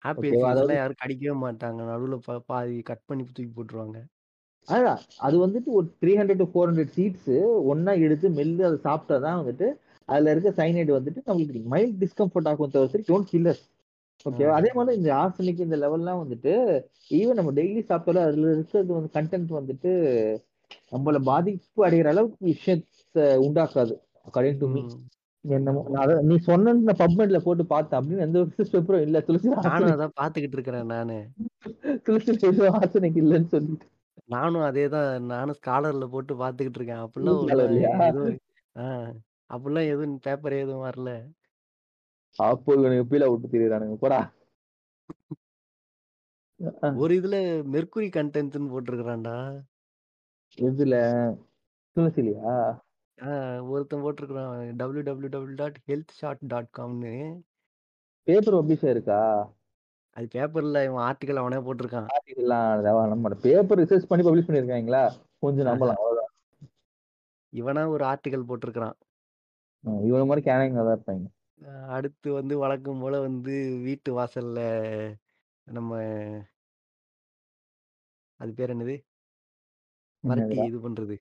ஆப்பிள் 0.03 0.31
சீட்ஸ்லாம் 0.33 0.79
யாரும் 0.79 1.01
கடிக்கவே 1.03 1.35
மாட்டாங்க. 1.43 1.81
நடுவுல 1.91 2.17
பாதி 2.49 2.75
கட் 2.83 3.07
பண்ணி 3.07 3.25
தூக்கி 3.29 3.53
போட்டுருவாங்க. 3.53 3.99
அதான் 4.69 5.01
அது 5.21 5.37
வந்துட்டு 5.41 5.71
ஒரு 5.73 5.87
three 6.01 6.13
hundred 6.19 6.43
to 6.43 6.49
four 6.51 6.69
hundred 6.69 6.95
seeds 6.97 7.31
ஒன்னா 7.71 7.93
எடுத்து 8.05 8.27
மெல்லு 8.37 8.63
அதை 8.69 8.79
சாப்பிட்டாதான் 8.85 9.41
வந்துட்டு 9.41 9.67
அதுல 10.09 10.33
இருக்க 10.33 10.51
சைனைடு 10.59 10.93
வந்துட்டு 10.97 11.21
நம்மளுக்கு 11.27 11.71
மைல்ட் 11.73 11.99
டிஸ்கம்ஃபர்ட் 12.03 12.49
ஆகும் 12.51 12.73
தவிர்த்து 12.75 13.07
டோன்ட் 13.09 13.31
கில்லர் 13.33 13.61
ஓகேவா 14.27 14.51
ம். 14.51 14.57
அதே 14.59 14.71
மாதிரி 14.77 14.99
இந்த 14.99 15.11
ஆர்சனிக் 15.21 15.65
இந்த 15.65 15.77
லெவல்லாம் 15.77 16.21
வந்துட்டு 16.23 16.53
ஈவன் 17.11 17.39
நம்ம 17.39 17.53
டெய்லி 17.59 17.83
சாப்பிட்டாலும் 17.85 18.27
அதுல 18.29 18.53
இருக்கிறது 18.53 18.91
வந்து 18.95 19.11
கண்டென்ட் 19.17 19.53
வந்துட்டு 19.59 19.93
நம்மள 20.93 21.19
பாதிப்பு 21.29 21.85
அடைகிற 21.87 22.09
அளவுக்கு 22.09 22.51
விஷயத்த 22.53 23.19
உண்டாக்காது 23.47 23.95
அக்கார்டிங் 24.27 24.61
டு 24.61 24.69
மீ. 24.75 24.83
என்னமோ 25.45 25.81
நான் 25.89 26.03
அத 26.05 26.13
நீ 26.23 26.37
சொன்ன 26.47 26.95
பப்மெட்ல 27.01 27.39
போட்டு 27.47 27.65
பார்த்தேன் 27.67 27.99
அப்படின்னு 27.99 28.25
எந்த 28.27 28.39
ஒரு 28.43 28.51
பேப்பரும் 28.59 29.05
இல்ல 29.07 29.21
துளசி 29.21 29.49
நானும் 29.67 29.95
அதான் 29.95 30.19
பார்த்துக்கிட்டு 30.21 30.57
இருக்கிறேன் 30.59 30.93
நானு. 30.95 31.19
துளசி 32.07 32.33
ஆர்சனிக் 32.71 33.21
இல்லைன்னு 33.23 33.53
சொல்லிட்டு 33.55 33.89
நானும் 34.35 34.67
அதேதான் 34.69 35.27
நானும் 35.33 35.59
ஸ்காலர்ல 35.59 36.07
போட்டு 36.07 36.35
பார்த்துக்கிட்டு 36.35 36.79
இருக்கேன். 36.81 37.03
அப்படிலாம். 37.05 38.39
அப்படிலாம் 39.51 39.91
எதுவும் 39.93 40.15
பேப்பர் 40.27 40.57
எதுவும் 40.63 40.87
வரல. 40.87 41.11
அப்போ 42.39 42.71
இவனுக்கு 42.77 43.11
பீல 43.11 43.27
விட்டு 43.31 43.53
திரியிறானுங்க 43.53 43.97
போடா 43.97 44.21
ஒரு 47.03 47.13
இதுல 47.21 47.37
மெர்க்குரி 47.75 48.09
கன்டென்ட்ன்னு 48.17 48.73
போட்டிருக்கிறான்டா. 48.73 49.37
எதுல 50.59 50.95
துளசிலையா 51.97 52.55
ஆ 53.19 53.29
ஒருத்தன் 53.71 54.05
போட்டிருக்கிறான் 54.05 54.51
www.healthshot.comன்னு. 54.81 57.13
பேப்பர் 58.27 58.57
பப்ளிஷ் 58.57 58.85
இருக்கா 58.91 59.19
அது 60.17 60.27
பேப்பர்ல 60.35 60.81
இவன் 60.87 61.03
ஆர்டிக்கல் 61.07 61.41
அவனே 61.43 61.59
போட்டிருக்கான். 61.65 62.07
அதெல்லாம் 62.15 62.65
நம்ம 63.13 63.31
பேப்பர் 63.45 63.79
ரிசர்ச் 63.81 64.09
பண்ணி 64.09 64.25
பப்ளிஷ் 64.27 64.47
பண்ணிருக்காங்களா 64.49 65.03
கொஞ்சம் 65.43 65.67
ஆஹ. 65.69 65.71
நம்பலாம் 65.71 65.99
அவ்வளவுதான் 65.99 66.31
இவனா 67.53 67.83
ஒரு 67.93 68.03
ஆர்டிக்கல் 68.11 68.47
போட்டிருக்கிறான். 68.49 68.97
அஹ், 69.85 70.01
இவன 70.07 70.25
மாதிரி 70.25 70.43
கேனங்க 70.47 70.81
தான் 70.81 70.95
இருப்பாங்க 70.97 71.25
அ 71.61 71.73
அடுத்து 71.97 72.29
வந்து 72.37 72.55
வழக்கம் 72.63 73.01
போல 73.03 73.19
வந்து 73.25 73.53
வீட்டு 73.85 74.11
வாசல்ல 74.17 74.59
நம்ம 75.67 75.91
அது 78.41 78.55
பேர் 78.55 78.73
என்னது? 78.75 78.95
வரட்டி 80.25 80.37
என்னதுடா 80.37 80.65
இது 80.65 80.77
பண்றது. 80.85 81.15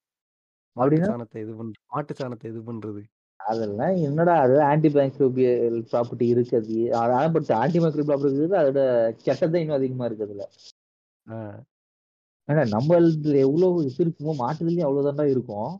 மாட்டு 0.75 0.83
அப்படின்னா 0.85 1.09
சாணத்த 1.11 1.37
இது 1.39 1.53
பண்றது. 1.53 1.81
மாட்டு 1.91 2.13
சாணத்த 2.19 2.49
இது 2.49 2.61
பண்றது. 2.67 3.01
அதெல்லாம் 3.39 3.95
என்னடா 4.07 4.33
அது 4.43 4.55
ஆன்டி 4.67 4.89
மைக்ரோபியல் 4.95 5.77
ப்ராப்பர்ட்டி 5.89 6.25
இருக்குது 6.33 6.77
அதான் 6.99 7.33
பட் 7.35 7.51
ஆன்டி 7.57 7.79
மைக்ரோபியல் 7.79 8.09
ப்ராப்பர்ட்டி 8.09 8.33
இருக்குது 8.33 8.59
அதோட 8.61 8.81
கெட்டதை 9.25 9.61
இன்னும் 9.63 9.79
அதிகமா 9.79 10.05
இருக்குதுல 10.09 10.43
ஆ. 11.27 11.37
ஏன்னா 12.47 12.63
நம்மளதுல 12.73 13.35
எவ்வளவு 13.43 13.83
இது 13.83 14.01
இருக்குமோ 14.03 14.33
மாட்டுதுலயும் 14.39 14.87
அவ்வளவுதான்டா 14.87 15.25
இருக்கும் 15.33 15.71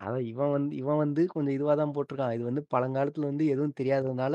அதான் 0.00 0.24
இவன் 0.28 0.52
வந்து 0.52 0.72
இவன் 0.76 1.00
வந்து 1.02 1.22
கொஞ்சம் 1.32 1.54
இதுவா 1.54 1.74
தான் 1.74 1.94
போட்டுருக்கான். 1.94 2.34
இது 2.36 2.44
வந்து 2.44 2.62
பழங்காலத்துல 2.72 3.28
வந்து 3.30 3.44
எதுவும் 3.52 3.76
தெரியாததுனால, 3.78 4.34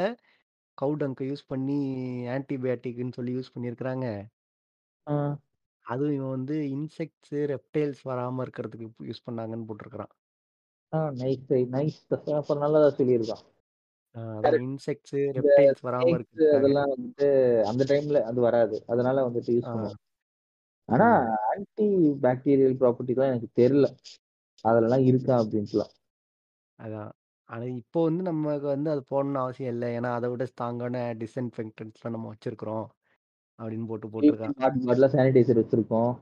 கவ் 0.78 0.96
டங்க 1.02 1.24
யூஸ் 1.28 1.50
பண்ணி 1.50 1.78
ஆன்டிபயாட்டிக்ன்னு 2.34 3.16
சொல்லி 3.18 3.34
யூஸ் 3.36 3.54
பண்ணியிருக்கிறாங்க. 3.54 4.08
அதுவும் 5.86 6.14
இவன் 6.14 6.30
வந்து 6.30 6.56
இன்செக்ட்ஸ், 6.70 7.34
ரெப்டைல்ஸ் 7.54 8.04
வராம 8.04 8.46
இருக்கிறதுக்கு 8.46 8.88
யூஸ் 9.04 9.26
பண்ணாங்கன்னு 9.26 9.68
போட்டுருக்கான். 9.68 10.14
ஆ 10.94 11.00
நைஸ் 11.14 11.44
நைஸ். 11.72 12.00
அப்ப 12.36 12.56
நல்லதா 12.56 12.90
சொல்லியிருக்கான். 12.98 13.44
ஆ 14.16 14.22
அதான் 14.40 14.46
கரெக்ட். 14.46 14.68
இன்செக்ட்ஸ், 14.68 15.16
இந்த 15.34 15.50
ரெப்டைல்ஸ் 15.54 15.82
வராம 15.82 16.18
இருக்கிறதுக்காக. 16.18 16.58
அதெல்லாம் 16.58 16.92
வந்துட்டு 16.94 17.28
அந்த 17.66 17.84
டைம்ல 17.90 18.22
அது 18.24 18.42
வராது. 18.42 18.78
அதனால 18.88 19.30
வந்துட்டு 19.30 19.52
யூஸ் 19.54 19.66
ஆ. 19.66 19.74
பண்ணுவோம். 19.74 20.00
ஆனா 20.90 21.08
ம். 21.08 21.34
ஆன்டி 21.50 21.88
பாக்டீரியல் 22.22 22.80
ப்ராப்பர்ட்டிலாம் 22.80 23.32
எனக்கு 23.32 23.50
தெரியல. 23.62 23.88
அதுலலாம் 24.66 25.06
இருக்கா 25.06 25.36
அப்டின்ட்டுலாம். 25.42 25.94
அதான். 26.80 27.12
ஆனா 27.50 27.66
இப்போ 27.76 28.04
வந்து 28.04 28.24
நமக்கு 28.24 28.68
வந்து 28.68 28.90
அது 28.90 29.02
போடணும்னு 29.12 29.40
அவசியம் 29.40 29.74
இல்ல. 29.74 29.86
ஏன்னா 29.98 30.10
அத 30.14 30.30
விட 30.30 30.44
ஸ்ட்ராங்கான 30.46 30.98
டிஸ்இன்ஃபெக்டன்ட்ஸ்லாம் 31.20 32.10
நம்ம 32.10 32.34
வச்சிருக்கிறோம். 32.34 32.86
அப்படின்னு 33.60 33.88
போட்டு 33.90 34.08
பாட்டிலா 34.84 35.10
சானிடைசர் 35.14 35.62
வச்சிருக்கோம். 35.62 36.14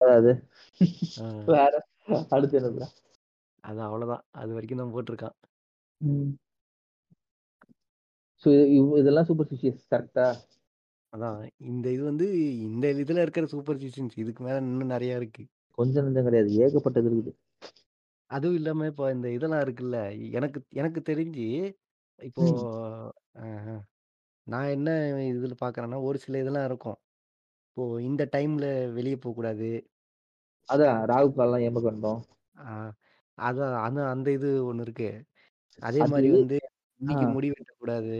அதாவது. 0.00 0.32
வேற 1.54 1.72
அடுத்து 2.34 2.58
என்னதுடா? 2.60 2.88
அது 3.64 3.80
அவ்வளோதான். 3.80 4.24
அது 4.32 4.50
வரைக்கும் 4.56 4.82
தான் 4.82 4.94
போட்டுருக்கான். 4.94 5.36
ஸோ 8.44 8.48
இதெல்லாம் 9.00 9.28
சூப்பர்ஸ்டிஷியஸ் 9.28 9.82
கரெக்ட்டா? 9.92 10.26
அதான். 11.12 11.38
இந்த 11.70 11.86
இது 11.90 12.02
வந்து 12.02 12.26
இந்த 12.68 12.86
இதுல 12.94 13.24
இருக்கிற 13.24 13.46
சூப்பர்ஸ்டிஷன்ஸ் 13.46 14.16
இதுக்கு 14.22 14.42
மேல 14.44 14.56
இன்னும் 14.64 14.92
நெறைய 14.94 15.20
இருக்கு. 15.20 15.42
கொஞ்சம் 15.78 16.04
நஞ்சம் 16.06 16.26
கிடையாது. 16.28 16.50
ஏகப்பட்டது 16.64 17.08
இருக்குது. 17.10 17.32
அதுவும் 18.30 18.58
இல்லாம 18.58 18.86
இப்போ 18.86 19.04
இந்த 19.12 19.28
இதெல்லாம் 19.30 19.64
இருக்குல்ல. 19.64 19.98
எனக்கு 20.30 20.58
எனக்கு 20.72 21.00
தெரிஞ்சு 21.10 21.46
இப்போ 22.20 22.44
நான் 24.46 24.72
என்ன 24.72 24.88
இதுல 25.30 25.54
பார்க்குறேன்னா, 25.60 25.98
ஒரு 26.02 26.18
சில 26.18 26.38
இதெல்லாம் 26.38 26.66
இருக்கும். 26.66 26.98
இப்போ 27.68 27.84
இந்த 28.02 28.24
டைம்ல 28.34 28.66
வெளிய 28.96 29.16
போக்கூடாது. 29.18 29.68
அதான் 30.68 31.00
ராகு 31.10 31.30
காலம், 31.32 31.64
யமகண்டம். 31.64 32.20
ஆ 32.56 32.66
அதான் 33.38 33.74
அந்த 33.84 34.00
அந்த 34.10 34.28
இது 34.32 34.48
ஒண்ணு 34.66 34.82
இருக்கு. 34.82 35.08
அதே 35.82 36.02
அது 36.02 36.12
மாரி 36.12 36.30
வந்து 36.32 36.58
ஆ. 37.08 37.14
இன்னைக்கு 37.14 37.26
முடி 37.30 37.48
வெட்டக்கூடாது. 37.52 38.16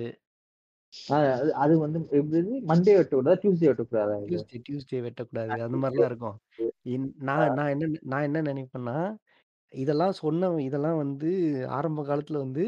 ஆ 1.08 1.16
அது 1.34 1.50
அது 1.62 1.74
வந்து 1.84 1.98
எப்படி 2.12 2.40
மண்டே 2.68 2.92
வெட்டக்கூடாதா? 2.94 3.40
டியூஸ்டே 3.42 3.68
வெட்டக்கூடாதா 3.70 4.16
இது? 4.26 4.40
டியூஸ்டே 4.44 4.58
டியூஸ்டே 4.66 4.98
வெட்டக்கூடாது. 5.06 5.56
அந்த 5.64 5.76
மாரிலாம் 5.76 6.10
இருக்கும். 6.10 6.36
இன் 6.92 7.06
நான் 7.28 7.54
நான் 7.58 7.72
என்ன 7.74 7.84
நான் 8.12 8.26
என்ன 8.28 8.42
நினைப்பேன்னா, 8.48 8.96
இதெல்லாம் 9.72 10.14
சொன்ன 10.20 10.50
இதெல்லாம் 10.66 10.98
வந்து 11.02 11.30
ஆரம்ப 11.76 12.04
காலத்துல 12.06 12.40
வந்து 12.40 12.64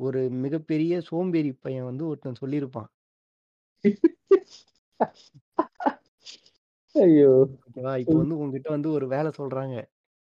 ஒரு 0.00 0.20
மிகப்பெரிய 0.40 1.00
சோம்பேறி 1.08 1.52
பையன் 1.58 1.88
வந்து 1.90 2.04
ஒருத்தன் 2.08 2.40
சொல்லியிருப்பான். 2.42 2.90
ஐயோ! 6.94 7.32
ஓகேவா? 7.60 7.92
இப்போ 8.02 8.16
வந்து 8.20 8.34
உன்கிட்ட 8.42 8.68
வந்து 8.70 8.88
ஒரு 8.90 9.06
வேல 9.12 9.28
சொல்றாங்க. 9.38 9.74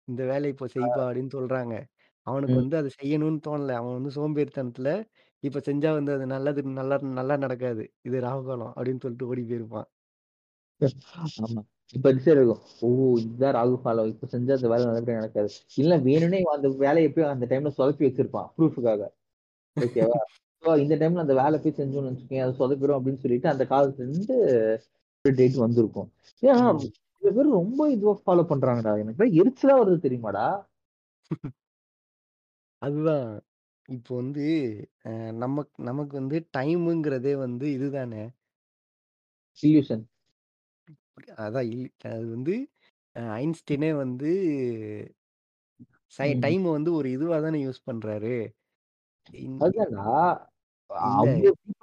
இந்த 0.08 0.22
வேலைய 0.30 0.54
இப்போ 0.54 0.68
செய்ப்பா 0.74 1.04
அப்படின்னு 1.06 1.34
சொல்றாங்க. 1.38 1.76
அவனுக்கு 2.28 2.56
ம். 2.56 2.62
வந்து 2.62 2.78
அத 2.78 2.92
செய்யணும்னு 2.98 3.42
தோணல. 3.48 3.76
அவன் 3.80 3.98
வந்து 3.98 4.14
சோம்பேறித்தனத்துல, 4.18 4.92
இப்ப 5.44 5.62
செஞ்சா 5.68 5.92
வந்து 5.94 6.14
அது 6.14 6.28
நல்லது 6.34 6.62
நல்லா 6.74 7.00
நல்லா 7.16 7.38
நடக்காது. 7.46 7.86
இது 8.06 8.26
ராகுகாலம் 8.28 8.74
அப்படின்னு 8.76 9.04
சொல்லிட்டு 9.06 9.32
ஓடி 9.32 9.46
போயிருப்பான். 9.48 9.90
ஆமா. 11.40 11.62
இப்ப 11.96 12.08
இருக்கும். 12.34 12.62
ஓ! 12.82 12.90
இதுதான் 13.22 13.56
ராகு 13.58 13.76
காலம். 13.82 14.10
இப்ப 14.14 14.28
செஞ்சா 14.32 14.56
அந்த 14.58 14.70
வேலை 14.72 14.86
நல்லபடியா 14.88 15.20
நடக்காது. 15.20 15.50
இல்ல 15.78 15.94
வேணும்னே 16.08 16.40
அந்த 16.56 16.70
வேலைய 16.82 17.10
போய் 17.14 17.32
அந்த 17.32 17.48
டைம்ல 17.52 17.72
சொதப்பி 17.78 18.04
வச்சிருப்பான். 18.08 18.50
ப்ரூஃப்க்காக. 18.58 19.02
ஓகேவா? 19.78 20.20
ஸோ 20.64 20.70
இந்த 20.82 20.96
டைம்ல 21.00 21.24
அந்த 21.24 21.36
வேலை 21.40 21.58
போய் 21.60 21.78
செஞ்சோம்னு 21.78 22.12
வச்சுக்கோயேன், 22.12 22.46
அது 22.46 22.60
சொதப்பிரும் 22.60 22.98
அப்படின்னு 22.98 23.24
சொல்லிட்டு 23.24 23.54
அந்த 23.54 23.64
காலத்துலருந்து 23.72 24.36
ஒரு 25.26 25.34
டேட் 25.36 25.58
வந்திருக்கும். 25.64 26.10
ஏன்னா. 26.44 26.66
சில 27.22 27.32
பேர் 27.36 27.56
ரொம்ப 27.60 27.82
இதுவா 27.92 28.14
ஃபாலோ 28.22 28.44
பண்றாங்கடா. 28.50 28.94
எனக்கு 29.04 29.26
எரிச்சலா 29.40 29.76
வருது 29.80 30.00
தெரியுமாடா? 30.06 30.46
அதுதான். 32.82 33.30
இப்போ 33.90 34.12
வந்து 34.18 34.46
அ 35.08 35.12
நமக் 35.42 35.72
நமக்கு 35.90 36.16
வந்து 36.22 36.38
டைமுங்கிறதே 36.58 37.34
வந்து 37.44 37.66
இதுதானே. 37.78 38.24
இல்யூஷன். 39.60 40.06
அதான் 41.40 41.70
அது 42.10 42.26
வந்து 42.32 42.56
ஐன்ஸ்டீனே 43.38 43.92
வந்து. 43.98 44.32
டைம 46.44 46.64
வந்து 46.72 46.92
ஒரு 46.96 47.08
இதுவா 47.16 47.38
தானே 47.40 47.60
யூஸ் 47.64 47.88
பண்றாரு. 47.88 48.36
இன் 49.34 49.60
அதுதான்டா. 49.62 50.06
இல்ல 51.08 51.26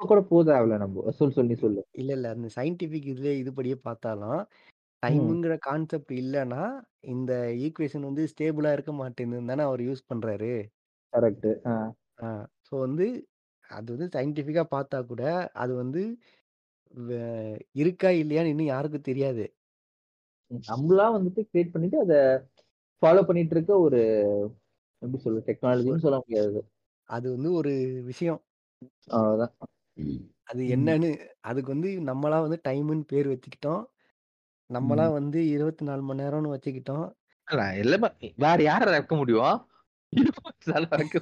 கூட 0.05 0.21
போ 0.27 0.39
தேவையில்ல 0.45 0.79
நம்ப. 0.79 1.11
சொல்லு, 1.13 1.35
சொல்லு 1.35 1.57
சொல்லு. 1.59 1.83
இல்ல, 1.95 2.11
இல்ல. 2.15 2.27
அந்த 2.35 2.49
சயின்டிஃபிக் 2.55 3.09
இதுலயே 3.11 3.35
இதுபடியே 3.39 3.77
பார்த்தாலும், 3.83 4.41
ம். 5.03 5.37
டைம்ங்கிற 5.37 5.55
கான்செப்ட் 5.63 6.13
இல்லன்னா, 6.21 6.63
இந்த 7.13 7.33
ஈக்குவேஷன் 7.65 8.09
வந்து 8.11 8.25
ஸ்டேபிளா 8.33 8.73
இருக்க 8.75 8.95
மாட்டேங்குதுன்னு 9.01 9.53
தானே 9.55 9.65
அவரு 9.65 9.85
யூஸ் 9.89 10.09
பண்றாரு. 10.11 10.53
கரெக்ட்டு. 11.13 11.53
ஆ. 11.67 11.77
ஸோ 12.69 12.75
வந்து 12.81 13.07
அது 13.71 13.89
வந்து 13.95 14.09
சயின்டிஃபிக்கா 14.15 14.65
பார்த்தா 14.73 14.99
கூட, 15.07 15.23
அது 15.57 15.73
வந்து 15.77 16.03
வே 16.95 17.21
இருக்கா 17.77 18.11
இல்லையான்னு 18.21 18.53
இன்னும் 18.55 18.73
யாருக்கும் 18.73 19.09
தெரியாது. 19.09 19.45
நம்பளா 20.65 21.07
வந்துட்டு 21.15 21.41
கிரியேட் 21.45 21.73
பண்ணிட்டு 21.73 21.99
அத 22.01 22.15
ஃபாலோ 23.03 23.23
பண்ணிட்டு 23.25 23.55
இருக்க 23.57 23.73
ஒரு 23.81 24.01
எப்படி 25.03 25.21
சொல்றது? 25.21 25.47
ஒ 25.83 25.93
டெக்னாலஜின்னு 25.93 26.05
சொல்ல 26.05 26.19
முடியாது. 26.23 26.61
அது 27.13 27.27
வந்து 27.35 27.51
ஒரு 27.55 27.73
விஷயம். 28.05 28.41
அவ்வளவுதான். 29.11 29.55
அது 30.47 30.63
ம். 30.67 30.75
என்னன்னு 30.75 31.11
அதுக்கு 31.43 31.71
வந்து 31.75 31.91
நம்மளா 32.09 32.39
வந்து 32.47 32.59
டைம்ன்னு 32.69 33.05
பேர் 33.07 33.29
வச்சுக்கிட்டோம். 33.33 33.83
நம்மளா 34.71 35.07
ம். 35.07 35.13
வந்து 35.13 35.41
24 35.51 35.81
மணி 36.05 36.23
நேரம்னு 36.23 36.55
வச்சுக்கிட்டோம். 36.55 37.07
இல்ல 37.49 37.63
எல்லாமே 37.83 38.09
வேற 38.39 38.59
யார 38.65 38.85
வைக்க 38.91 39.15
முடியும்? 39.17 39.57
வைக்க 40.93 41.17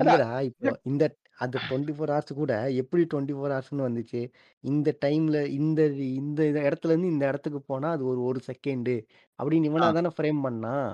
அதான். 0.00 0.24
இல்லடா, 0.24 0.28
இப்போ 0.42 0.70
இந்த 0.84 1.04
அந்த 1.38 1.56
24 1.64 2.12
ஹார்ஸ் 2.12 2.32
கூட 2.32 2.52
எப்படி 2.80 3.02
24 3.04 3.54
ஹார்ஸ்ன்னு 3.54 3.86
வந்துச்சு? 3.86 4.20
இந்த 4.64 4.88
டைம்ல 5.04 5.38
இந்த 5.56 5.80
இந்த 6.20 6.40
இடத்துலருந்து 6.66 7.12
இந்த 7.14 7.24
இடத்துக்கு 7.28 7.60
போனா 7.64 7.88
அது 7.90 8.04
ஒரு 8.06 8.20
1 8.24 8.40
செகண்டு 8.48 8.94
அப்படின்னு 9.38 9.70
ஆ 9.76 9.86
இவனா 9.86 9.90
தானே 9.92 10.10
ஃப்ரேம் 10.16 10.40
பண்ணான். 10.46 10.88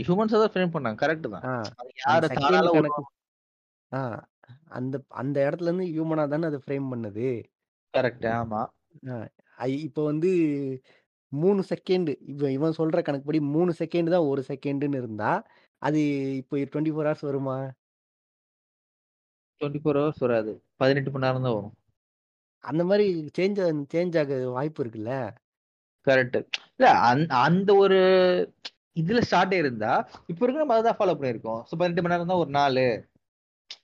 ஹியூமன்ஸா 0.00 0.38
தான் 0.42 0.52
ஃப்ரேம் 0.54 0.74
பண்ணாங்க. 0.74 0.98
கரெக்ட் 1.04 1.28
தான். 1.34 1.44
அந்த 1.80 1.90
யாரு 2.02 2.28
ஆ 3.92 4.00
அந்த 4.78 4.96
அந்த 5.22 5.36
இடத்துலருந்து 5.46 5.86
ஹியூமனா 5.92 6.24
தானே 6.32 6.46
அத 6.50 6.58
ஃப்ரேம் 6.64 6.86
பண்ணுது. 6.92 7.26
கரெக்ட். 7.94 8.26
ஆமா. 8.38 8.62
இப்போ 9.86 10.02
வந்து 10.10 10.30
3 11.32 11.62
செகண்ட் 11.72 12.10
இவன் 12.32 12.54
இவன் 12.58 12.78
சொல்ற 12.80 13.00
கணக்குப்படி 13.06 13.40
3 13.54 13.74
செகண்ட் 13.80 14.14
தான் 14.14 14.28
1 14.30 14.42
செகண்டுன்னு 14.50 15.00
இருந்தா, 15.02 15.32
அது 15.82 16.00
இப்போ 16.42 16.56
24 16.64 17.08
ஹார்ஸ் 17.10 17.26
வருமா? 17.30 17.58
24 19.60 19.98
ஹவர்ஸ் 20.00 20.22
வராது. 20.24 20.52
18 20.80 21.12
மணி 21.14 21.26
நேரம் 21.26 21.46
தான் 21.46 21.56
வரும். 21.58 21.74
அந்த 22.64 22.82
மாரி 22.88 23.06
சேஞ்ச் 23.36 23.60
சேஞ்ச் 23.94 24.18
ஆக 24.22 24.38
வாய்ப்பு 24.56 24.82
இருக்குல்ல. 24.84 25.12
கரெக்ட். 26.06 26.38
இல்ல 26.76 26.88
அந் 27.08 27.22
அந்த 27.42 27.70
ஒரு 27.76 27.98
இதுல 28.96 29.20
ஸ்டார்ட் 29.26 29.54
ஆயிருந்தா, 29.56 29.92
இப்ப 30.28 30.40
இருக்க 30.44 30.58
நம்ம 30.62 30.76
அதான் 30.78 30.98
ஃபாலோ 30.98 31.14
பண்ணியிருக்கோம். 31.18 31.60
சோ 31.68 31.76
18 31.76 32.02
மணி 32.04 32.14
நேரம் 32.14 32.32
தான் 32.32 32.42
ஒரு 32.42 32.52
நாளு. 32.58 32.84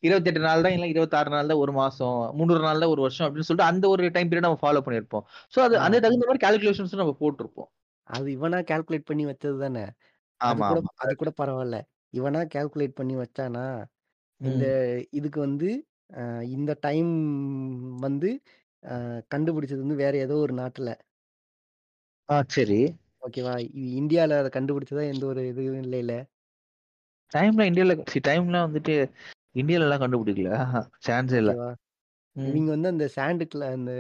28 0.05 0.43
நாள் 0.47 0.65
தான் 0.65 0.77
இல்ல 0.77 0.89
26 0.93 1.09
நாள் 1.35 1.51
தான் 1.51 1.63
1 1.63 1.75
மாசம். 1.79 2.19
300 2.39 2.65
நாள் 2.67 2.83
தான் 2.83 2.93
1 2.93 3.05
வருஷம் 3.07 3.27
அப்படின்னு 3.27 3.49
சொல்லிட்டு 3.49 3.71
அந்த 3.73 3.87
ஒரு 3.95 4.13
டைம் 4.17 4.31
பீரியட் 4.31 4.49
நம்ம 4.49 4.63
ஃபாலோ 4.65 4.83
பண்ணியிருப்போம். 4.87 5.27
சோ 5.55 5.61
அது. 5.67 5.77
அந்த 5.87 6.03
தகுந்த 6.07 6.29
மாரி 6.31 6.43
கால்குலேஷன்ஸும் 6.47 7.03
நம்ம 7.05 7.17
போட்டுருப்போம். 7.23 7.71
அது 8.09 8.29
இவனா 8.37 8.59
கால்குலேட் 8.71 9.09
பண்ணி 9.11 9.25
வச்சது 9.31 9.57
தானே. 9.65 9.85
ஆமா. 10.41 10.71
அது. 11.03 11.15
கூட 11.17 11.31
பரவால்ல. 11.41 11.79
இவனா 12.13 12.43
கால்குலேட் 12.55 12.99
பண்ணி 13.01 13.17
வச்சானா, 13.21 13.67
இந்த. 14.41 14.65
இதுக்கு 15.19 15.41
வந்து 15.47 15.71
இந்த 16.57 16.73
டைம் 16.85 17.13
வந்து 18.07 18.31
கண்டுபிடிச்சது 19.33 19.83
வந்து 19.85 20.03
வேற 20.03 20.15
ஏதோ 20.27 20.37
ஒரு 20.45 20.55
நாட்டுல. 20.61 20.91
ஆ 22.29 22.37
சரி. 22.51 22.79
ஓகேவா? 23.29 23.55
இ 23.77 23.87
இந்தியால 24.01 24.39
அத 24.41 24.51
கண்டுபிடிச்சதா 24.55 25.05
எந்த 25.13 25.25
ஒரு 25.27 25.43
இதுவும் 25.51 25.83
இல்லைல்ல. 25.85 26.15
டைம்லாம் 27.33 27.69
இந்தியால 27.71 27.95
சி 28.11 28.19
டைம்லாம் 28.27 28.67
வந்துட்டு 28.67 28.95
இந்தியாலலாம் 29.55 30.03
கண்டுபிடிக்கல. 30.03 30.51
ஆஹா 30.61 30.81
சான்ஸே 31.07 31.39
இல்ல. 31.43 31.53
இவிங்க 32.37 32.71
வந்து 32.75 32.89
அந்த 32.89 33.07
சாண்டுக்குள்ள 33.17 33.67
அந்த 33.77 33.93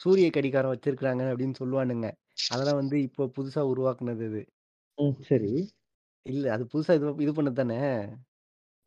சூரிய 0.00 0.28
கடிகாரம் 0.30 0.72
வச்சிருக்காங்க 0.74 1.22
அப்படின்னு 1.32 1.60
சொல்லுவானுங்க. 1.60 2.08
அதெல்லாம் 2.48 2.80
வந்து 2.82 2.96
இப்போ 3.08 3.24
புதுசா 3.36 3.62
உருவாக்குனது 3.72 4.26
அது. 4.30 4.42
சரி. 5.24 5.52
இல்ல 6.26 6.44
அது 6.54 6.64
புதுசா 6.72 6.92
இது 6.94 7.14
இது 7.24 7.32
பண்ணது 7.34 7.58
தானே. 7.58 7.80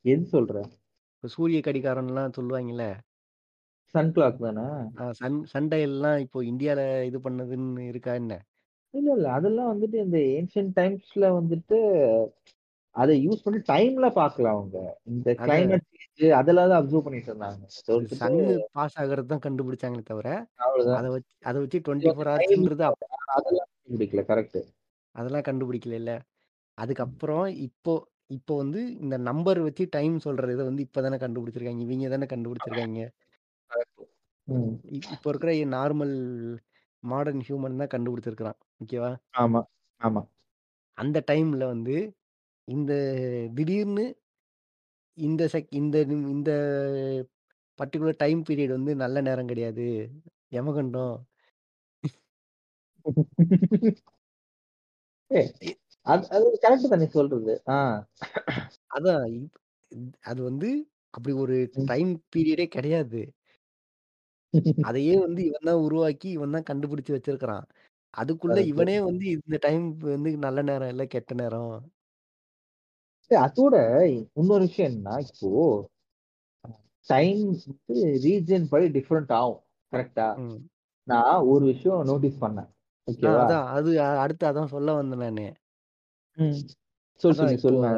எது 0.05 0.25
சொல்ற? 0.31 0.55
இப்ப 1.15 1.29
சூரிய 1.33 1.59
கடிகாரம்லாம் 1.61 2.35
சொல்லுவாங்கல்ல. 2.37 2.83
சன் 3.95 4.11
கிளாக் 4.15 4.39
தானா? 4.41 4.67
சன் 5.17 5.37
சன் 5.51 5.69
டயல்லாம் 5.71 6.19
இப்போ 6.25 6.39
இந்தியால 6.49 6.79
இது 7.09 7.19
பண்ணதுன்னு 7.25 7.83
இருக்கா 7.89 8.13
என்ன? 8.15 8.33
இல்ல, 8.93 9.07
இல்ல. 9.15 9.27
அதெல்லாம் 9.37 9.71
வந்துட்டு 9.71 9.97
இந்த 10.03 10.17
ஏன்ஷியன்ட் 10.35 10.73
டைம்ஸ்ல 10.77 11.25
வந்துட்டு 11.37 11.77
அத 12.95 13.11
யூஸ் 13.25 13.43
பண்ணி 13.45 13.59
டைம்ல 13.69 14.07
பார்க்கல 14.17 14.47
அவங்க. 14.55 14.77
இந்த 15.11 15.29
கிளைமேட் 15.43 15.85
சேஞ்ச் 15.93 16.07
அதெல்லாம் 16.39 16.71
தான் 16.71 16.81
அப்சர்வ் 16.81 17.05
பண்ணிட்டு 17.07 17.31
இருந்தாங்க. 17.31 17.63
சன்னு 18.13 18.45
பாஸ் 18.75 18.97
ஆகுறது 19.01 19.31
தான் 19.33 19.45
கண்டுபிடிச்சாங்களே 19.45 20.05
தவிர, 20.05 20.29
அத. 20.91 21.05
வச்சு 21.15 21.33
அத 21.45 21.55
வச்சு 21.63 21.79
இது 21.79 21.85
24 21.87 22.11
வந்து 22.15 22.33
டைம் 22.39 22.63
ஹார்ஸ்ன்றது 22.63 22.85
அப் 22.89 22.99
அதெல்லாம் 23.37 23.69
கண்டுபிடிக்கல. 23.75 24.23
கரெக்ட். 24.31 24.59
அதெல்லாம் 25.15 25.45
கண்டுபிடிக்கலைல்ல. 25.47 26.11
அதுக்கப்புறம் 26.77 27.45
இப்போ 27.67 27.93
இப்போ 28.37 28.53
வந்து 28.61 28.81
இந்த 29.03 29.15
நம்பர் 29.29 29.59
வச்சு 29.65 29.83
டைம் 29.95 30.15
சொல்ற 30.25 30.51
இத 30.55 30.63
வந்து 30.69 30.83
இப்ப 30.87 31.01
தானே 31.05 31.17
கண்டுபிடிச்சிருக்காய்ங்க. 31.23 31.85
இவைங்க 31.87 32.09
தானே. 32.09 32.27
இ 34.89 34.99
இப்போ 35.15 35.29
இருக்கிற 35.31 35.51
நார்மல் 35.73 36.13
மாடர்ன் 37.03 37.43
ஹியூமன் 37.47 37.81
தான் 37.81 37.93
கண்டுபிடிச்சிருக்கிறான். 37.93 38.59
ஓகேவா? 38.81 39.11
ஆமா, 39.35 39.61
ஆமா. 40.01 40.21
அந்த 40.97 41.17
டைம்ல 41.27 41.63
வந்து 41.71 41.95
இந்த 42.67 42.93
திடீர்னு 43.57 44.05
இந்த 45.17 45.43
செக் 45.51 45.69
இந்த 45.79 45.97
நிம் 46.09 46.25
இந்த 46.31 46.51
பர்ட்டிகுலர் 47.79 48.21
டைம் 48.23 48.41
பீரியட் 48.47 48.77
வந்து 48.77 48.93
நல்ல 49.03 49.21
நேரம் 49.27 49.51
கிடையாது. 49.51 49.87
யமகண்டம். 50.51 51.15
ஏய் 55.31 55.49
இ 55.61 55.71
அது 56.05 56.23
அது 56.35 56.45
கரெக்ட் 56.63 56.89
தான் 56.91 57.01
நீ 57.01 57.07
சொல்றது. 57.11 57.53
ஆ. 57.69 57.77
அதான் 58.91 59.25
இப் 59.37 59.57
அது 60.25 60.41
வந்து 60.45 60.69
அப்படி 61.13 61.33
ஒரு 61.43 61.57
ம். 61.75 61.89
டைம் 61.89 62.11
பீரியடே 62.33 62.67
கிடையாது. 62.71 63.21
அதையே 64.87 65.15
வந்து 65.19 65.41
இவன் 65.47 65.67
தான் 65.69 65.81
உருவாக்கி, 65.85 66.27
இவன் 66.31 66.53
தான் 66.55 66.67
கண்டுபிடிச்சு 66.69 67.11
வச்சிருக்கிறான். 67.15 67.65
அதுக்குள்ள 68.13 68.57
கரெக்ட். 68.57 68.69
இவனே 68.69 68.95
வந்து 69.01 69.25
இந்த 69.35 69.57
டைம் 69.59 69.85
வந்து 70.07 70.31
நல்ல 70.37 70.61
நேரம் 70.63 70.89
இல்ல, 70.89 71.03
கெட்ட 71.07 71.33
நேரம். 71.35 71.73
அதோட 73.31 73.75
இன்னொரு 74.35 74.63
விஷயம் 74.63 74.91
என்னன்னா, 74.91 75.15
இப்போ 75.27 75.49
டைம் 77.07 77.41
வந்து 77.63 77.95
ரீஜியன் 78.23 78.67
படி 78.69 78.87
டிஃபரெண்ட் 78.95 79.33
ஆகும். 79.35 79.61
கரெக்ட்டா? 79.91 80.27
ம். 80.39 80.59
நான் 81.07 81.45
ஒரு 81.53 81.65
விஷயம் 81.65 82.03
நோட்டீஸ் 82.05 82.41
பண்ணேன். 82.41 82.69
ஆ 83.21 83.31
ஓகேவா? 83.31 83.43
அதான். 83.43 83.67
அது 83.75 83.91
அடுத்து 84.23 84.45
அதான் 84.47 84.73
சொல்ல 84.73 84.93
வந்தேன் 84.93 85.23
நானு. 85.25 85.47
ம். 86.37 86.59
சொல், 87.21 87.33
அதான் 87.33 87.53
இப்போ 87.55 87.69
சொல்லு 87.69 87.91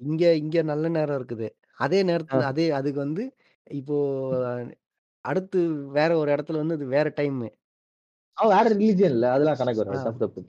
இங்க 0.00 0.24
இங்க 0.36 0.62
நல்ல 0.64 0.86
நேரம் 0.88 1.18
இருக்குது. 1.20 1.48
அதே 1.78 2.00
ஆ. 2.00 2.02
நேரத்துல 2.10 2.42
அதே 2.50 2.66
அதுக்கு 2.70 3.00
வந்து 3.00 3.24
இப்போ 3.66 3.96
அடுத்து 5.24 5.60
வேற 5.92 6.10
ஒரு 6.16 6.30
இடத்துல 6.34 6.56
வந்து 6.56 6.74
அது 6.74 6.86
வேற 6.88 7.08
டைமு. 7.16 7.48
அவன் 8.38 8.52
வேற 8.54 8.66
ரிலிஜியன்ல 8.74 9.26
அதெல்லாம் 9.34 9.58
கணக்கு 9.60 9.82
வராது. 9.82 10.00
தப்பு, 10.08 10.26
தப்பு. 10.26 10.40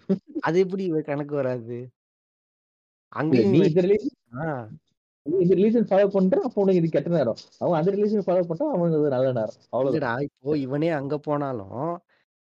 அது 0.44 0.58
எப்படி 0.64 0.84
இவ 0.92 1.02
கணக்கு 1.10 1.36
வராது? 1.42 1.78
இல்ல 3.32 3.42
அங்கேயும் 3.42 3.52
நீ 3.52 3.60
இந்த 3.62 3.82
இந்த 5.26 5.54
ரிலிஜன் 5.58 5.88
ஃபாலோ 5.90 6.08
பண்ற, 6.16 6.36
அப்ப 6.46 6.62
உனக்கு 6.62 6.82
இது 6.82 6.90
கெட்ட 6.90 7.10
நேரம். 7.12 7.40
அவன் 7.62 7.78
அந்த 7.80 7.92
ரிலிஜன் 7.96 8.26
ஃபாலோ 8.26 8.44
பண்றான், 8.50 8.74
அவனுக்கு 8.76 9.14
நல்ல 9.16 9.30
நேரம். 9.32 9.60
அவ்வளவுதான். 9.74 9.94
இல்லடா 9.94 10.12
இப்போ 10.28 10.52
இவனே 10.66 10.90
அங்க 11.00 11.18
போனாலும், 11.28 11.80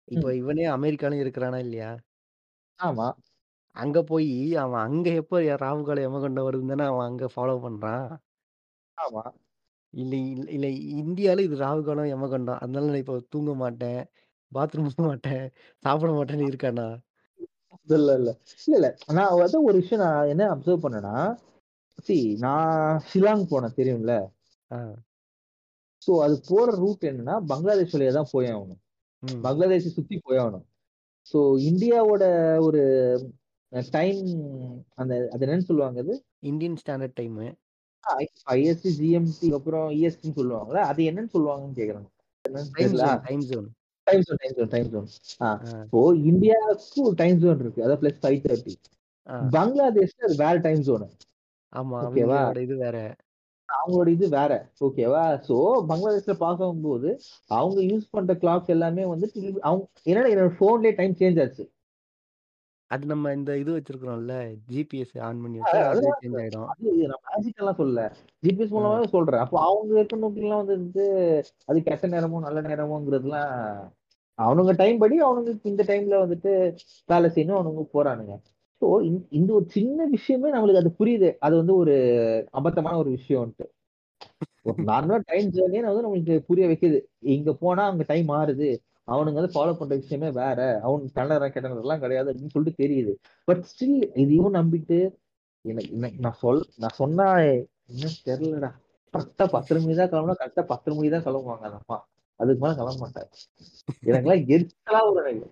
இப்போ. 0.07 0.29
இவனே 0.41 0.65
அமெரிக்காலயும் 0.75 1.25
இருக்கிறானா 1.25 1.59
இல்லையா? 1.65 1.91
ஆமா, 2.79 3.07
அங்க 3.75 3.99
போயி 4.03 4.33
அவன் 4.63 4.83
அங்க 4.87 5.09
எப்ப 5.21 5.33
ராகு 5.63 5.83
காலம் 5.83 6.07
யமகண்டம் 6.07 6.47
வருதுன்னு 6.47 6.73
தானே 6.73 6.85
அவன் 6.91 7.07
அங்க 7.09 7.27
ஃபாலோ 7.33 7.55
பண்றான். 7.65 8.05
ஆமா. 8.97 9.23
இல்ல 9.93 10.13
இல்ல 10.33 10.47
இல்ல 10.55 10.67
இந்தியால 11.01 11.43
இது 11.47 11.55
ராகு 11.63 11.83
காலம், 11.83 12.11
யமகண்டம். 12.13 12.59
அதனால 12.63 12.89
நான் 12.91 13.03
இப்போ 13.03 13.17
தூங்க 13.35 13.53
மாட்டேன், 13.61 14.01
பாத்ரூம் 14.51 14.89
போ 14.89 15.03
மாட்டேன், 15.07 15.43
சாப்பிட 15.83 16.11
மாட்டேன்னு 16.11 16.49
இருக்கானா? 16.49 16.87
இல்ல, 17.87 18.13
இல்ல. 18.13 18.31
இல்ல, 18.65 18.75
இல்ல. 18.79 18.87
நான் 19.17 19.33
அதான் 19.37 19.67
ஒரு 19.69 19.77
விஷயம் 19.81 20.03
நான் 20.05 20.31
என்ன 20.33 20.43
அப்சர்வ் 20.53 20.83
பண்ணேன்னா, 20.85 21.15
see 21.99 22.21
நான் 22.39 22.73
ஷில்லாங் 23.09 23.49
போனேன் 23.51 23.77
தெரியும்ல? 23.79 24.13
சோ 26.01 26.11
அது 26.25 26.35
போற 26.49 26.67
ரூட் 26.75 27.09
என்னன்னா, 27.09 27.35
பங்களாதேஷ் 27.51 27.95
வழியா 27.95 28.11
தான் 28.11 28.31
போய் 28.31 28.49
ஆகணும். 28.49 28.81
பங்களாதேஷ 29.43 29.89
சுத்தி 29.89 30.17
போய் 30.19 30.39
ஆகணும். 30.39 30.65
சோ 31.27 31.39
இந்தியாவோட 31.69 32.23
ஒரு 32.59 32.81
டைம் 33.91 34.21
அந்த 34.95 35.13
அது 35.33 35.43
என்னன்னு 35.45 35.69
சொல்லுவாங்க 35.69 35.99
அது? 35.99 36.13
Indian 36.51 36.79
standard 36.83 37.17
time. 37.19 37.47
IST, 38.53 38.91
GMT 38.99 39.49
அப்புறம் 39.53 39.87
இஎஸ்டின்னு 39.91 40.37
சொல்லுவாங்கல்ல. 40.39 40.83
அது 40.91 41.03
என்னன்னு 41.03 41.33
சொல்லுவாங்கன்னு. 41.35 42.09
என்னன்னு 42.45 42.71
time. 43.27 43.43
Zone 43.51 43.69
time 44.09 44.23
zone. 44.27 44.39
Time 44.41 44.55
zone, 44.57 44.71
time 44.73 44.89
zone. 44.93 45.07
இப்போ 45.85 46.01
இந்தியாவுக்கு 46.25 46.99
ஒரு 47.07 47.15
டைம் 47.15 47.39
ஜோன் 47.39 47.59
இருக்கு. 47.59 47.83
அதாவது 47.83 48.01
பிளஸ் 48.03 48.21
5:30. 48.25 48.73
ஆ. 49.27 49.35
பங்களாதேஷ்ல 49.55 50.27
அது 50.27 50.37
வேற 50.37 50.55
டைம் 50.59 50.83
ஜோன். 50.83 51.07
ஆமா. 51.73 51.97
ஓகேவா? 52.05 52.37
இது 52.59 52.75
வேற. 52.77 52.97
அவங்களோட 53.69 54.09
இது 54.09 54.27
வேற. 54.29 54.53
ஓகேவா? 54.81 55.25
சோ 55.47 55.55
பங்களாதேஷ்ல 55.89 56.35
பார்க்கும்போது, 56.39 57.09
அவங்க 57.51 57.79
யூஸ் 57.89 58.07
பண்ற 58.11 58.33
கிளாக்ஸ் 58.35 58.73
எல்லாமே 58.75 59.03
வந்துட்டு 59.05 59.39
அவங்க 59.63 59.83
என்னடா 60.05 60.31
என்னோட 60.33 60.53
ஃபோன்லயே 60.59 60.93
டைம் 60.99 61.19
சேஞ்ச் 61.19 61.41
ஆச்சு. 61.43 61.65
அது 62.91 63.03
நம்ம 63.05 63.31
இந்த 63.33 63.51
இது 63.57 63.71
வச்சிருக்கிறோம்ல, 63.73 64.35
ஜிபிஎஸ் 64.69 65.11
ஆன் 65.25 65.41
பண்ணி 65.43 65.57
வச்சா 65.59 65.81
அதெல்லாம் 65.89 66.17
சேஞ்ச் 66.21 66.39
ஆயிடும். 66.39 66.69
அது 66.71 66.93
நான் 67.11 67.23
மேஜிக்லாம் 67.27 67.79
சொல்லல. 67.79 68.03
ஜிபிஎஸ். 68.43 68.73
மூலமாவே 68.75 69.07
சொல்றேன். 69.13 69.43
அப்போ 69.43 69.57
அவங்க 69.65 69.91
இருக்க 69.99 70.17
நோக்கிலாம் 70.17 70.63
வந்துட்டு 70.63 71.05
அது 71.69 71.83
கெட்ட 71.83 72.07
நேரமோ, 72.15 72.39
நல்ல 72.47 72.61
நேரமோங்கிறதுலாம் 72.69 73.53
அவனுங்க 74.39 74.73
டைம் 74.75 74.97
படி 74.97 75.15
அவனுங்களுக்கு 75.21 75.71
இந்த 75.73 75.83
டைம்ல 75.87 76.17
வந்துட்டு 76.23 76.51
வேலை 77.09 77.27
செய்யணும் 77.35 77.59
அவனுங்க 77.59 77.83
போறானுங்க. 77.95 78.33
ஸோ 78.81 78.87
இந்த 79.31 79.49
ஒரு 79.53 79.65
சின்ன 79.69 80.05
விஷயமே 80.15 80.49
நம்மளுக்கு 80.53 80.81
அது 80.83 80.91
புரியுது. 80.99 81.29
அது 81.39 81.55
வந்து 81.57 81.73
ஒரு 81.75 81.95
அபத்தமான 82.59 82.97
ஒரு 82.97 83.11
விஷயம்ட்டு 83.17 83.65
ஒரு 84.65 84.83
நார்மலா 84.83 85.17
டைம் 85.25 85.47
ஜர்னியே 85.55 85.81
வந்து 85.87 86.05
நம்மளுக்கு 86.05 86.35
புரிய 86.49 86.65
வைக்குது. 86.67 86.97
இங்க 87.35 87.51
போனா 87.63 87.83
அங்க 87.91 88.03
டைம் 88.07 88.27
மாறுது. 88.33 88.69
அவனுங்க 89.07 89.39
வந்து 89.41 89.55
ஃபாலோ 89.55 89.73
பண்ற 89.77 89.93
விஷயமே 89.95 90.29
வேற. 90.39 90.59
அவன் 90.85 91.05
நல்ல 91.19 91.29
நேரம், 91.33 91.53
கிடையாது 92.03 92.29
அப்படின்னு 92.31 92.55
சொல்லிட்டு 92.55 92.81
தெரியுது. 92.83 93.13
பட் 93.47 93.63
ஸ்டில் 93.71 94.03
இதையும் 94.23 94.57
நம்பிட்டு 94.59 94.99
எனக்கு 95.65 96.19
நான் 96.25 96.39
சொல் 96.43 96.61
நான் 96.83 96.97
சொன்னா 97.01 97.27
இன்னும் 97.93 98.19
தெரியலடா. 98.29 98.69
கரெக்டா 99.13 99.45
பத்து 99.55 99.79
மணி 99.83 99.95
தான் 99.99 100.11
கிளம்புனா, 100.11 100.35
கரெக்டா 100.41 100.63
பத்து 100.73 100.89
மணி 100.95 101.09
தான் 101.13 101.25
கிளம்புவாங்க 101.25 101.65
அந்த 101.69 101.79
அம்மா. 101.81 101.97
அதுக்கு 102.39 102.63
மேல 102.63 102.75
கிளம்ப 102.75 102.99
மாட்டாங்க. 103.03 103.31
எனக்கெல்லாம் 104.03 104.45
எரிச்சலா 104.49 105.01
எனக்கு. 105.31 105.49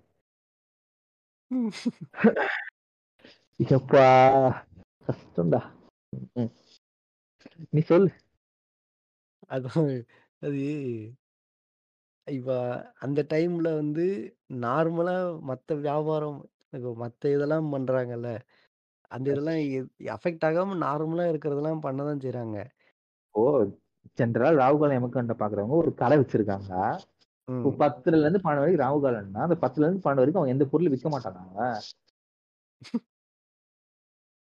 எப்பா! 3.59 4.05
கஷ்டம்டா. 5.07 5.61
நீ 7.73 7.81
சொல்லு. 7.87 8.09
அதான் 9.49 9.91
அது 10.41 10.61
இப்ப 12.27 12.51
அந்த 12.99 13.19
டைம்ல 13.29 13.69
வந்து 13.75 14.05
நார்மலா 14.63 15.13
மத்த 15.49 15.75
வியாபாரம், 15.79 16.39
இப்ப 16.73 16.93
மத்த 16.97 17.31
இதெல்லாம் 17.31 17.67
பண்றாங்கல்ல. 17.73 18.29
அந்த 19.11 19.27
இதெல்லாம் 19.33 19.59
எ 19.71 19.79
அஃபெக்ட் 20.15 20.45
ஆகாம 20.45 20.77
நார்மலா 20.83 21.25
இருக்கிறதெல்லாம் 21.31 21.85
பண்ண 21.85 21.99
தான் 22.05 22.23
செய்றாங்க. 22.25 22.57
இப்போ 23.35 23.43
ஜென்ரலா 24.19 24.51
ராகுகாலம் 24.61 24.99
எமகண்டம் 24.99 25.41
பார்க்குறவங்க 25.41 25.75
ஒரு 25.83 25.91
கடை 26.01 26.17
வச்சிருக்காங்க. 26.21 26.71
இப்போ. 27.47 27.69
10:00ல 27.81 28.23
இருந்து 28.25 28.41
12 28.41 28.63
வரைக்கும் 28.63 28.83
ராகுகாலம்னா, 28.85 29.43
அந்த 29.47 29.57
10:00ல 29.63 29.85
இருந்து 29.87 30.03
12 30.03 30.23
வரைக்கும் 30.23 30.41
அவங்க 30.41 30.55
எந்த 30.55 30.67
பொருளும் 30.73 30.95
விக்க 30.95 31.09
மாட்டானா 31.13 31.43
அவன்? 31.47 31.77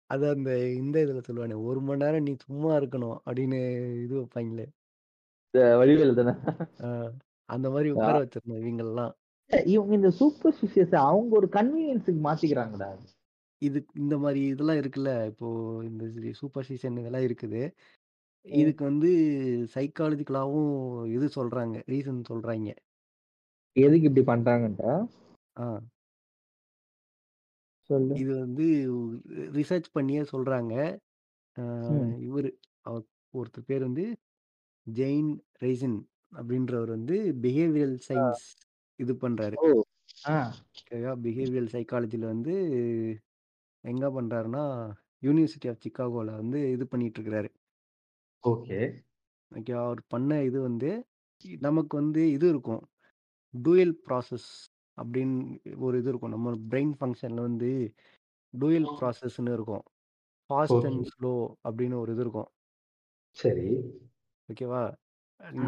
அது 0.09 0.25
அந்த 0.33 0.51
இந்த 0.79 0.95
இதுல 1.05 1.21
சொல்லுவானே, 1.27 1.55
1 1.67 1.81
மணி 1.87 2.01
நேரம் 2.03 2.25
நீ 2.27 2.33
சும்மா 2.45 2.71
இருக்கணும் 2.79 3.17
அப்படின்னு 3.27 3.59
இது 4.05 4.13
வைப்பாய்ங்களே. 4.19 4.65
இந்த 5.53 5.61
வடிவேலு 5.79 6.13
தானே? 6.19 6.33
அந்த 7.49 7.67
மாரி 7.73 7.89
உட்கார 7.95 8.17
வச்சிரணும் 8.23 8.61
இவங்களலாம். 8.61 9.13
இவங்க 9.71 9.93
இந்த 9.99 10.11
சூப்பர்ஸ்டிஷியஸ 10.19 10.93
அவங்க 11.07 11.33
ஒரு 11.39 11.47
கன்வீனியன்ஸ்க்கு 11.55 12.21
மாத்திக்கிறாங்கடா. 12.27 12.89
இது 13.61 13.79
இந்த 14.01 14.15
மாரி 14.23 14.41
இதெல்லாம் 14.53 14.79
இருக்குல்ல. 14.81 15.11
இப்போ 15.31 15.47
இந்த 15.89 16.03
சூப்பர்ஸ்டிஷன் 16.39 16.99
இதெல்லாம் 17.01 17.25
இருக்குது. 17.27 17.61
ம். 18.45 18.71
இதுக்கு 18.71 18.83
வந்து 18.83 19.09
சைக்காலஜிக்கலாவும் 19.75 20.71
இது 21.11 21.27
சொல்றாங்க. 21.35 21.75
ரீசன் 21.87 22.21
சொல்றாய்ங்க. 22.29 22.71
எதுக்கு 23.75 24.07
இப்படி 24.09 24.23
பண்றாங்கன்ட்டா? 24.27 24.93
ஆ. 25.55 25.91
சொல்லு. 27.89 28.17
இது 28.19 28.31
வந்து 28.37 28.65
ரிசர்ச் 29.57 29.89
பண்ணியே 29.93 30.21
சொல்றாங்க. 30.31 30.73
ம். 31.87 32.21
இவரு 32.27 32.49
அவர் 32.85 33.05
ஒருத்தர் 33.33 33.67
பேர் 33.67 33.83
வந்து 33.83 34.05
ஜெயின் 34.87 35.31
ரெய்சின் 35.61 35.97
அப்படின்றவர் 36.33 36.91
வந்து 36.91 37.15
பிஹேவியரல் 37.43 37.99
ஆ. 38.13 38.23
சயின்ஸ் 38.33 38.43
இது 38.99 39.13
பண்றாரு. 39.23 39.57
ஓ! 39.57 39.67
ஆ. 40.27 40.37
ஓகேவா? 40.79 41.13
பிஹேவியரல் 41.23 41.73
சைக்காலஜில 41.73 42.25
வந்து 42.27 42.53
எங்க 43.83 44.05
பண்றாருன்னா, 44.11 44.63
யூனிவர்சிட்டி 45.23 45.69
ஆஃப் 45.71 45.83
சிக்காகோல 45.85 46.31
வந்து 46.35 46.59
இது 46.73 46.85
பண்ணிட்டு 46.87 47.19
இருக்கிறாரு. 47.19 47.49
ஓகே. 48.43 48.79
ஓகேவா? 49.51 49.81
அவர் 49.85 50.01
பண்ண 50.07 50.31
இது 50.43 50.59
வந்து 50.61 50.89
நமக்கு 51.61 51.93
வந்து 51.97 52.21
இது 52.31 52.47
இருக்கும். 52.49 52.83
டூயல் 53.53 53.95
ப்ராசஸ் 54.05 54.49
அப்படின்னு 54.97 55.37
ஒரு 55.87 55.95
இது 56.01 56.09
இருக்கும். 56.11 56.33
நம்ம 56.35 56.53
பிரெயின் 56.71 56.93
ஃபங்ஷன்ல 56.99 57.41
வந்து 57.49 57.71
டூயல் 58.53 58.89
ப்ராசஸ்ன்னு 58.97 59.55
இருக்கும். 59.57 59.85
Fast 60.49 60.77
okay. 60.77 60.89
அண்ட் 60.89 61.03
ஸ்லோ 61.13 61.33
அப்படின்னு 61.69 61.97
ஒரு 62.03 62.13
இது 62.15 62.23
இருக்கும். 62.27 62.49
சரி. 63.37 63.67
ஓகேவா? 64.49 64.81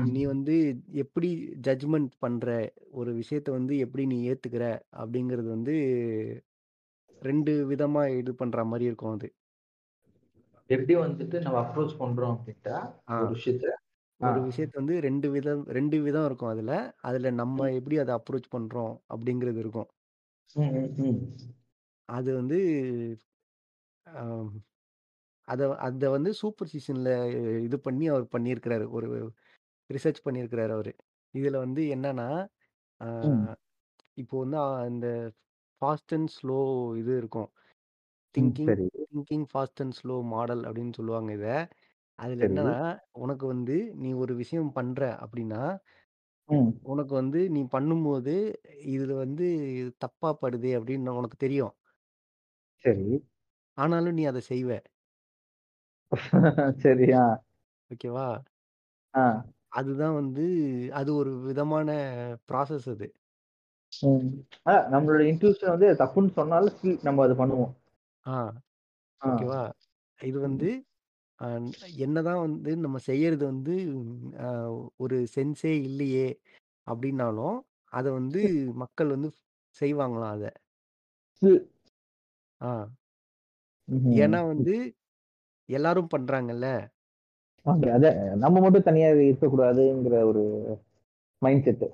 நீ 0.10 0.22
ம். 0.22 0.24
வந்து 0.26 0.56
எப்படி 1.04 1.30
ஜட்ஜ்மென்ட் 1.68 2.14
பண்ற? 2.20 2.48
ஒரு 2.94 3.12
விஷயத்த 3.20 3.50
வந்து 3.52 3.74
எப்படி 3.86 4.04
நீ 4.06 4.18
ஏத்துக்கிற? 4.32 4.66
அப்படிங்கிறது 4.96 5.50
வந்து 5.50 5.76
2 7.22 7.54
விதமா 7.72 8.04
இது 8.20 8.34
பண்ற 8.36 8.66
மாரி 8.66 8.86
இருக்கும் 8.86 9.16
அது. 9.16 9.28
எப்படி 10.70 10.94
வந்துட்டு 10.98 11.38
நம்ம 11.46 11.58
அப்ரோச் 11.64 11.94
பண்றோம் 12.00 12.34
அப்படின்ட்டா. 12.36 12.76
ஒரு 13.14 13.30
விஷயத்த? 13.34 13.66
ஒரு 14.22 14.40
விஷயத்த 14.46 14.76
வந்து 14.82 14.96
2 15.02 15.28
விதம் 15.36 15.64
2 15.72 15.98
விதம் 16.06 16.28
இருக்கும் 16.30 16.54
அதுல. 16.54 16.74
அதுல 17.10 17.32
நம்ம. 17.42 17.70
எப்படி 17.80 17.98
அத 18.04 18.12
அப்ரோச் 18.20 18.54
பண்றோம் 18.56 18.94
அப்படிங்கிறது 19.14 19.60
இருக்கும். 19.64 19.90
அது 22.10 22.30
வந்து 22.40 22.58
அத 25.48 25.62
அத 25.88 26.04
வந்து 26.14 26.32
சூப்பர்சிஷன்ல 26.42 27.10
இது 27.66 27.78
பண்ணி 27.88 28.06
அவர் 28.14 28.26
பண்ணியிருக்கிறாரு. 28.36 28.86
ஒரு 28.98 29.08
ரிசர்ச் 29.90 30.26
பண்ணியிருக்கிறாரு 30.28 30.74
அவரு. 30.78 30.94
இதுல 31.34 31.58
வந்து 31.66 31.84
என்னன்னா. 31.96 32.28
இப்போ 34.18 34.36
வந்து 34.44 34.60
இந்த 34.92 35.08
ஃபாஸ்ட் 35.82 36.14
அண்ட் 36.18 36.32
ஸ்லோ 36.38 36.60
இது 37.02 37.14
இருக்கும். 37.22 37.50
ம். 38.36 38.54
திங்கிங் 38.56 38.74
சரி, 38.88 38.88
thinking 39.12 39.46
fast 39.50 39.82
and 39.82 39.96
slow 39.98 40.16
model 40.28 40.64
அப்படின்னு 40.64 40.94
சொல்லுவாங்க 40.94 41.32
இத. 41.34 41.48
அதுல 42.20 42.42
சரி. 42.42 42.48
என்னன்னா, 42.48 42.78
உனக்கு 43.22 43.46
வந்து 43.48 43.76
நீ 43.96 44.10
ஒரு 44.18 44.34
விஷயம் 44.36 44.72
பண்ற 44.74 45.02
அப்படின்னா, 45.24 45.62
ம். 46.50 46.84
உனக்கு 46.88 47.14
வந்து 47.16 47.42
நீ 47.50 47.62
பண்ணும்போது, 47.74 48.36
இதுல 48.90 49.14
வந்து 49.18 49.48
இது 49.76 49.92
தப்பா 50.00 50.32
படுதே 50.42 50.74
அப்படின்னு 50.80 51.18
உனக்கு 51.18 51.38
தெரியும். 51.40 51.74
சரி. 52.86 53.24
ஆனாலும் 53.78 54.14
நீ 54.14 54.24
அத 54.26 54.42
செய்வ. 54.50 54.70
சரி. 56.84 57.08
ஆ. 57.16 57.26
ஓகேவா? 57.90 58.28
ஆ. 59.14 59.54
அதுதான் 59.74 60.16
வந்து 60.16 60.46
அது 60.94 61.12
ஒரு 61.16 61.32
விதமான 61.46 61.90
ப்ராசஸ் 62.50 62.88
அது. 62.90 63.08
ம். 63.94 64.30
நம்மளோட 64.88 65.22
இன்ட்யூஷன் 65.30 65.74
வந்து 65.74 65.88
தப்புன்னு 66.00 66.32
சொன்னாலும் 66.34 66.74
ஸ்டில் 66.74 67.04
நம்ம 67.04 67.24
அத 67.26 67.36
பண்ணுவோம். 67.36 67.74
ஆ 68.26 68.34
ஆ. 69.22 69.30
ஓகேவா? 69.30 69.62
இது 70.20 70.38
வந்து 70.42 70.70
அ 71.40 71.48
என்னதான் 72.06 72.42
வந்து 72.46 72.72
நம்ம 72.84 72.98
செய்யறது 73.06 73.46
வந்து 73.48 73.76
அ 74.44 74.50
ஒரு 75.00 75.18
சென்ஸே 75.36 75.74
இல்லையே 75.88 76.28
அப்டின்னாலும், 76.88 77.58
அத 77.94 78.06
வந்து 78.14 78.42
மக்கள் 78.84 79.16
வந்து 79.16 79.32
செய்வாங்களாம் 79.76 80.36
அத. 80.38 80.46
ஸ்டில் 81.42 81.60
ஆ 82.62 82.70
ம்ஹ்ம். 83.88 84.24
ஏன்னா 84.24 84.40
வந்து 84.48 84.76
எல்லாரும் 85.70 86.12
பண்றாங்கல்ல. 86.14 86.68
ஓகே. 87.66 87.88
அதான் 87.96 88.16
நம்ம 88.44 88.62
மட்டும் 88.62 88.88
தனியா 88.88 89.10
இருக்கக்கூடாதுங்கிற 89.22 90.16
ஒரு 90.32 90.44
மைண்ட் 91.42 91.66
செட். 91.68 91.86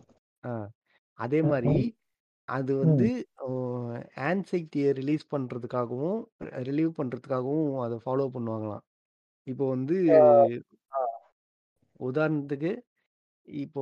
ஆ 0.44 0.52
அதே 1.20 1.40
ம், 1.42 1.50
மாரி 1.50 1.72
ம், 1.72 1.82
அது 2.50 2.74
வந்து 2.78 3.04
ம். 3.04 3.10
ஓ 3.44 3.48
ஆங்சைட்டிய 4.28 4.92
ரிலீஸ் 5.00 5.26
பண்றதுக்காகவும், 5.32 6.20
ரிலீவ் 6.68 6.92
பண்றதுக்காகவும் 7.00 7.82
அத 7.86 7.98
ஃபாலோ 8.04 8.28
பண்ணுவாங்களாம். 8.36 8.84
இப்போ 9.48 9.70
வந்து 9.70 9.96
ஆ. 10.92 11.02
உதாரணத்துக்கு 12.00 12.72
இப்போ 13.48 13.82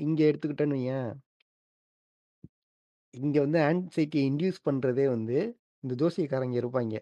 இங்க 0.00 0.20
எடுத்துக்கிட்டேன்னு 0.30 0.78
வையேன். 0.78 1.10
இங்க 3.14 3.40
வந்து 3.40 3.58
ஆங்சைட்டிய 3.64 4.20
இன்டியூஸ் 4.28 4.56
பண்றதே 4.66 5.04
வந்து 5.10 5.36
இந்த 5.84 5.94
ஜோசியக்காரங்க 6.00 6.56
இருப்பாய்ங்க. 6.60 6.96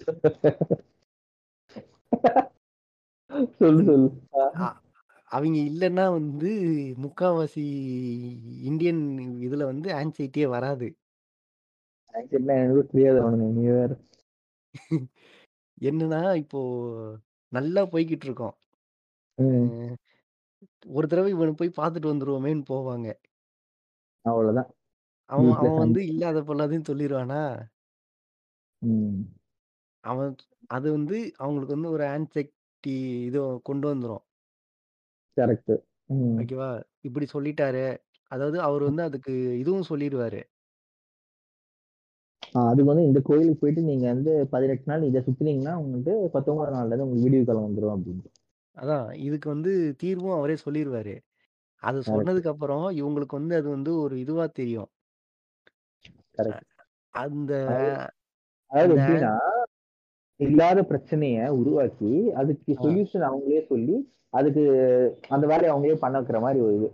சொல்லு, 3.58 3.80
இந் 3.80 3.86
சொல்லு. 3.86 4.08
ஆ. 4.36 4.40
அ 4.58 4.64
அவிங்க 5.32 5.58
இல்லன்னா 5.70 6.04
வந்து 6.12 6.50
முக்காவாசி 7.02 7.64
இந்தியன் 8.66 9.02
இதுல 9.46 9.62
வந்து 9.66 9.88
ஆங்சைட்டியே 9.98 10.46
வராது. 10.52 10.88
ஆக்சுவலா 12.14 12.54
எனக்கு 12.60 12.84
தெரியாது 12.86 13.18
அவனுங்க. 13.22 13.48
நீ 13.54 13.64
வேற. 13.72 13.90
என்னன்னா, 15.82 16.20
இப்போ 16.42 16.60
நல்லா 17.52 17.82
போய்க்கிட்டு 17.92 18.26
இருக்கோம். 18.26 18.56
அ 19.58 19.62
ம். 19.62 19.72
ஒரு 20.90 21.06
தடவ 21.06 21.30
இவன 21.30 21.54
போய் 21.54 21.76
பார்த்துட்டு 21.76 22.12
வந்துருவோமேன்னு 22.12 22.64
போவாங்க. 22.68 23.06
அவ்வளோதான். 24.24 24.70
அவன் 25.30 25.48
வீட்ல 25.48 25.58
அவன் 25.58 25.78
வந்து. 25.78 26.00
இல்லாத 26.10 26.38
பொல்லாதையும் 26.42 26.88
சொல்லிருவானா, 26.90 27.42
ம். 28.82 29.24
அவன் 30.04 30.34
அது 30.70 30.88
வந்து 30.90 31.16
அவங்களுக்கு 31.38 31.76
வந்து 31.76 31.90
ஒரு 31.90 32.04
ஆங்சைட்டி 32.10 32.94
இது 33.28 33.40
கொண்டு 33.64 33.86
வந்துரும். 33.92 34.24
கரெக்ட்டு. 35.36 35.74
ம். 36.10 36.40
ஓகேவா? 36.40 36.68
இப்படி 37.04 37.26
சொல்லிட்டாரே! 37.32 37.86
அதாவது 38.30 38.58
அவரு 38.62 38.84
வந்து 38.88 39.02
அதுக்கு 39.08 39.32
இதுவும் 39.58 39.88
சொல்லிருவாரு. 39.90 40.42
ஆ 42.52 42.68
அதுக்கு 42.68 42.90
வந்து 42.90 43.04
இந்த 43.04 43.20
கோயிலுக்கு 43.24 43.60
போயிட்டு 43.60 43.82
நீங்க 43.88 44.06
வந்து 44.10 44.32
18 44.46 44.64
நாள் 44.90 45.08
இத 45.08 45.22
சுத்துனீங்கன்னா, 45.26 45.74
உங்களுக்கு 45.82 46.14
19 46.28 46.48
நாள்ல 46.76 47.02
உங்களுக்கு 47.02 47.26
விடிவு 47.26 47.46
காலம் 47.46 47.68
வந்துரும் 47.68 47.94
அப்டின்ட்டு. 47.96 48.30
அதான் 48.76 49.06
இதுக்கு 49.26 49.48
வந்து 49.50 49.70
தீர்வும் 50.00 50.36
அவரே 50.36 50.56
சொல்லிருவாரு. 50.62 51.14
அது 51.82 52.00
கரெக்ட், 52.04 52.08
சொன்னதுக்கு 52.10 52.52
அப்புறம் 52.52 52.86
இவங்களுக்கு 52.98 53.38
வந்து 53.40 53.56
அது 53.60 53.68
வந்து 53.72 53.92
ஒரு 54.04 54.16
இதுவா 54.22 54.46
தெரியும். 54.56 54.90
அ 56.46 56.54
கரெக்ட். 56.54 56.64
அந்த 57.14 57.52
அதாவது 57.62 57.90
அதாவது 58.70 58.84
அந்த 58.84 59.00
ஆங் 59.12 59.30
எப்டின்னா, 59.30 59.32
இல்லாத 60.42 60.80
பிரச்சனைய 60.82 61.48
உருவாக்கி, 61.60 62.10
அதுக்கு 62.34 62.72
சொல்யூஷன் 62.82 63.26
அவங்களே 63.28 63.60
சொல்லி, 63.66 63.96
அதுக்கு 64.32 64.62
அந்த 65.28 65.44
வேலைய 65.46 65.72
அவங்களே 65.72 65.96
பண்ண 65.96 66.14
வைக்கிற 66.18 66.40
மாரி 66.40 66.60
ஒரு 66.60 66.74
இது. 66.78 66.88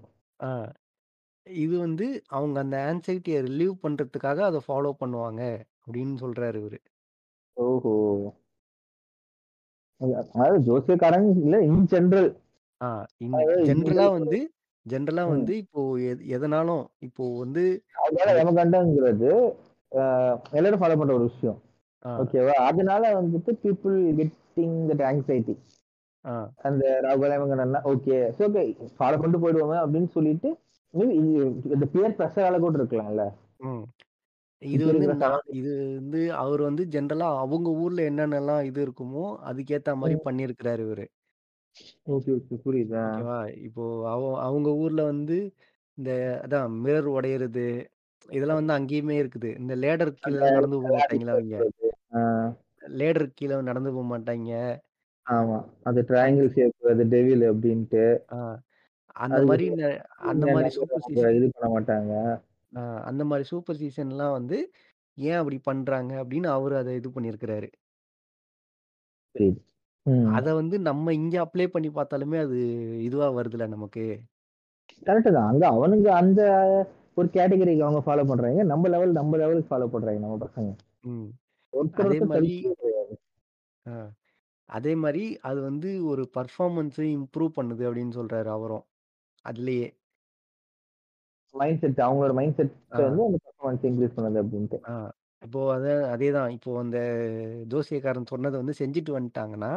இது 1.47 1.75
வந்து 1.79 2.07
அவங்க 2.29 2.57
அந்த 2.61 2.77
ஆங்சைட்டிய 2.89 3.37
ரிலீவ் 3.47 3.75
பண்றதுக்காக 3.85 4.39
அத 4.49 4.59
ஃபாலோ 4.67 4.93
பண்ணுவாங்க. 5.01 5.43
அப்படின்னு 5.83 6.17
சொல்றாரு 6.23 6.59
இவரு. 6.63 6.79
ஓஹோ! 7.57 7.93
அதாவது 10.01 10.59
ஜோசியக்காரங்க 10.67 11.31
இல்ல 11.45 11.57
இன் 11.69 11.87
ஜெனரல். 11.93 12.29
ஆ 12.81 12.89
இன் 13.19 13.33
அதாவது 13.35 13.65
ஜென்ரலா 13.69 14.07
வந்து 14.19 14.39
ஜென்ரலா. 14.87 15.23
வந்து 15.31 15.55
இப்போ 15.63 15.81
எது 16.11 16.21
எதனாலும் 16.37 16.85
இப்போ 17.01 17.25
வந்து 17.39 17.63
எல்லாரும் 20.53 20.81
ஃபாலோ 20.81 20.99
பண்ற 21.01 21.13
ஒரு 21.15 21.27
விஷயம். 21.31 21.59
ஓகேவா? 22.05 22.49
அதனால 22.49 23.23
வந்துட்டு 23.23 23.51
பீப்பிள் 23.63 23.97
கெட்டிங் 24.19 24.79
தட் 24.91 25.03
ஆங்சைட்டி. 25.03 25.55
ஆ, 26.25 26.53
அந்த 26.57 26.99
ராகுகாலம்ங்கிறனால 27.03 27.81
ஓகே. 27.85 28.27
It's 28.27 28.43
okay. 28.43 28.63
ஃபாலோ 28.95 29.21
பண்ணிட்டு 29.21 29.41
போயிடுவோமே 29.41 29.77
அப்படின்னு 29.77 30.09
சொல்லிட்டு, 30.09 30.59
மேபி 30.95 31.11
இந்த 31.65 31.87
பியர் 31.93 32.17
பிரஷரால 32.19 32.59
கூட 32.59 32.79
இருக்கலாம்ல. 32.79 33.25
இது 34.63 34.87
வந்து 34.87 35.09
இது 35.53 35.73
வந்து 35.95 36.35
அவரு 36.35 36.63
வந்து 36.63 36.87
ஜென்ரலா 36.91 37.29
அவங்க 37.39 37.71
ஊர்ல 37.71 38.11
என்னென்னலாம் 38.11 38.63
இது 38.63 38.87
இருக்குமோ, 38.87 39.25
அதுக்கேத்த 39.45 39.95
மாரி 39.97 40.15
ம். 40.15 40.25
பண்ணியிருக்கிறாரு 40.25 40.83
இவரு. 40.87 41.07
Okay, 42.07 42.33
okay. 42.37 42.57
புரியுது. 42.65 43.57
இப்போ 43.63 44.11
அவ 44.11 44.41
அவங்க 44.41 44.75
ஊர்ல 44.75 45.05
வந்து 45.05 45.37
இந்த 45.99 46.11
அதான் 46.45 46.71
மிரர் 46.85 47.09
உடையறது, 47.11 47.67
இதெல்லாம் 48.29 48.61
வந்து 48.61 48.77
அங்கேயுமே 48.77 49.17
இருக்குது. 49.23 49.51
இந்த 49.61 49.75
லேடர் 49.77 50.13
கீழலாம் 50.19 50.57
நடந்து 50.57 50.77
லேடர் 50.77 50.85
போமாட்டாய்ங்களா 50.87 51.37
அவிங்க. 51.37 51.59
லேடர் 52.99 53.29
கீழ 53.39 53.61
நடந்து 53.63 53.91
போமாட்டாய்ங்க. 53.97 54.55
ஆமா. 55.27 55.57
அது 55.85 56.01
ட்ரையாங்கிள் 56.09 56.53
ஷேப் 56.55 56.91
அது 56.93 57.05
டெவில் 57.09 57.45
அப்படின்ட்டு. 57.51 58.05
அந்த 59.17 59.39
ந 59.79 59.89
அந்த 60.31 60.43
நம்பர் 60.43 60.55
அவங்க 60.59 60.75
சூப்பர்ஸ்டிஷன் 60.77 61.37
இது 61.39 61.47
பண்ண 61.55 61.69
மாட்டாங்க. 61.75 62.13
அந்த 63.09 63.23
மாரி 63.25 63.45
சூப்பர்ஸ்டிஷன்லாம் 63.51 64.37
வந்து 64.39 64.59
ஏன் 65.19 65.39
அப்படி 65.41 65.59
பண்றாங்க 65.69 66.13
அப்படின்னு 66.23 66.49
அவரு 66.57 66.75
அத 66.81 66.91
இது 66.95 67.09
பண்ணியிருக்கிறாரு. 67.15 67.69
அத 70.37 70.49
வந்து 70.59 70.77
நம்ம 70.87 71.13
இங்க 71.15 71.37
அப்ளை 71.45 71.67
பண்ணி 71.69 71.89
பார்த்தாலுமே 71.91 72.39
அது 72.45 72.59
இதுவா 73.07 73.27
வருதுல்ல 73.31 73.67
நமக்கு. 73.75 74.05
கரெக்ட்டு 75.07 75.31
தான். 75.31 75.49
அங்க 75.51 75.65
அவனுங்க 75.75 76.09
அந்த 76.21 76.41
ஒரு 77.19 77.29
கேட்டகரிக்கு 77.33 77.83
அவங்க 77.83 78.03
ஃபாலோ 78.07 78.27
பண்றாங்க. 78.27 78.63
நம்ம 78.63 78.89
லெவல் 78.89 79.13
நம்ம 79.13 79.37
லெவலுக்கு 79.37 79.71
ஃபாலோ 79.71 79.87
பண்றாங்க 79.87 80.21
நம்ம 80.21 80.39
பசங்க. 80.47 80.71
அதே. 82.37 83.19
ஆ 83.87 83.95
அதே 84.69 84.95
மாரி 84.95 85.39
அது 85.41 85.61
வந்து 85.61 86.05
ஒரு 86.05 86.31
பெர்ஃபார்மன்ஸ 86.35 86.99
இம்ப்ரூவ் 87.15 87.53
பண்ணுது 87.57 87.85
அப்படின்னு 87.89 88.15
சொல்றாரு 88.15 88.47
அவரும். 88.49 88.85
அதிலேயே. 89.45 89.89
மைண்ட் 91.55 91.81
செட் 91.81 91.99
அவங்களோட 91.99 92.33
மைண்ட் 92.33 92.61
ஆ, 92.61 92.63
செட்ட 92.63 93.03
வந்து 93.09 93.25
அந்த 93.25 93.39
பெர்ஃபார்மன்ஸ் 93.45 93.85
இன்கிரீஸ் 93.87 94.17
பண்ணுது 94.17 94.43
அப்டின்ட்டு. 94.43 94.79
ஆ. 94.89 94.95
இப்போ 95.43 95.73
அத 95.73 96.17
அதேதான். 96.17 96.51
இப்போ 96.51 96.79
அந்த 96.79 96.99
ஜோசியக்காரன் 97.69 98.31
சொன்னத 98.31 98.57
வந்து 98.63 98.75
செஞ்சுட்டு 98.79 99.13
வந்துட்டாங்கன்னா. 99.19 99.73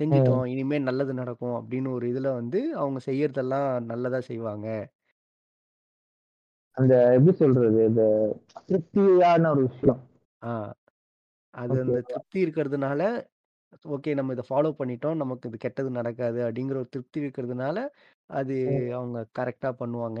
செஞ்சுட்டோம். 0.00 0.46
இனிமே 0.46 0.78
நல்லது 0.78 1.14
நடக்கும் 1.14 1.56
அப்படின்னு 1.60 1.92
ஒரு 1.92 2.06
இதுல 2.08 2.34
வந்து 2.34 2.76
அவங்க 2.76 3.00
செய்யறதெல்லாம் 3.06 3.82
நல்லதா 3.82 4.20
செய்வாங்க. 4.20 4.66
அந்த 6.76 6.94
எப்படி 7.12 7.32
சொல்றது? 7.36 7.80
இந்த 7.86 8.02
திருப்தியான 8.66 9.50
ஒரு 9.50 9.62
விஷயம். 9.66 10.00
அது. 11.54 11.76
அந்த 11.76 12.00
திருப்தி 12.02 12.38
இருக்கிறதுனால, 12.44 13.00
ஓகே 13.88 14.14
நம்ம 14.14 14.32
இத 14.32 14.44
ஃபாலோ 14.48 14.70
பண்ணிட்டோம். 14.80 15.16
நமக்கு 15.16 15.48
இது 15.48 15.58
கெட்டது 15.58 15.90
நடக்காது 15.90 16.40
அப்படிங்கிற 16.46 16.76
ஒரு 16.76 16.88
திருப்தி 16.88 17.20
இருக்கிறதுனால, 17.20 17.76
அது. 18.30 18.56
அவங்க 18.92 19.18
கரெக்ட்டா 19.38 19.72
பண்ணுவாங்க. 19.82 20.20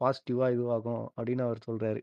பாசிட்டிவா 0.00 0.46
இதுவாகும் 0.56 1.04
அப்படின்னு 1.16 1.42
அவர் 1.42 1.66
சொல்றாரு. 1.68 2.00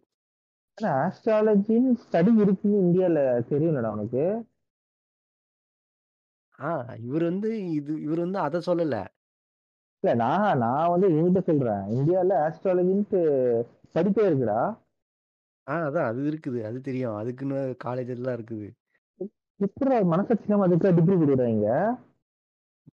ஆனா 0.77 0.89
ஆஸ்ட்ராலஜின்னு 1.03 1.91
ஸ்டடி 2.03 2.31
இருக்குன்னு 2.39 2.83
இந்தியால 2.83 3.19
தெரியும்லடா 3.49 3.91
உனக்கு? 3.91 4.23
ஆ 6.59 6.69
இவரு 7.05 7.23
வந்து 7.23 7.49
இது 7.71 7.93
இவரு 7.97 8.19
வந்து 8.19 8.39
அத 8.39 8.61
சொல்லல. 8.67 8.95
இல்ல 10.03 10.11
நான் 10.15 10.57
நான் 10.57 10.89
வந்து 10.89 11.07
என்கிட்ட 11.09 11.41
சொல்றேன். 11.41 11.83
இந்தியால 11.91 12.33
ஆஸ்ட்ராலஜின்ட்டு 12.45 13.21
படிப்பே 13.97 14.25
இருக்குடா. 14.27 14.59
ஆ 15.67 15.75
அதான் 15.87 16.09
அது 16.09 16.21
இருக்குது. 16.31 16.59
அது 16.69 16.77
தெரியும். 16.81 17.15
அதுக்குன்னு 17.19 17.57
காலேஜ் 17.85 18.11
எல்லாம் 18.15 18.37
இருக்குது. 18.37 18.67
எப்புட்றா 19.59 19.97
மனசாட்சி 20.11 20.47
இல்லாம 20.47 20.65
அதுக்கெல்லாம் 20.67 20.99
டிகிரி 20.99 21.17
குடுக்குறாய்ங்க? 21.17 21.69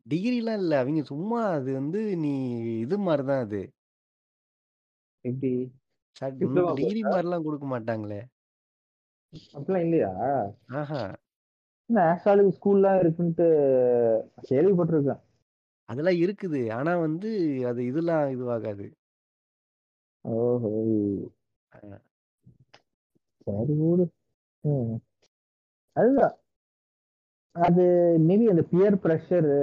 டிகிரிலாம் 0.09 0.59
இல்ல. 0.61 0.73
அவிங்க 0.81 1.03
சும்மா 1.09 1.41
அது 1.55 1.69
வந்து 1.73 2.01
நீ 2.23 2.33
இது 2.83 2.97
மாரி 3.05 3.25
தான் 3.25 3.43
அது. 3.45 3.61
எப்படி? 5.25 5.51
டிகிரி? 6.77 7.01
மாரிலாம் 7.07 7.45
குடுக்க 7.45 7.65
மாட்டாங்களே! 7.67 8.19
அப்படிலாம் 9.53 9.85
இல்லையா? 9.85 10.11
ஆஹா! 10.73 11.03
ஆஸ்ட்ராலஜி 11.89 12.51
ஸ்கூல்லாம் 12.57 12.99
இருக்குன்ட்டு 13.01 13.47
கேள்விப்பட்டுருக்கேன். 14.49 15.21
அதெல்லாம் 15.89 16.19
இருக்குது. 16.19 16.61
ஆனா 16.71 16.91
வந்து 16.97 17.29
அது 17.65 17.81
இதெல்லாம் 17.85 18.25
இதுவாகாது. 18.35 18.85
ஓஹோ! 20.25 20.69
சரி 23.47 23.73
விடு. 23.81 24.05
ம். 24.63 24.95
அதுதான். 25.95 26.35
அது 27.55 27.83
மேபி 28.27 28.45
அந்த 28.51 28.63
பியர் 28.71 28.97
பிரஷரு 29.03 29.55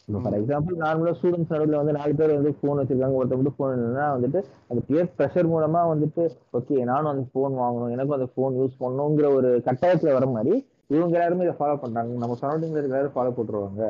இப்போ 0.00 0.20
ஃபார் 0.22 0.34
ம். 0.34 0.38
எக்ஸாம்பிள் 0.38 0.76
நார்மலா 0.82 1.12
ஸ்டூடண்ட்ஸ் 1.16 1.52
நடுவுல 1.52 1.80
வந்து 1.80 1.94
4 1.94 2.12
பேர் 2.18 2.34
வந்து 2.34 2.52
ஃபோன் 2.58 2.78
வச்சிருக்காங்க. 2.80 3.18
ஒருத்தன் 3.18 3.38
மட்டும் 3.40 3.56
ஃபோன் 3.56 3.72
இல்லன்னா 3.76 4.06
வந்துட்டு, 4.14 4.40
அந்த 4.70 4.80
பியர் 4.88 5.10
பிரஷர் 5.18 5.50
மூலமா 5.52 5.80
வந்துட்டு, 5.90 6.24
ஓகே 6.52 6.76
நானும் 6.84 7.12
அந்த 7.12 7.24
ஃபோன் 7.30 7.54
வாங்கணும். 7.60 7.92
எனக்கும் 7.94 8.18
அந்த 8.18 8.28
ஃபோன் 8.32 8.56
யூஸ் 8.60 8.80
பண்ணணுங்கிற 8.80 9.28
ஒரு 9.34 9.50
கட்டாயத்துல 9.66 10.14
வர 10.16 10.26
மாரி, 10.30 10.54
இவங்க 10.90 11.14
எல்லாருமே 11.18 11.46
இத 11.46 11.54
ஃபாலோ 11.58 11.76
பண்றாங்க. 11.82 12.18
நம்ம 12.22 12.38
சரவுண்டிங்ல 12.40 12.80
இருக்கிற 12.80 12.96
எல்லாரும் 12.96 13.16
ஃபாலோ 13.16 13.34
போட்டுருவாங்க. 13.36 13.82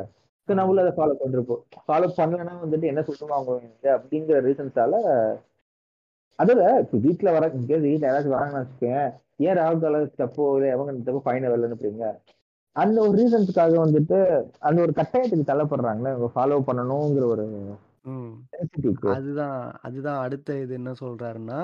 சோ 0.49 0.55
நம்மளும் 0.55 0.85
அத 0.85 0.93
ஃபாலோ 0.99 1.15
பண்றப்போ, 1.23 1.57
ஃபாலோ 1.87 2.09
பண்ணலன்னா 2.19 2.55
வந்துட்டு 2.65 2.91
என்ன 2.93 3.03
சொல்லுவாங்க 3.09 3.49
இவங்க 3.59 3.89
அப்படிங்கிற 3.97 4.39
ரீசன்ஸால 4.47 4.95
அதோட 6.39 6.63
இப்ப 6.83 6.99
வீட்ல 7.05 7.29
வர 7.37 7.45
இன்கேஸ் 7.55 7.87
வீட்ல 7.87 8.09
யாராச்சும் 8.09 8.35
வராங்கன்னு 8.35 8.63
வச்சுக்கயேன், 8.63 9.09
ஏன் 9.45 9.57
ராகு 9.59 9.79
கால 9.85 10.01
தப்போ, 10.21 10.45
இல்ல 10.57 10.69
எவங்க 10.75 10.93
தப்போ 11.01 11.23
ஃபைன 11.25 11.47
வரலன்னு 11.47 11.69
அனுப்புறீங்க? 11.71 12.07
அந்த 12.77 12.99
ஒரு 13.05 13.15
ரீசன்ஸ்க்காக 13.21 13.77
வந்துட்டு, 13.85 14.19
அந்த 14.69 14.79
ஒரு 14.87 14.93
கட்டாயத்துக்கு 14.99 15.51
தள்ளப்படுறாங்கல்ல. 15.51 16.13
இவங்க 16.15 16.31
ஃபாலோ 16.37 16.59
பண்ணணுங்கிற 16.69 17.27
ஒரு. 17.35 17.47
அதுதான் 19.15 19.57
அதுதான் 19.87 20.21
அடுத்த 20.27 20.57
இது 20.61 20.75
என்ன 20.75 20.93
சொல்றாருன்னா, 21.03 21.61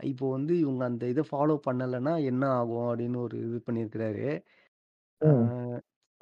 இப்போ 0.00 0.26
வந்து 0.30 0.54
இவங்க 0.60 0.82
அந்த 0.86 1.04
இத 1.06 1.22
ஃபாலோ 1.30 1.56
பண்ணலன்னா 1.66 2.14
என்ன 2.30 2.44
ஆகும்? 2.58 2.86
அப்படின்னு 2.90 3.18
ஒரு 3.26 3.36
இது 3.46 3.58
பண்ணியிருக்கிறாரு. 3.66 4.26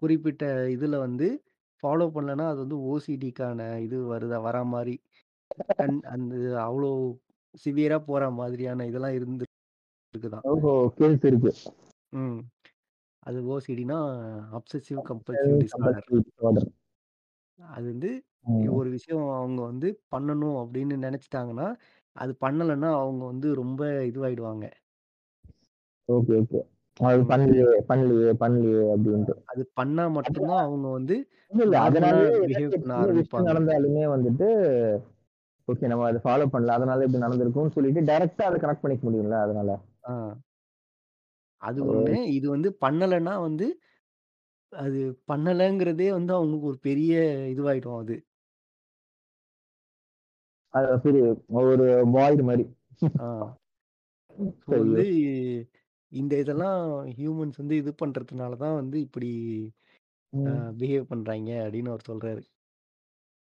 குறிப்பிட்ட 0.03 0.45
இதுல 0.75 0.97
வந்து 1.07 1.29
ஃபாலோ 1.83 2.07
பண்ணலன்னா, 2.15 2.47
அது 2.53 2.61
வந்து 2.65 2.79
ஓசிடிக்கான 2.89 3.59
இது 3.87 3.99
வருதா 4.13 4.39
வரா. 4.47 4.63
கண் 5.79 5.99
அந்த 6.15 6.35
அவ்ளோ 6.67 6.91
சிவியரா 7.65 7.99
போற 8.05 8.31
மாதிரியான 8.33 8.87
இதெல்லாம் 8.87 9.17
இருந்திருக்குதாம். 9.17 10.47
ஓஹோ! 10.49 10.73
கேஸ் 10.97 11.25
இருக்கு. 11.25 11.51
ம். 12.15 12.39
அது 13.23 13.39
ஓசிடின்னா 13.51 13.99
அப்சசிவ் 14.53 15.01
கம்பல்சிவ் 15.09 15.59
டிஸார்டர். 15.63 16.09
அது 17.59 17.87
வந்து. 17.93 18.11
ஒரு 18.75 18.91
விஷயம் 18.91 19.27
அவங்க 19.35 19.61
வந்து 19.63 19.89
பண்ணணும் 20.13 20.59
அப்படின்னு 20.63 20.97
நெனச்சுட்டாங்கன்னா, 21.05 21.69
அது 22.17 22.33
பண்ணலன்னா 22.41 22.91
அவங்க 22.99 23.25
வந்து 23.27 23.49
ரொம்ப 23.55 23.81
இதுவாயிடுவாங்க. 24.09 24.67
Okay, 26.09 26.35
okay. 26.41 26.61
அது. 27.01 27.23
பண்ணலையே, 27.31 27.67
பண்ணலையே, 27.89 28.33
பண்ணலையே 28.41 28.83
அப்டின்ட்டு. 28.93 29.35
அது 29.47 29.63
பண்ணா 29.75 30.05
அது 30.05 30.15
மட்டும் 30.17 30.47
தான் 30.47 30.65
அவங்க 30.65 30.89
வந்து 30.91 31.17
இல்ல, 31.57 31.75
ஆரம்பிப்பாங்க. 33.01 33.49
நடந்தாலுமே 33.49 34.05
வந்துட்டு, 34.15 34.49
ஓகே 35.69 35.89
நம்ம 35.91 36.07
அத 36.09 36.21
ஃபாலோ 36.25 36.47
பண்ணல. 36.53 36.77
அதனால 36.77 37.05
இப்படி 37.07 37.25
நடந்திருக்கும்னு 37.25 37.75
சொல்லிட்டு 37.77 38.09
டைரக்ட்டா 38.11 38.47
அத 38.49 38.59
கனெக்ட் 38.63 38.85
பண்ணிக்க 38.85 39.05
முடியும்ல 39.07 39.39
அதனால. 39.47 39.71
அது 41.63 41.81
ஒண்ணு. 41.91 42.15
இது 42.37 42.47
வந்து 42.51 42.71
பண்ணலன்னா 42.83 43.35
வந்து, 43.47 43.67
அது 44.73 45.01
பண்ணலங்கிறதே 45.29 46.09
வந்து 46.13 46.33
அவங்களுக்கு 46.35 46.71
ஒரு 46.73 46.79
பெரிய 46.89 47.13
இதுவாயிடும் 47.53 48.01
அது. 48.01 48.17
அது 50.75 50.97
பெரிய 50.99 51.23
ஒரு 51.71 51.85
வாய்டு 52.15 52.43
மாரி. 52.43 52.65
ஆ. 53.21 53.29
ஸோ 54.61 54.71
ஐயோ! 54.71 54.81
வந்து 54.83 55.05
இந்த 56.13 56.35
இதெல்லாம் 56.39 56.81
ஹியூமன்ஸ் 57.17 57.61
வந்து 57.63 57.77
இது 57.77 57.91
பண்றதுனால 58.03 58.57
தான் 58.57 58.77
வந்து 58.77 58.97
இப்படி 59.07 59.31
ம். 60.33 60.47
பிஹேவ் 60.79 61.11
பண்றாய்ங்க 61.11 61.53
அப்படின்னு 61.65 61.93
அவர் 61.93 62.09
சொல்றாரு. 62.09 62.43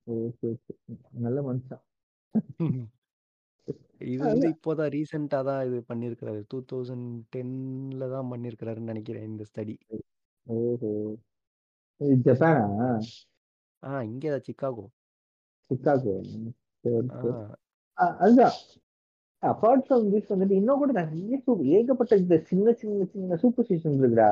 Okay, 0.06 0.48
okay. 0.52 0.72
நல்ல 1.20 1.38
மனுஷன். 1.42 1.82
இது 4.08 4.22
வந்து 4.26 4.46
அதான். 4.46 4.54
இப்போ 4.54 4.70
தான் 4.74 4.92
தான் 5.48 5.62
இது 5.68 5.78
பண்ணியிருக்கிறாரு. 5.90 6.40
2010ல 6.46 7.42
தான் 8.14 8.30
பண்ணியிருக்கிறாருன்னு 8.32 8.92
நெனைக்கிறேன் 8.92 9.28
இந்த 9.30 9.44
ஸ்டடி. 9.50 9.76
ஓஹோ! 10.46 10.90
இது 12.00 12.16
ஜப்பானா? 12.26 12.90
ஆ 13.82 13.92
இங்க 14.08 14.24
தான் 14.30 14.44
சிக்காகோ. 14.46 14.84
சிக்காகோ. 15.70 16.14
சரி, 16.84 17.08
ஆ. 17.08 17.16
சரி. 17.16 17.32
அ 17.98 18.06
அதுதான். 18.24 18.56
அபார்ட் 19.42 19.84
ஃப்ரம் 19.86 20.06
திஸ் 20.12 20.30
வந்துட்டு 20.32 20.58
இன்னும் 20.58 20.80
கூட 20.80 20.92
நெறைய 20.98 21.38
ஏகப்பட்ட 21.76 22.14
இந்த 22.22 22.36
சின்ன, 22.50 22.72
சின்ன, 22.80 23.06
சின்ன 23.12 23.38
சூப்பர்ஸ்டிஷன்ஸ் 23.42 24.00
இருக்குடா. 24.00 24.30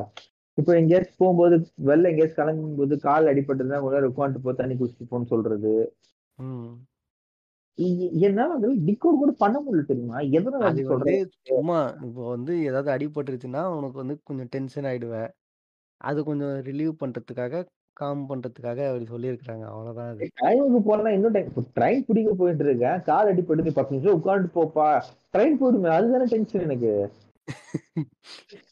இப்போ 0.59 0.73
எங்கேயாச்சும் 0.81 1.21
போம்போது, 1.23 1.57
வெளில 1.89 2.11
எங்கேயாச்சும் 2.13 2.41
கிளம்பும்போது 2.41 2.97
கால் 3.07 3.31
அடிபட்டதுன்னா, 3.33 3.81
கொஞ்ச 3.83 3.97
நேரம் 3.97 4.13
உட்காந்துட்டு 4.13 4.47
போ, 4.47 4.55
தண்ணி 4.61 4.77
குடிச்சிட்டு 4.77 5.11
போன்னு 5.13 5.33
சொல்றது. 5.35 5.73
ம். 6.39 6.87
என்னால 8.23 8.57
அதெல்லாம் 8.57 8.85
டிகோட் 8.89 9.21
கூட 9.21 9.33
பண்ண 9.39 9.57
முடியல 9.61 9.85
தெரியுமா? 9.87 10.19
எதனால 10.39 10.67
அது 10.67 10.81
வந்து 10.89 11.13
சொல்றாங்க? 11.13 11.21
சும்மா 11.49 11.77
இப்போ 12.05 12.23
வந்து 12.31 12.53
ஏதாவது 12.69 12.91
அடிபட்டுருச்சுன்னா, 12.95 13.63
உனக்கு 13.77 13.99
வந்து 13.99 14.17
கொஞ்சம் 14.23 14.51
டென்ஷன் 14.53 14.89
ஆயிடுவ. 14.91 15.15
அது 16.01 16.21
கொஞ்சம் 16.25 16.57
ரிலீவ் 16.69 16.95
பண்றதுக்காக, 17.03 17.65
காம் 17.97 18.25
பண்றதுக்காக 18.31 18.81
அப்படி 18.91 19.09
சொல்லியிருக்கிறாங்க. 19.13 19.67
அவ்வளோதான் 19.73 20.13
அது. 20.15 20.27
டைமுக்கு 20.39 20.81
போனா 20.83 21.11
இன்னும் 21.11 21.35
டைம் 21.35 21.49
ட்ரெயின் 21.77 22.05
பிடிக்க 22.09 22.31
போயிட்டு 22.35 22.65
இருக்கேன். 22.67 22.99
கால் 23.09 23.31
அடிபடுது 23.31 23.73
10 23.73 23.95
நிமிஷம் 23.95 24.19
உட்காந்துட்டு 24.19 24.57
போப்பா. 24.59 24.89
ட்ரெயின் 25.35 25.59
போயிடுமே 25.61 25.91
அதுதானே 25.97 26.27
டென்ஷன் 26.33 26.67
எனக்கு. 26.67 26.93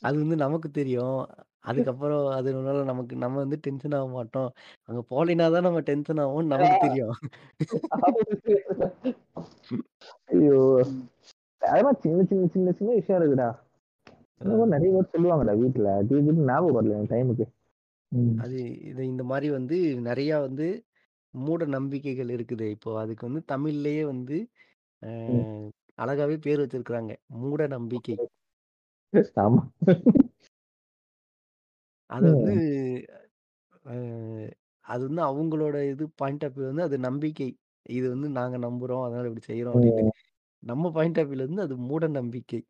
அது 0.02 0.16
வந்து 0.18 0.36
நமக்கு 0.36 0.68
தெரியும். 0.72 1.18
அதுக்கப்புறம் 1.64 2.24
அதனால 2.36 2.76
நமக்கு 2.84 3.14
நம்ம 3.16 3.36
வந்து 3.44 3.58
டென்ஷன் 3.64 3.96
ஆக 3.98 4.08
மாட்டோம். 4.14 4.50
அங்க 4.88 5.00
போலேன்னா 5.10 5.46
தான் 5.54 5.66
நம்ம 5.68 5.80
டென்ஷன் 5.88 6.22
ஆவோம்னு 6.24 6.54
நமக்கு 6.54 6.76
தெரியும். 6.78 7.14
ஐயோ! 10.30 10.60
அதெல்லாம் 11.62 12.00
சின்ன, 12.02 12.18
சின்ன, 12.30 12.44
சின்ன, 12.54 12.72
சின்ன 12.78 12.90
விஷயம் 12.98 13.20
இருக்குடா. 13.20 13.48
நெறைய 14.74 14.90
பேர் 14.94 15.12
சொல்லுவாங்கடா 15.14 15.54
வீட்ல. 15.60 15.88
திடீர்னு 16.08 16.48
ஞாபகம் 16.50 16.78
வரல 16.78 16.96
எனக்கு 16.96 17.14
டைமுக்கு. 17.14 17.46
ம். 18.12 18.38
அது 18.38 18.58
இது 18.88 19.02
இந்த 19.10 19.22
மாரி 19.28 19.48
வந்து 19.52 19.76
நெறையா 20.06 20.36
வந்து 20.44 20.66
மூட 21.34 21.62
நம்பிக்கைகள் 21.74 22.30
இருக்குது. 22.36 22.66
இப்போ 22.76 22.90
அதுக்கு 23.02 23.24
வந்து 23.28 23.42
தமிழ்லயே 23.52 24.04
வந்து 24.12 24.38
அ 25.02 25.10
ம். 25.28 25.44
அழகாவே 25.98 26.36
பேர் 26.44 26.62
வச்சிருக்கிறாங்க. 26.62 27.12
மூட 27.42 27.62
நம்பிக்கை. 27.76 28.16
ஆமா. 29.38 29.62
அத 32.10 32.24
வந்து. 32.30 32.52
அ 33.86 33.94
அது 34.84 35.02
வந்து 35.08 35.22
அவங்களோட 35.24 35.76
இது 35.92 36.04
பாயிண்ட் 36.20 36.44
ஆஃப் 36.46 36.56
வியூ 36.56 36.66
வந்து 36.70 36.86
அது 36.86 36.96
நம்பிக்கை. 37.06 37.48
இது 37.90 38.06
வந்து 38.10 38.28
நாங்க 38.38 38.56
நம்புறோம். 38.66 39.04
அதனால 39.06 39.28
இப்படி 39.30 39.46
செய்றோம் 39.48 39.76
அப்படின்னு. 39.78 40.12
நம்ம 40.62 40.90
பாயிண்ட் 40.92 41.20
ஆஃப் 41.20 41.30
வியூல 41.30 41.44
இருந்து 41.46 41.66
அது 41.66 41.76
மூட 41.88 42.04
நம்பிக்கை. 42.18 42.60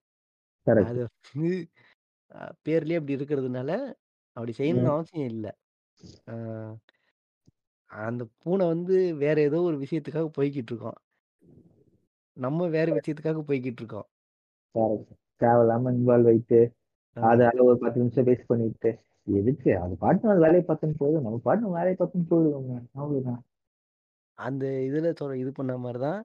கரெக்ட். 0.66 0.88
அது 0.88 1.00
வந்து 1.06 1.50
அ 2.32 2.52
பேர்லயே 2.66 2.98
அப்படி 3.00 3.18
இருக்கிறதுனால, 3.18 3.70
அப்படி 4.36 4.52
ம். 4.60 4.60
செய்யணும்னு 4.60 4.94
அவசியம் 4.94 5.30
இல்ல. 5.32 5.46
அ 6.26 6.34
அந்த 7.90 8.22
பூனை 8.38 8.64
வந்து 8.68 8.94
வேற 9.22 9.36
ஏதோ 9.42 9.58
ஒரு 9.68 9.76
விஷயத்துக்காக 9.82 10.28
போய்க்கிட்டு 10.36 10.72
இருக்கோம். 10.72 10.98
நம்ம 12.36 12.68
வேற 12.74 12.86
விஷயத்துக்காக 12.96 13.42
போய்க்கிட்டு 13.48 13.82
இருக்கோம். 13.82 14.08
கரெக்ட். 14.74 15.10
தேவையில்லாம 15.40 15.92
இன்வால்வ் 15.94 16.28
ஆயிட்டு, 16.30 16.58
அதால 17.16 17.64
ஒரு 17.66 17.78
10 17.80 17.98
நிமிஷம் 18.02 18.26
வேஸ்ட் 18.28 18.50
பண்ணிட்டு, 18.50 18.90
எதுக்கு? 19.36 19.70
அது 19.78 19.94
பாட்டுக்கு 20.00 20.32
அது 20.32 20.44
வேலைய 20.46 20.62
பார்த்துன்னு 20.64 21.00
போகுது. 21.00 21.18
நம்ம 21.20 21.38
நம்ம 21.56 21.76
வேலைய 21.78 21.96
பார்த்துன்னு 21.96 22.30
போயிடுவோங்க. 22.32 22.72
அவ்வளவுதான். 22.96 23.42
அந்த 24.38 24.64
இதுல 24.86 25.08
சொ 25.12 25.26
இது 25.40 25.50
பண்ண 25.52 25.72
மாரி 25.78 25.98
தான், 26.00 26.20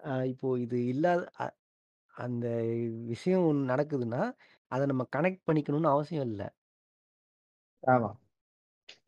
அ 0.00 0.12
இப்போ 0.32 0.48
இது 0.64 0.78
இல்லாத 0.88 1.22
அ 1.38 1.46
அந்த 2.14 2.46
விஷயம் 3.12 3.46
ஒண்ணு 3.48 3.70
நடக்குதுன்னா, 3.72 4.22
அத 4.72 4.86
நம்ம 4.86 5.06
கனெக்ட் 5.16 5.46
பண்ணிக்கணும்னு 5.48 5.94
அவசியம் 5.94 6.28
இல்ல. 6.30 6.42
ஆமா. 7.82 8.10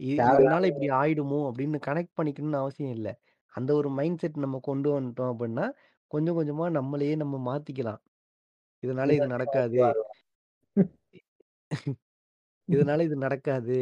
இ 0.00 0.12
தேவையில்லாம 0.16 0.28
இதனால 0.32 0.68
இப்படி 0.70 0.86
ஆயிடுமோ 0.96 1.38
அப்படின்னு 1.48 1.78
கனெக்ட் 1.86 2.16
பண்ணிக்கணும்னு 2.18 2.60
அவசியம் 2.60 2.94
இல்ல. 2.96 3.08
அந்த 3.52 3.70
ஒரு 3.74 3.88
மைண்ட் 3.98 4.20
செட் 4.22 4.42
நம்ம 4.44 4.60
கொண்டு 4.64 4.88
வந்துட்டோம் 4.94 5.32
அப்படின்னா, 5.32 5.66
கொஞ்சம் 6.10 6.38
கொஞ்சமா 6.38 6.66
நம்மளையே 6.78 7.14
நம்ம 7.18 7.40
மாத்திக்கலாம். 7.48 8.02
இதனால 8.82 9.14
இது 9.14 9.28
நடக்காது. 9.34 9.82
இதனால 12.68 13.04
இது 13.04 13.16
நடக்காது. 13.18 13.78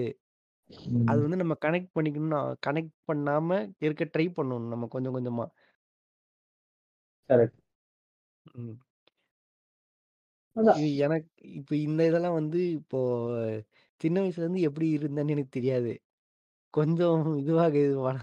அது 1.07 1.19
ம். 1.19 1.23
வந்து 1.23 1.37
நம்ம 1.37 1.55
கனெக்ட் 1.63 1.91
பண்ணிக்கணும்னு 1.97 2.39
கனெக்ட் 2.67 2.95
பண்ணாம 3.09 3.51
இருக்க 3.83 4.05
ட்ரை 4.15 4.27
பண்ணணும் 4.33 4.73
நம்ம 4.75 4.89
கொஞ்சம் 4.89 5.17
கொஞ்சமா. 5.17 5.47
கரெக்ட். 7.31 7.61
ம். 8.55 8.77
அதான். 10.57 10.81
இது 10.81 10.97
எனக்கு 10.99 11.29
இப்ப 11.59 11.73
இந்த 11.79 12.01
இதெல்லாம் 12.07 12.37
வந்து 12.37 12.61
இப்போ 12.77 12.99
சின்ன 14.01 14.17
வயசுலேருந்து 14.23 14.67
எப்படி 14.69 14.87
இருந்தேன்னு 14.97 15.35
எனக்கு 15.35 15.53
தெரியாது. 15.53 15.93
கொஞ்சம் 16.75 17.23
இதுவாக 17.41 17.75
வள 18.01 18.19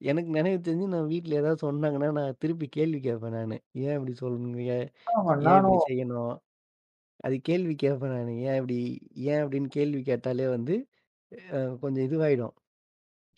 எனக்கு 0.00 0.30
நினைவு 0.32 0.58
தெரிஞ்சு 0.60 0.86
நான் 0.88 1.10
வீட்ல 1.12 1.34
ஏதாவது 1.34 1.60
சொன்னாங்கன்னா, 1.66 2.10
நான் 2.12 2.38
திருப்பி 2.40 2.66
கேள்வி 2.70 3.00
கேட்பேன் 3.00 3.36
நானு. 3.38 3.56
ஏன் 3.82 3.96
இப்படி 3.98 4.14
சொல்றீங்க? 4.22 4.74
ஆமா. 5.10 5.32
ஏன் 5.44 5.58
இப்படி 5.58 5.78
நானும் 5.78 5.82
செய்யணும்? 5.88 6.34
அது 7.24 7.36
கேள்வி 7.46 7.74
கேட்பேன் 7.76 8.14
நானு. 8.14 8.32
ஏன் 8.44 8.58
இப்படி 8.58 8.78
ஏன் 9.26 9.42
அப்படின்னு 9.42 9.70
கேள்வி 9.76 10.00
கேட்டாலே 10.10 10.46
வந்து 10.54 10.74
அ 11.54 11.70
கொஞ்சம் 11.82 12.06
இதுவாயிடும். 12.08 12.54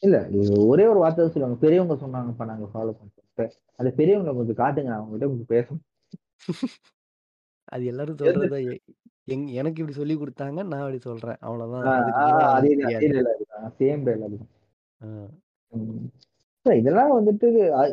இல்ல. 0.03 0.17
ஒரே 0.65 0.85
ஒரு 0.87 1.01
வார்த்தை 1.01 1.21
தான் 1.21 1.33
சொல்லுவாங்க. 1.33 1.59
பெரியவங்க 1.63 1.95
சொன்னாங்கப்பா 2.03 2.45
நாங்க 2.51 2.67
ஃபாலோ 2.73 2.93
பண்றோம்ட்டு. 2.99 3.47
அந்த 3.79 3.91
பெரியவங்கள 3.99 4.35
கொஞ்சம் 4.39 4.61
காட்டுங்க. 4.61 4.91
நான் 4.91 5.01
அவங்ககிட்ட 5.01 5.29
கொஞ்சம் 5.31 5.53
பேசணும். 5.55 5.85
அது 7.73 7.85
எல்லாரும் 7.91 8.21
சொல்றது 8.21 8.49
தான். 8.49 8.65
எ 8.69 8.75
எங் 9.29 9.47
எனக்கு 9.61 9.81
இப்படி 9.83 9.97
சொல்லிக் 9.99 10.21
குடுத்தாங்க. 10.21 10.61
நான் 10.69 10.85
அப்படி 10.85 11.01
சொல்றேன். 11.09 11.41
அவ்வளோதான். 11.47 11.75
ஆ, 11.81 11.91
அதுக்கு 11.95 12.21
ஆ 12.21 12.25
மேல 12.25 12.41
எனக்கு 12.45 12.57
அதேதான். 12.57 12.91
அதே 12.91 13.07
தெரியாது. 13.07 13.15
டயலாக் 13.15 13.45
தான். 13.53 13.69
சேம் 13.79 14.05
டயலாக் 14.07 14.37
தான். 14.37 14.51
ஆ. 15.01 15.39
ம். 15.73 16.05
இல்ல 16.67 16.77
இதெல்லாம் 16.81 17.13
வந்துட்டு 17.17 17.49
அ 17.77 17.85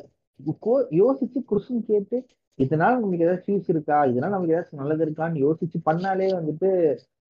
கோ 0.62 0.74
யோசிச்சு 1.00 1.40
கொஸ்டின் 1.50 1.86
கேட்டு, 1.86 2.18
இதனால 2.60 2.91
நமக்கு 2.97 3.26
ஏதாச்சும் 3.26 3.56
யூஸ் 3.56 3.72
இருக்கா? 3.74 3.97
இதனால 4.12 4.34
நமக்கு 4.34 4.53
ஏதாச்சும் 4.53 4.82
நல்லது 4.82 5.03
இருக்கான்னு 5.06 5.43
யோசிச்சு 5.43 5.80
பண்ணாலே 5.88 6.28
வந்துட்டு, 6.38 6.70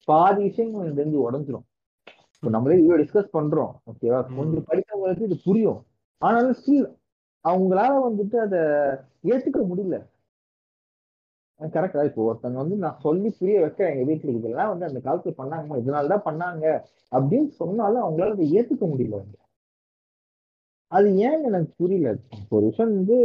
பாதி 0.08 0.40
விஷயங்கள் 0.46 0.82
எனக்கு 0.82 1.00
தெரிஞ்சு 1.00 1.24
உடைஞ்சிரும். 1.24 1.66
இப்ப 2.36 2.50
நம்மளே 2.54 2.78
இவ்ளோ 2.80 2.98
டிஸ்கஸ் 3.02 3.34
பண்றோம். 3.36 3.72
ஓகேவா? 3.90 4.20
கொஞ்சம் 4.38 4.66
படித்தவங்களுக்கு 4.68 5.28
இது 5.28 5.38
புரியும். 5.46 5.80
ஆனாலும் 6.22 6.58
ஸ்டில் 6.60 6.86
அவங்களால 7.44 7.94
வந்துட்டு 8.06 8.36
அத 8.44 8.56
ஏத்துக்க 9.30 9.60
முடியல. 9.68 9.96
கரெக்ட்டா? 11.60 12.02
இப்போ 12.08 12.22
ஒருத்தவங்க 12.26 12.60
வந்து 12.62 12.76
நான் 12.80 13.00
சொல்லி 13.02 13.28
புரிய 13.38 13.56
வைக்கிறேன் 13.62 13.92
எங்க 13.92 14.04
வீட்ல. 14.08 14.32
இதெல்லாம் 14.38 14.72
வந்து 14.72 14.88
அந்த 14.88 15.00
காலத்துல 15.06 15.34
பண்ணாங்கம்மா. 15.38 15.78
இதனால 15.82 16.10
தான் 16.14 16.26
பண்ணாங்க. 16.26 16.64
அப்படின்னு 17.12 17.50
சொன்னாலும் 17.60 18.04
அவங்களால 18.04 18.36
அத 18.36 18.46
ஏத்துக்க 18.56 18.84
முடியல. 18.92 19.20
அது 20.92 21.08
ஏன்னு 21.22 21.48
எனக்கு 21.48 21.70
புரியல. 21.80 22.08
ஒரு 22.50 22.64
விஷயம் 22.68 22.92
வந்து 22.92 23.16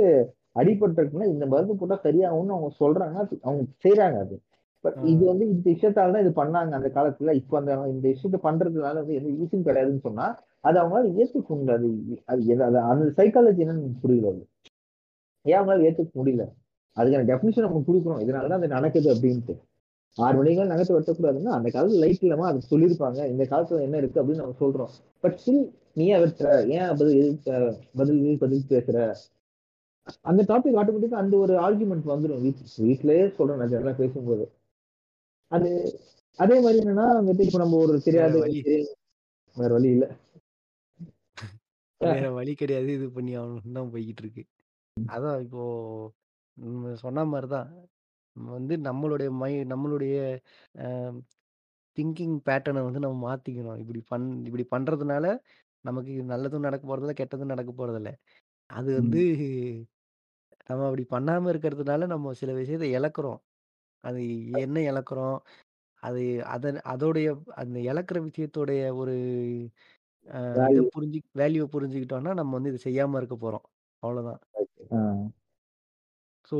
அடிபட்டுருக்குன்னா, 0.56 1.28
இந்த 1.34 1.45
மருந்து 1.47 1.76
போட்டா 1.76 1.97
சரியாகும்னு 2.06 2.56
அவங்க 2.56 2.72
சொல்றாங்கன்னா, 2.82 3.24
அது 3.26 3.38
அவங்க 3.45 3.64
செய்றாங்க 3.86 4.18
அது. 4.26 4.36
பட். 4.84 4.97
இது 5.12 5.24
வந்து 5.26 5.45
இந்த 5.49 5.66
விஷயத்தால 5.72 6.14
தான் 6.14 6.24
இது 6.26 6.34
பண்ணாங்க 6.38 6.74
அந்த 6.80 6.89
காலத்துல. 6.95 7.34
இப்ப 7.41 7.58
அந்த 7.60 7.74
இந்த 7.91 8.06
விஷயத்த 8.10 8.39
பண்றதுனால 8.45 8.95
வந்து 9.02 9.18
எந்த 9.20 9.30
யூஸும் 9.38 9.68
கிடையாதுன்னு 9.68 10.06
சொன்னா, 10.08 10.28
அது 10.64 10.78
அவங்களால 10.82 11.12
ஏத்துக்க 11.18 11.52
முடியல. 11.54 11.78
அது 12.30 12.41
அந்த 12.91 13.12
சைக்காலஜி 13.20 13.64
என்னன்னு 13.66 13.91
புரியல 14.04 14.32
அது. 14.34 14.43
ஏன் 15.45 15.58
அவங்களால 15.58 15.86
ஏத்துக்க 15.89 16.14
முடியல? 16.20 16.45
அதுக்கான 16.97 17.26
டெஃபினிஷன் 17.30 17.66
நம்ம 17.66 17.82
குடுக்குறோம். 17.86 18.22
இதனால 18.26 18.49
தான் 18.49 18.62
அது 18.62 18.76
நடக்குது 18.76 19.10
அப்டின்ட்டு. 19.14 19.56
6 20.18 20.38
மணிக்கு 20.39 20.72
நகத்த 20.72 20.93
வெட்டக்கூடாதுன்னா, 20.95 21.54
அந்த 21.58 21.70
காலத்துல 21.72 22.02
லைட் 22.04 22.24
இல்லாம 22.26 22.47
அத 22.47 22.64
சொல்லியிருப்பாங்க. 22.72 23.22
இந்த 23.34 23.45
காலத்துல 23.52 23.84
என்ன 23.88 23.97
இருக்கு 23.97 24.22
அப்படின்னு 24.22 24.43
நம்ம 24.43 24.58
சொல்றோம். 24.62 24.91
பட் 25.24 25.38
ஸ்டில் 25.41 25.64
நீ 25.97 26.06
ஏன் 26.14 26.24
வெட்டுற? 26.24 26.49
ஏன் 26.76 26.91
பதில் 26.99 27.24
பதில் 27.95 28.22
பதில் 28.43 28.70
பேசுற? 28.72 28.97
அந்த 30.30 30.41
டாபிக் 30.49 30.78
ஆட்டோமேட்டிக்கா 30.80 31.22
அந்த 31.24 31.36
ஒரு 31.43 31.54
ஆர்குமெண்ட் 31.66 32.12
வந்துரும் 32.14 32.41
வீட் 32.45 32.62
வீட்லயே 32.86 33.26
சொல்றேன் 33.38 33.60
நான் 33.62 33.72
ஜெனரலா 33.74 33.93
பேசும்போது. 34.02 34.45
அது 35.52 35.70
அதே 36.39 36.56
மாரி 36.64 36.78
என்னன்னா 36.82 37.08
வந்துட்டு 37.20 37.45
இப்ப 37.47 37.60
நம்ம 37.64 37.80
ஒரு 37.86 37.95
தெரியாத 38.08 38.34
வேற 39.58 39.72
வழி 39.74 39.89
இல்ல. 39.95 40.06
வேற 42.02 42.26
வழி 42.38 42.54
கிடையாது. 42.62 42.89
இது 42.97 43.08
பண்ணி 43.18 43.32
ஆகணும்னு 43.41 43.78
தான் 43.78 43.91
போய்க்கிட்டு 43.93 44.24
இருக்கு. 44.26 44.43
அதான் 44.97 45.39
இப்போ 45.45 45.64
சொன்ன 47.04 47.26
மாரி 47.34 47.47
தான். 47.56 47.70
நம்ம 48.36 48.49
வந்து 48.58 48.74
நம்மளுடைய 48.88 49.30
மை 49.41 49.52
நம்மளுடைய 49.74 50.16
திங்கிங் 51.97 52.36
பேட்டர்ன 52.47 52.84
வந்து 52.88 53.04
நம்ம 53.06 53.18
மாத்திக்கணும். 53.28 53.80
இப்படி 53.84 54.02
பண் 54.12 54.28
இப்படி 54.47 54.66
பண்றதுனால 54.76 55.26
நமக்கு 55.86 56.14
நல்லதும் 56.32 56.66
நடக்க 56.68 56.84
போறதில்ல, 56.88 57.14
கெட்டதும் 57.20 57.52
நடக்க 57.54 57.72
போறதில்ல. 57.74 58.10
அது 58.72 58.89
வந்து 58.95 59.19
ம். 59.19 59.32
நம்ம 60.69 60.86
அப்படி 60.88 61.03
பண்ணாம 61.11 61.49
இருக்கிறதுனால 61.51 62.07
நம்ம 62.07 62.34
சில 62.39 62.51
விஷயத்த 62.57 62.88
இழக்கிறோம். 62.97 63.39
அது 64.03 64.22
என்ன 64.59 64.78
இழக்கிறோம்? 64.91 65.38
அது 66.03 66.24
அதன் 66.55 66.80
அதோடைய 66.93 67.30
அந்த 67.57 67.78
இழக்கிற 67.89 68.19
விஷயத்தோடைய 68.28 68.82
ஒரு 69.01 69.15
அ 70.28 70.39
இத 70.67 70.78
வேல்யூ 70.78 70.91
புரிஞ்சு 70.93 71.19
வேல்யூவ 71.36 71.67
புரிஞ்சுக்கிட்டோம்னா, 71.74 72.34
நம்ம 72.34 72.55
வந்து 72.57 72.72
இத 72.74 72.82
செய்யாம 72.86 73.17
இருக்க 73.17 73.38
போறோம். 73.39 73.65
அவ்வளோதான். 74.03 74.41
ஆ 74.91 74.97
ஸோ 76.47 76.57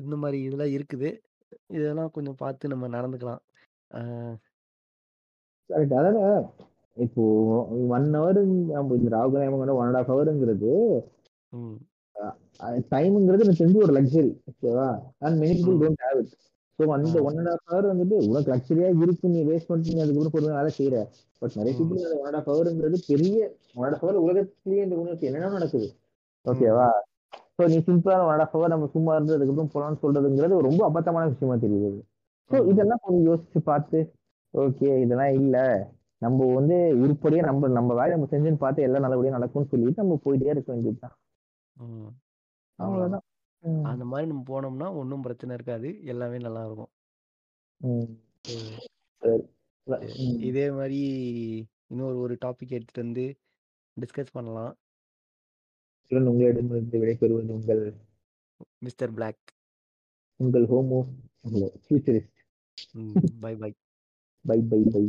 இந்த 0.00 0.14
மாரி 0.22 0.38
இதெல்லாம் 0.46 0.74
இருக்குது. 0.76 1.10
இதெல்லாம் 1.74 2.14
கொஞ்சம் 2.14 2.40
பார்த்து 2.42 2.72
நம்ம 2.72 2.88
நடந்துக்கலாம். 2.96 3.42
கரெக்ட். 5.70 5.94
அதால 5.94 6.16
இப்போ 6.96 7.22
1 7.90 8.08
ஹவர் 8.14 8.38
இந்த 8.42 8.72
ராகுல் 9.14 9.40
1 9.56 9.72
1/2 9.78 10.08
ஹவர்ங்கிறது 10.10 10.72
ம், 11.52 11.76
அ 12.60 12.66
டைம்ங்கிறது 12.92 13.44
எனக்கு 13.44 13.62
தெரிஞ்சு 13.62 13.84
ஒரு 13.86 13.94
லக்ஸரி. 13.96 14.30
ஓகேவா? 14.50 14.88
And 15.22 15.36
many 15.42 15.54
people 15.58 15.80
don't 15.82 16.04
have 16.04 16.18
it. 16.22 16.32
So 16.78 16.84
அந்த 16.96 17.18
1 17.20 17.40
1/2 17.40 17.64
ஹவர் 17.66 17.90
வந்துட்டு 17.90 18.16
உனக்கு 18.28 18.52
லக்ஸரியா 18.54 18.88
இருக்கு. 19.02 19.26
நீ 19.28 19.40
வேஸ்ட் 19.50 19.68
பண்ணிட்டு 19.68 19.94
நீ 19.96 20.02
அதுக்கப்புறம் 20.04 20.34
பொறுமையா 20.36 20.58
வேலை 20.60 20.72
செய்ற. 20.78 20.96
பட் 21.42 21.56
நெறைய 21.58 21.74
பீப்பிள் 21.78 22.04
அந்த 22.04 22.18
1 22.20 22.38
1/2 22.38 22.48
ஹவர்ங்கிறது 22.48 22.98
பெரிய 23.08 23.36
1 23.76 23.84
1/2 23.86 24.00
ஹவர் 24.02 24.22
உலகத்திலேயே 24.24 24.84
இந்த 24.86 24.96
உலகத்துல 24.96 25.30
என்னென்ன 25.30 25.52
நடக்குது. 25.56 25.88
ஓகேவா? 26.44 26.88
ஸோ 27.56 27.68
நீ 27.72 27.78
சிம்பிளா 27.88 28.16
1 28.22 28.44
1/2 28.44 28.54
ஹவர் 28.54 28.74
நம்ம 28.74 28.88
சும்மா 28.94 29.12
இருந்து 29.16 29.36
அதுக்கப்புறம் 29.36 29.72
போலான்னு 29.74 30.02
சொல்றதுங்கிறது 30.04 30.66
ரொம்ப 30.68 30.82
அபத்தமான 30.90 31.28
விஷயமா 31.32 31.56
தெரியுது. 31.64 31.90
ஸோ 32.50 32.56
இதெல்லாம் 32.72 33.02
கொஞ்சம் 33.04 33.26
யோசிச்சு 33.28 33.60
பார்த்து, 33.68 33.98
ஓகே 34.54 34.88
இதெல்லாம் 35.04 35.34
இல்ல. 35.40 35.58
நம்ப 36.24 36.46
வந்து 36.54 36.76
உருப்படியா 36.98 37.42
நம்ப 37.44 37.68
நம்ம 37.68 37.94
வேலைய 37.94 38.14
நம்ம 38.16 38.28
செஞ்சுன்னு 38.30 38.56
பார்த்து 38.56 38.82
எல்லாம் 38.82 39.00
நல்லபடியா 39.00 39.34
நடக்கும்னு 39.34 39.68
சொல்லிட்டு 39.68 40.02
நம்ம 40.02 40.18
போயிட்டே 40.24 40.50
இருக்க 40.50 40.72
வேண்டியது 40.72 40.98
தான். 40.98 41.16
ம். 41.76 42.10
அவ்வளோதான். 42.78 42.82
அவ்வளோதான். 42.82 43.24
ம். 43.62 43.84
அந்த 43.84 44.04
மாரி 44.04 44.26
நம்ம 44.26 44.44
போனோம்னா 44.46 44.88
ஒண்ணும் 44.96 45.20
பிரச்சனை 45.20 45.54
இருக்காது. 45.54 46.04
எல்லாமே 46.04 46.36
நல்லாருக்கும். 46.36 46.90
ம். 47.80 48.12
ம். 48.48 48.74
சரி. 49.22 49.42
இல்ல. 49.86 49.98
சரி. 49.98 50.12
ம். 50.26 50.40
இதே 50.40 50.66
மாரி 50.70 51.00
இன்னொரு 51.86 52.18
ஒரு 52.18 52.34
டாபிக் 52.44 52.74
எடுத்துட்டு 52.76 53.02
வந்து 53.02 53.26
டிஸ்கஸ் 53.96 54.32
பண்ணலாம். 54.32 54.72
உங்களிடமிருந்து 56.10 56.98
விடைபெறுவது 56.98 57.52
உங்கள் 57.52 57.84
மிஸ்டர் 58.78 59.14
பிளாக். 59.14 59.42
உங்கள் 60.40 60.66
ஹோமோ 60.66 61.00
ஃபியூச்சரிஸ்ட். 61.84 62.40
ம். 62.92 63.18
Bye, 63.40 63.54
bye. 63.56 63.72
Bye 64.44 64.58
bye 64.70 64.82
bye. 64.92 65.04